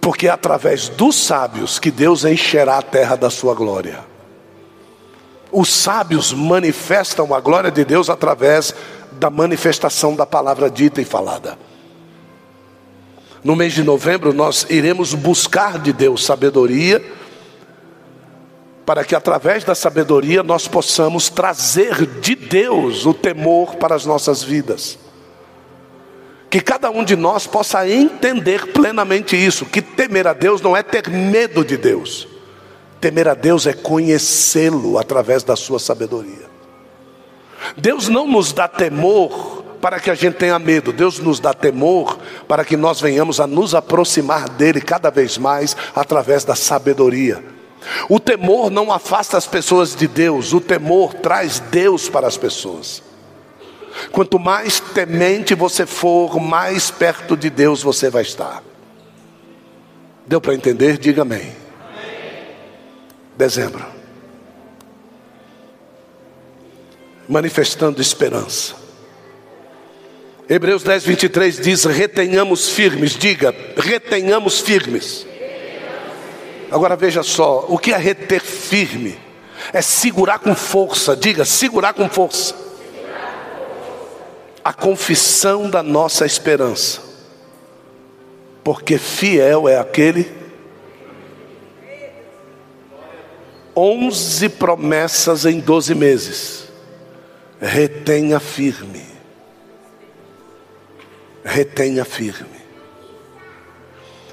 Porque 0.01 0.27
é 0.27 0.31
através 0.31 0.89
dos 0.89 1.15
sábios 1.15 1.77
que 1.77 1.91
Deus 1.91 2.25
encherá 2.25 2.79
a 2.79 2.81
terra 2.81 3.15
da 3.15 3.29
sua 3.29 3.53
glória. 3.53 3.99
Os 5.51 5.71
sábios 5.71 6.33
manifestam 6.33 7.35
a 7.35 7.39
glória 7.39 7.69
de 7.69 7.85
Deus 7.85 8.09
através 8.09 8.73
da 9.11 9.29
manifestação 9.29 10.15
da 10.15 10.25
palavra 10.25 10.71
dita 10.71 10.99
e 10.99 11.05
falada. 11.05 11.57
No 13.43 13.55
mês 13.55 13.73
de 13.73 13.83
novembro, 13.83 14.33
nós 14.33 14.65
iremos 14.69 15.13
buscar 15.13 15.77
de 15.77 15.93
Deus 15.93 16.25
sabedoria, 16.25 17.03
para 18.85 19.03
que 19.03 19.13
através 19.13 19.63
da 19.63 19.75
sabedoria 19.75 20.41
nós 20.41 20.67
possamos 20.67 21.29
trazer 21.29 22.05
de 22.21 22.33
Deus 22.33 23.05
o 23.05 23.13
temor 23.13 23.75
para 23.75 23.95
as 23.95 24.05
nossas 24.05 24.41
vidas 24.41 24.97
que 26.51 26.59
cada 26.59 26.91
um 26.91 27.05
de 27.05 27.15
nós 27.15 27.47
possa 27.47 27.87
entender 27.87 28.73
plenamente 28.73 29.37
isso: 29.37 29.65
que 29.65 29.81
temer 29.81 30.27
a 30.27 30.33
Deus 30.33 30.61
não 30.61 30.75
é 30.75 30.83
ter 30.83 31.09
medo 31.09 31.63
de 31.63 31.77
Deus, 31.77 32.27
temer 32.99 33.29
a 33.29 33.33
Deus 33.33 33.65
é 33.65 33.73
conhecê-lo 33.73 34.99
através 34.99 35.43
da 35.43 35.55
sua 35.55 35.79
sabedoria. 35.79 36.51
Deus 37.77 38.09
não 38.09 38.27
nos 38.27 38.51
dá 38.51 38.67
temor 38.67 39.63
para 39.81 39.97
que 39.99 40.09
a 40.09 40.13
gente 40.13 40.35
tenha 40.35 40.59
medo, 40.59 40.91
Deus 40.91 41.19
nos 41.19 41.39
dá 41.39 41.53
temor 41.53 42.19
para 42.49 42.65
que 42.65 42.75
nós 42.75 42.99
venhamos 42.99 43.39
a 43.39 43.47
nos 43.47 43.73
aproximar 43.73 44.49
dele 44.49 44.81
cada 44.81 45.09
vez 45.09 45.37
mais 45.37 45.75
através 45.95 46.43
da 46.43 46.53
sabedoria. 46.53 47.41
O 48.09 48.19
temor 48.19 48.69
não 48.69 48.91
afasta 48.91 49.37
as 49.37 49.47
pessoas 49.47 49.95
de 49.95 50.05
Deus, 50.05 50.51
o 50.51 50.59
temor 50.59 51.13
traz 51.13 51.59
Deus 51.59 52.09
para 52.09 52.27
as 52.27 52.35
pessoas. 52.35 53.01
Quanto 54.11 54.39
mais 54.39 54.79
temente 54.79 55.53
você 55.53 55.85
for, 55.85 56.39
mais 56.39 56.91
perto 56.91 57.35
de 57.35 57.49
Deus 57.49 57.81
você 57.81 58.09
vai 58.09 58.21
estar. 58.21 58.63
Deu 60.25 60.39
para 60.39 60.53
entender? 60.53 60.97
Diga 60.97 61.23
amém. 61.23 61.55
Dezembro. 63.37 63.85
Manifestando 67.27 68.01
esperança. 68.01 68.75
Hebreus 70.49 70.83
10, 70.83 71.05
23 71.05 71.59
diz: 71.59 71.85
retenhamos 71.85 72.69
firmes. 72.69 73.11
Diga, 73.11 73.55
retenhamos 73.77 74.59
firmes. 74.59 75.25
Agora 76.69 76.95
veja 76.95 77.23
só: 77.23 77.65
o 77.69 77.77
que 77.77 77.93
é 77.93 77.97
reter 77.97 78.41
firme? 78.41 79.17
É 79.71 79.81
segurar 79.81 80.39
com 80.39 80.55
força. 80.55 81.15
Diga, 81.15 81.45
segurar 81.45 81.93
com 81.93 82.09
força 82.09 82.70
a 84.63 84.71
confissão 84.73 85.69
da 85.69 85.81
nossa 85.81 86.25
esperança, 86.25 87.01
porque 88.63 88.97
fiel 88.97 89.67
é 89.67 89.77
aquele. 89.77 90.41
Onze 93.75 94.49
promessas 94.49 95.45
em 95.45 95.59
doze 95.59 95.95
meses, 95.95 96.67
retenha 97.59 98.39
firme, 98.39 99.05
retenha 101.43 102.03
firme. 102.03 102.61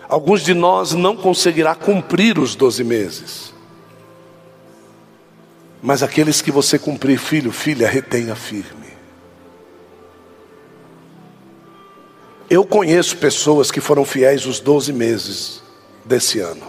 Alguns 0.09 0.43
de 0.43 0.55
nós 0.55 0.93
não 0.93 1.17
conseguirá 1.17 1.75
cumprir 1.75 2.39
os 2.39 2.57
doze 2.57 2.83
meses, 2.83 3.55
mas 5.81 6.03
aqueles 6.03 6.43
que 6.43 6.51
você 6.51 6.79
cumprir, 6.79 7.19
filho, 7.19 7.53
filha, 7.53 7.89
retenha 7.89 8.35
firme. 8.35 8.88
Eu 12.51 12.65
conheço 12.65 13.19
pessoas 13.19 13.71
que 13.71 13.81
foram 13.81 14.07
fiéis 14.07 14.47
os 14.47 14.59
12 14.59 14.91
meses 14.93 15.63
desse 16.05 16.41
ano. 16.41 16.67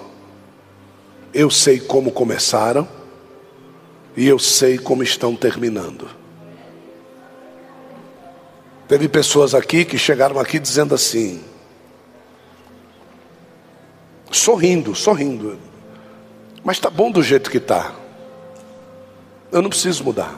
Eu 1.33 1.49
sei 1.49 1.79
como 1.79 2.11
começaram 2.11 2.87
e 4.17 4.27
eu 4.27 4.37
sei 4.37 4.77
como 4.77 5.03
estão 5.03 5.35
terminando. 5.35 6.09
Teve 8.89 9.07
pessoas 9.07 9.53
aqui 9.53 9.85
que 9.85 9.97
chegaram 9.97 10.37
aqui 10.39 10.59
dizendo 10.59 10.95
assim, 10.95 11.41
sorrindo, 14.31 14.95
sorrindo, 14.95 15.57
mas 16.63 16.77
está 16.77 16.89
bom 16.89 17.09
do 17.09 17.23
jeito 17.23 17.49
que 17.49 17.57
está. 17.57 17.93
Eu 19.51 19.61
não 19.61 19.69
preciso 19.69 20.03
mudar. 20.03 20.37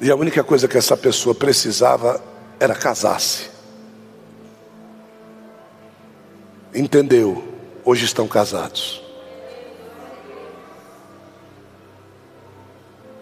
E 0.00 0.10
a 0.10 0.16
única 0.16 0.42
coisa 0.42 0.66
que 0.66 0.78
essa 0.78 0.96
pessoa 0.96 1.34
precisava 1.34 2.22
era 2.60 2.74
casar-se. 2.74 3.48
Entendeu? 6.74 7.42
Hoje 7.82 8.04
estão 8.04 8.28
casados. 8.28 9.02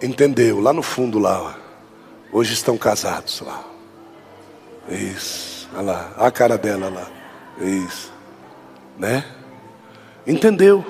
Entendeu? 0.03 0.61
Lá 0.61 0.73
no 0.73 0.83
fundo 0.83 1.19
lá. 1.21 1.57
Hoje 2.33 2.53
estão 2.53 2.77
casados 2.77 3.41
lá. 3.41 3.65
Isso. 4.89 5.69
Olha 5.73 5.83
lá. 5.83 6.13
A 6.17 6.31
cara 6.31 6.59
dela 6.59 6.89
lá. 6.89 7.09
Isso. 7.65 8.13
Né? 8.99 9.25
Entendeu? 10.27 10.85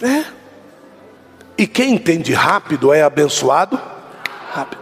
É. 0.00 0.24
E 1.56 1.66
quem 1.66 1.94
entende 1.94 2.32
rápido 2.32 2.92
é 2.92 3.02
abençoado 3.02 3.80
rápido. 4.50 4.81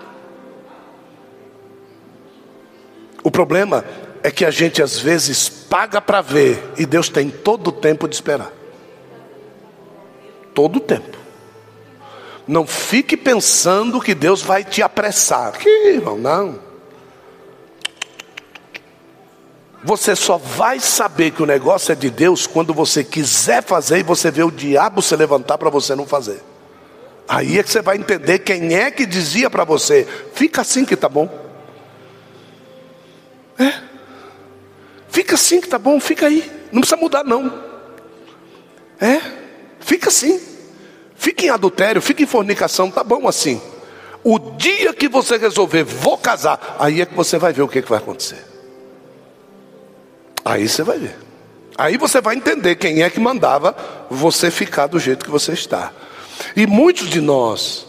O 3.23 3.31
problema 3.31 3.85
é 4.23 4.31
que 4.31 4.45
a 4.45 4.51
gente 4.51 4.83
às 4.83 4.99
vezes 4.99 5.49
paga 5.49 6.01
para 6.01 6.21
ver 6.21 6.73
e 6.77 6.87
Deus 6.87 7.09
tem 7.09 7.31
todo 7.31 7.69
o 7.69 7.73
tempo 7.73 8.09
de 8.09 8.15
esperar. 8.15 8.53
Todo 10.55 10.77
o 10.77 10.81
tempo. 10.81 11.19
Não 12.47 12.67
fique 12.67 13.17
pensando 13.17 14.01
que 14.01 14.15
Deus 14.15 14.43
vai 14.43 14.65
te 14.65 14.83
apressar. 14.83 15.53
Que 15.53 15.69
irmão, 15.89 16.19
não. 16.19 16.59
Você 19.83 20.15
só 20.15 20.37
vai 20.37 20.79
saber 20.79 21.31
que 21.31 21.43
o 21.43 21.47
negócio 21.47 21.93
é 21.93 21.95
de 21.95 22.11
Deus 22.11 22.47
quando 22.47 22.75
você 22.75 23.03
quiser 23.03 23.63
fazer 23.63 24.01
e 24.01 24.03
você 24.03 24.31
vê 24.31 24.43
o 24.43 24.51
diabo 24.51 25.01
se 25.01 25.17
levantar 25.17 25.57
para 25.57 25.71
você 25.71 25.95
não 25.95 26.07
fazer. 26.07 26.43
Aí 27.27 27.59
é 27.59 27.63
que 27.63 27.71
você 27.71 27.81
vai 27.81 27.97
entender 27.97 28.41
quem 28.41 28.75
é 28.75 28.91
que 28.91 29.07
dizia 29.07 29.49
para 29.49 29.65
você: 29.65 30.07
fica 30.35 30.61
assim 30.61 30.85
que 30.85 30.97
tá 30.97 31.09
bom. 31.09 31.50
Fica 35.21 35.35
assim 35.35 35.61
que 35.61 35.69
tá 35.69 35.79
bom, 35.79 36.01
fica 36.01 36.29
aí. 36.29 36.51
Não 36.73 36.81
precisa 36.81 36.99
mudar, 36.99 37.23
não. 37.23 37.63
É, 38.99 39.21
fica 39.79 40.09
assim. 40.09 40.41
Fique 41.15 41.45
em 41.45 41.51
adultério, 41.51 42.01
fique 42.01 42.23
em 42.23 42.27
fornicação, 42.27 42.91
tá 42.91 43.05
bom 43.05 43.29
assim. 43.29 43.61
O 44.25 44.39
dia 44.39 44.95
que 44.95 45.09
você 45.09 45.37
resolver, 45.37 45.83
vou 45.83 46.17
casar, 46.17 46.77
aí 46.79 47.03
é 47.03 47.05
que 47.05 47.15
você 47.15 47.37
vai 47.37 47.53
ver 47.53 47.61
o 47.61 47.69
que, 47.69 47.83
que 47.83 47.91
vai 47.91 47.99
acontecer. 47.99 48.43
Aí 50.43 50.67
você 50.67 50.83
vai 50.83 50.99
ver. 50.99 51.19
Aí 51.77 51.99
você 51.99 52.23
vai 52.23 52.35
entender 52.37 52.77
quem 52.77 53.03
é 53.03 53.11
que 53.11 53.21
mandava 53.21 53.77
você 54.09 54.51
ficar 54.51 54.87
do 54.87 54.99
jeito 54.99 55.23
que 55.23 55.31
você 55.31 55.53
está. 55.53 55.93
E 56.57 56.67
muitos 56.67 57.11
de 57.11 57.21
nós 57.21 57.87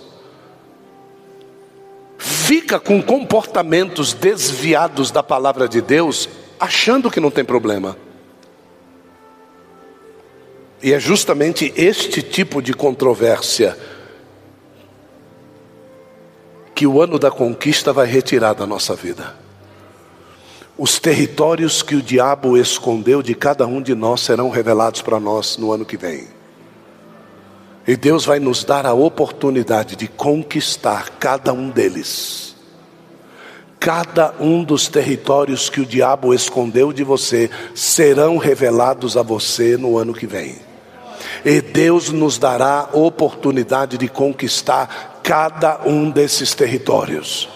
fica 2.17 2.77
com 2.77 3.01
comportamentos 3.01 4.13
desviados 4.13 5.11
da 5.11 5.23
palavra 5.23 5.69
de 5.69 5.79
Deus, 5.79 6.27
achando 6.61 7.09
que 7.09 7.19
não 7.19 7.31
tem 7.31 7.43
problema. 7.43 7.97
E 10.83 10.93
é 10.93 10.99
justamente 10.99 11.73
este 11.75 12.21
tipo 12.21 12.61
de 12.61 12.71
controvérsia 12.71 13.75
que 16.75 16.85
o 16.85 17.01
ano 17.01 17.17
da 17.17 17.31
conquista 17.31 17.91
vai 17.91 18.05
retirar 18.05 18.53
da 18.53 18.67
nossa 18.67 18.95
vida. 18.95 19.35
Os 20.77 20.99
territórios 20.99 21.81
que 21.81 21.95
o 21.95 22.01
diabo 22.01 22.55
escondeu 22.55 23.23
de 23.23 23.33
cada 23.33 23.65
um 23.65 23.81
de 23.81 23.95
nós 23.95 24.21
serão 24.21 24.49
revelados 24.49 25.01
para 25.01 25.19
nós 25.19 25.57
no 25.57 25.71
ano 25.71 25.85
que 25.85 25.97
vem. 25.97 26.27
E 27.87 27.95
Deus 27.95 28.23
vai 28.25 28.39
nos 28.39 28.63
dar 28.63 28.85
a 28.85 28.93
oportunidade 28.93 29.95
de 29.95 30.07
conquistar 30.07 31.09
cada 31.19 31.51
um 31.53 31.69
deles. 31.69 32.50
Cada 33.81 34.35
um 34.39 34.63
dos 34.63 34.87
territórios 34.87 35.67
que 35.67 35.81
o 35.81 35.85
diabo 35.87 36.35
escondeu 36.35 36.93
de 36.93 37.03
você 37.03 37.49
serão 37.73 38.37
revelados 38.37 39.17
a 39.17 39.23
você 39.23 39.75
no 39.75 39.97
ano 39.97 40.13
que 40.13 40.27
vem. 40.27 40.57
E 41.43 41.59
Deus 41.61 42.11
nos 42.11 42.37
dará 42.37 42.89
oportunidade 42.93 43.97
de 43.97 44.07
conquistar 44.07 45.19
cada 45.23 45.81
um 45.83 46.11
desses 46.11 46.53
territórios. 46.53 47.49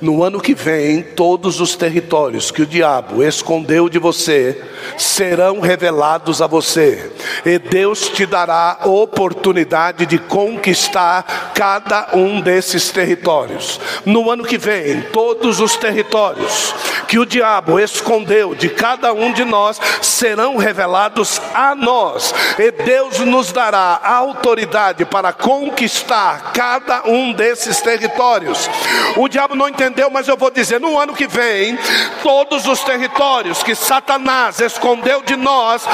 No 0.00 0.22
ano 0.22 0.40
que 0.40 0.54
vem, 0.54 1.02
todos 1.02 1.60
os 1.60 1.76
territórios 1.76 2.50
que 2.50 2.62
o 2.62 2.66
diabo 2.66 3.22
escondeu 3.22 3.88
de 3.88 3.98
você 3.98 4.60
serão 4.98 5.60
revelados 5.60 6.42
a 6.42 6.46
você, 6.46 7.12
e 7.44 7.58
Deus 7.58 8.08
te 8.08 8.26
dará 8.26 8.80
oportunidade 8.84 10.06
de 10.06 10.18
conquistar 10.18 11.52
cada 11.54 12.08
um 12.14 12.40
desses 12.40 12.90
territórios. 12.90 13.80
No 14.04 14.30
ano 14.30 14.44
que 14.44 14.58
vem, 14.58 15.02
todos 15.12 15.60
os 15.60 15.76
territórios 15.76 16.74
que 17.08 17.18
o 17.18 17.26
diabo 17.26 17.78
escondeu 17.78 18.54
de 18.54 18.68
cada 18.68 19.12
um 19.12 19.32
de 19.32 19.44
nós 19.44 19.80
serão 20.02 20.56
revelados 20.56 21.40
a 21.54 21.74
nós, 21.74 22.34
e 22.58 22.70
Deus 22.70 23.20
nos 23.20 23.52
dará 23.52 24.00
autoridade 24.02 25.04
para 25.04 25.32
conquistar 25.32 26.52
cada 26.52 27.08
um 27.08 27.32
desses 27.32 27.80
territórios. 27.80 28.68
O 29.16 29.28
diabo 29.28 29.54
não 29.54 29.68
entendeu, 29.68 29.83
mas 30.10 30.28
eu 30.28 30.36
vou 30.36 30.50
dizer: 30.50 30.80
no 30.80 30.98
ano 30.98 31.14
que 31.14 31.26
vem, 31.26 31.78
todos 32.22 32.66
os 32.66 32.82
territórios 32.82 33.62
que 33.62 33.74
Satanás 33.74 34.60
escondeu 34.60 35.22
de 35.22 35.36
nós, 35.36 35.86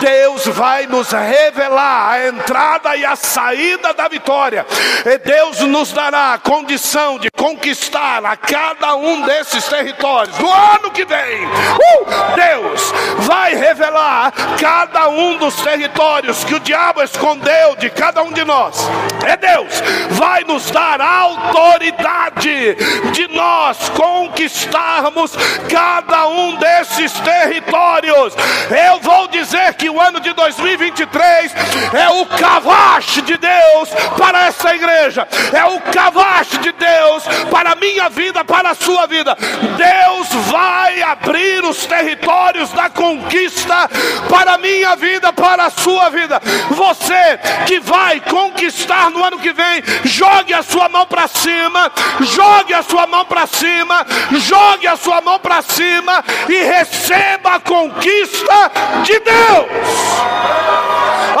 Deus 0.00 0.46
vai 0.46 0.86
nos 0.86 1.10
revelar 1.10 2.12
a 2.12 2.28
entrada 2.28 2.96
e 2.96 3.04
a 3.04 3.16
saída 3.16 3.92
da 3.94 4.08
vitória, 4.08 4.66
e 5.04 5.18
Deus 5.18 5.60
nos 5.60 5.92
dará 5.92 6.34
a 6.34 6.38
condição 6.38 7.18
de 7.18 7.30
conquistar 7.30 8.24
a 8.24 8.36
cada 8.36 8.94
um 8.96 9.22
desses 9.22 9.64
territórios. 9.64 10.38
No 10.38 10.52
ano 10.52 10.90
que 10.90 11.04
vem, 11.04 11.44
uh, 11.46 12.06
Deus 12.34 12.92
vai 13.18 13.54
revelar 13.54 14.32
cada 14.58 15.08
um 15.08 15.36
dos 15.36 15.56
territórios 15.56 16.44
que 16.44 16.54
o 16.54 16.60
diabo 16.60 17.02
escondeu 17.02 17.76
de 17.76 17.90
cada 17.90 18.22
um 18.22 18.32
de 18.32 18.44
nós. 18.44 18.88
É 19.26 19.36
Deus, 19.36 19.82
vai 20.10 20.44
nos 20.44 20.70
dar 20.70 21.00
autoridade 21.00 22.74
de 23.12 23.28
nós 23.34 23.88
conquistarmos 23.90 25.32
cada 25.68 26.28
um 26.28 26.56
desses 26.56 27.12
territórios. 27.12 28.34
Eu 28.70 29.00
vou 29.00 29.28
dizer 29.28 29.74
que 29.74 29.90
o 29.90 30.00
ano 30.00 30.20
de 30.20 30.32
2023 30.32 31.52
é 31.92 32.08
o 32.10 32.26
cavache 32.26 33.20
de 33.22 33.36
Deus 33.36 33.90
para 34.16 34.46
essa 34.46 34.74
igreja, 34.74 35.26
é 35.52 35.64
o 35.64 35.80
cavache 35.80 36.58
de 36.58 36.72
Deus 36.72 37.24
para 37.50 37.72
a 37.72 37.76
minha 37.76 38.08
vida, 38.08 38.44
para 38.44 38.70
a 38.70 38.74
sua 38.74 39.06
vida. 39.06 39.36
Deus 39.76 40.28
vai 40.50 41.02
abrir 41.02 41.64
os 41.64 41.84
territórios 41.86 42.70
da 42.70 42.88
conquista 42.88 43.88
para 44.28 44.54
a 44.54 44.58
minha 44.58 44.96
vida, 44.96 45.32
para 45.32 45.66
a 45.66 45.70
sua 45.70 46.10
vida. 46.10 46.40
Você 46.70 47.38
que 47.66 47.80
vai 47.80 48.20
conquistar 48.20 49.10
no 49.10 49.22
ano 49.22 49.38
que 49.38 49.52
vem, 49.52 49.82
jogue 50.04 50.54
a 50.54 50.62
sua 50.62 50.88
mão 50.88 51.06
para 51.06 51.28
cima, 51.28 51.90
jogue 52.20 52.74
a 52.74 52.82
sua 52.82 53.06
mão 53.14 53.24
para 53.24 53.46
cima, 53.46 54.04
jogue 54.32 54.88
a 54.88 54.96
sua 54.96 55.20
mão 55.20 55.38
para 55.38 55.62
cima 55.62 56.24
e 56.48 56.64
receba 56.64 57.54
a 57.54 57.60
conquista 57.60 58.72
de 59.04 59.20
Deus. 59.20 59.68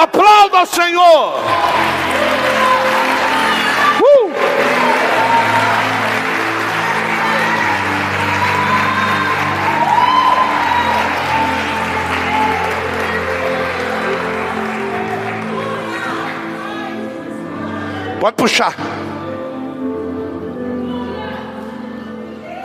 Aplauda 0.00 0.62
o 0.62 0.66
Senhor. 0.66 1.34
Uh! 4.00 4.34
Pode 18.20 18.36
puxar. 18.36 18.74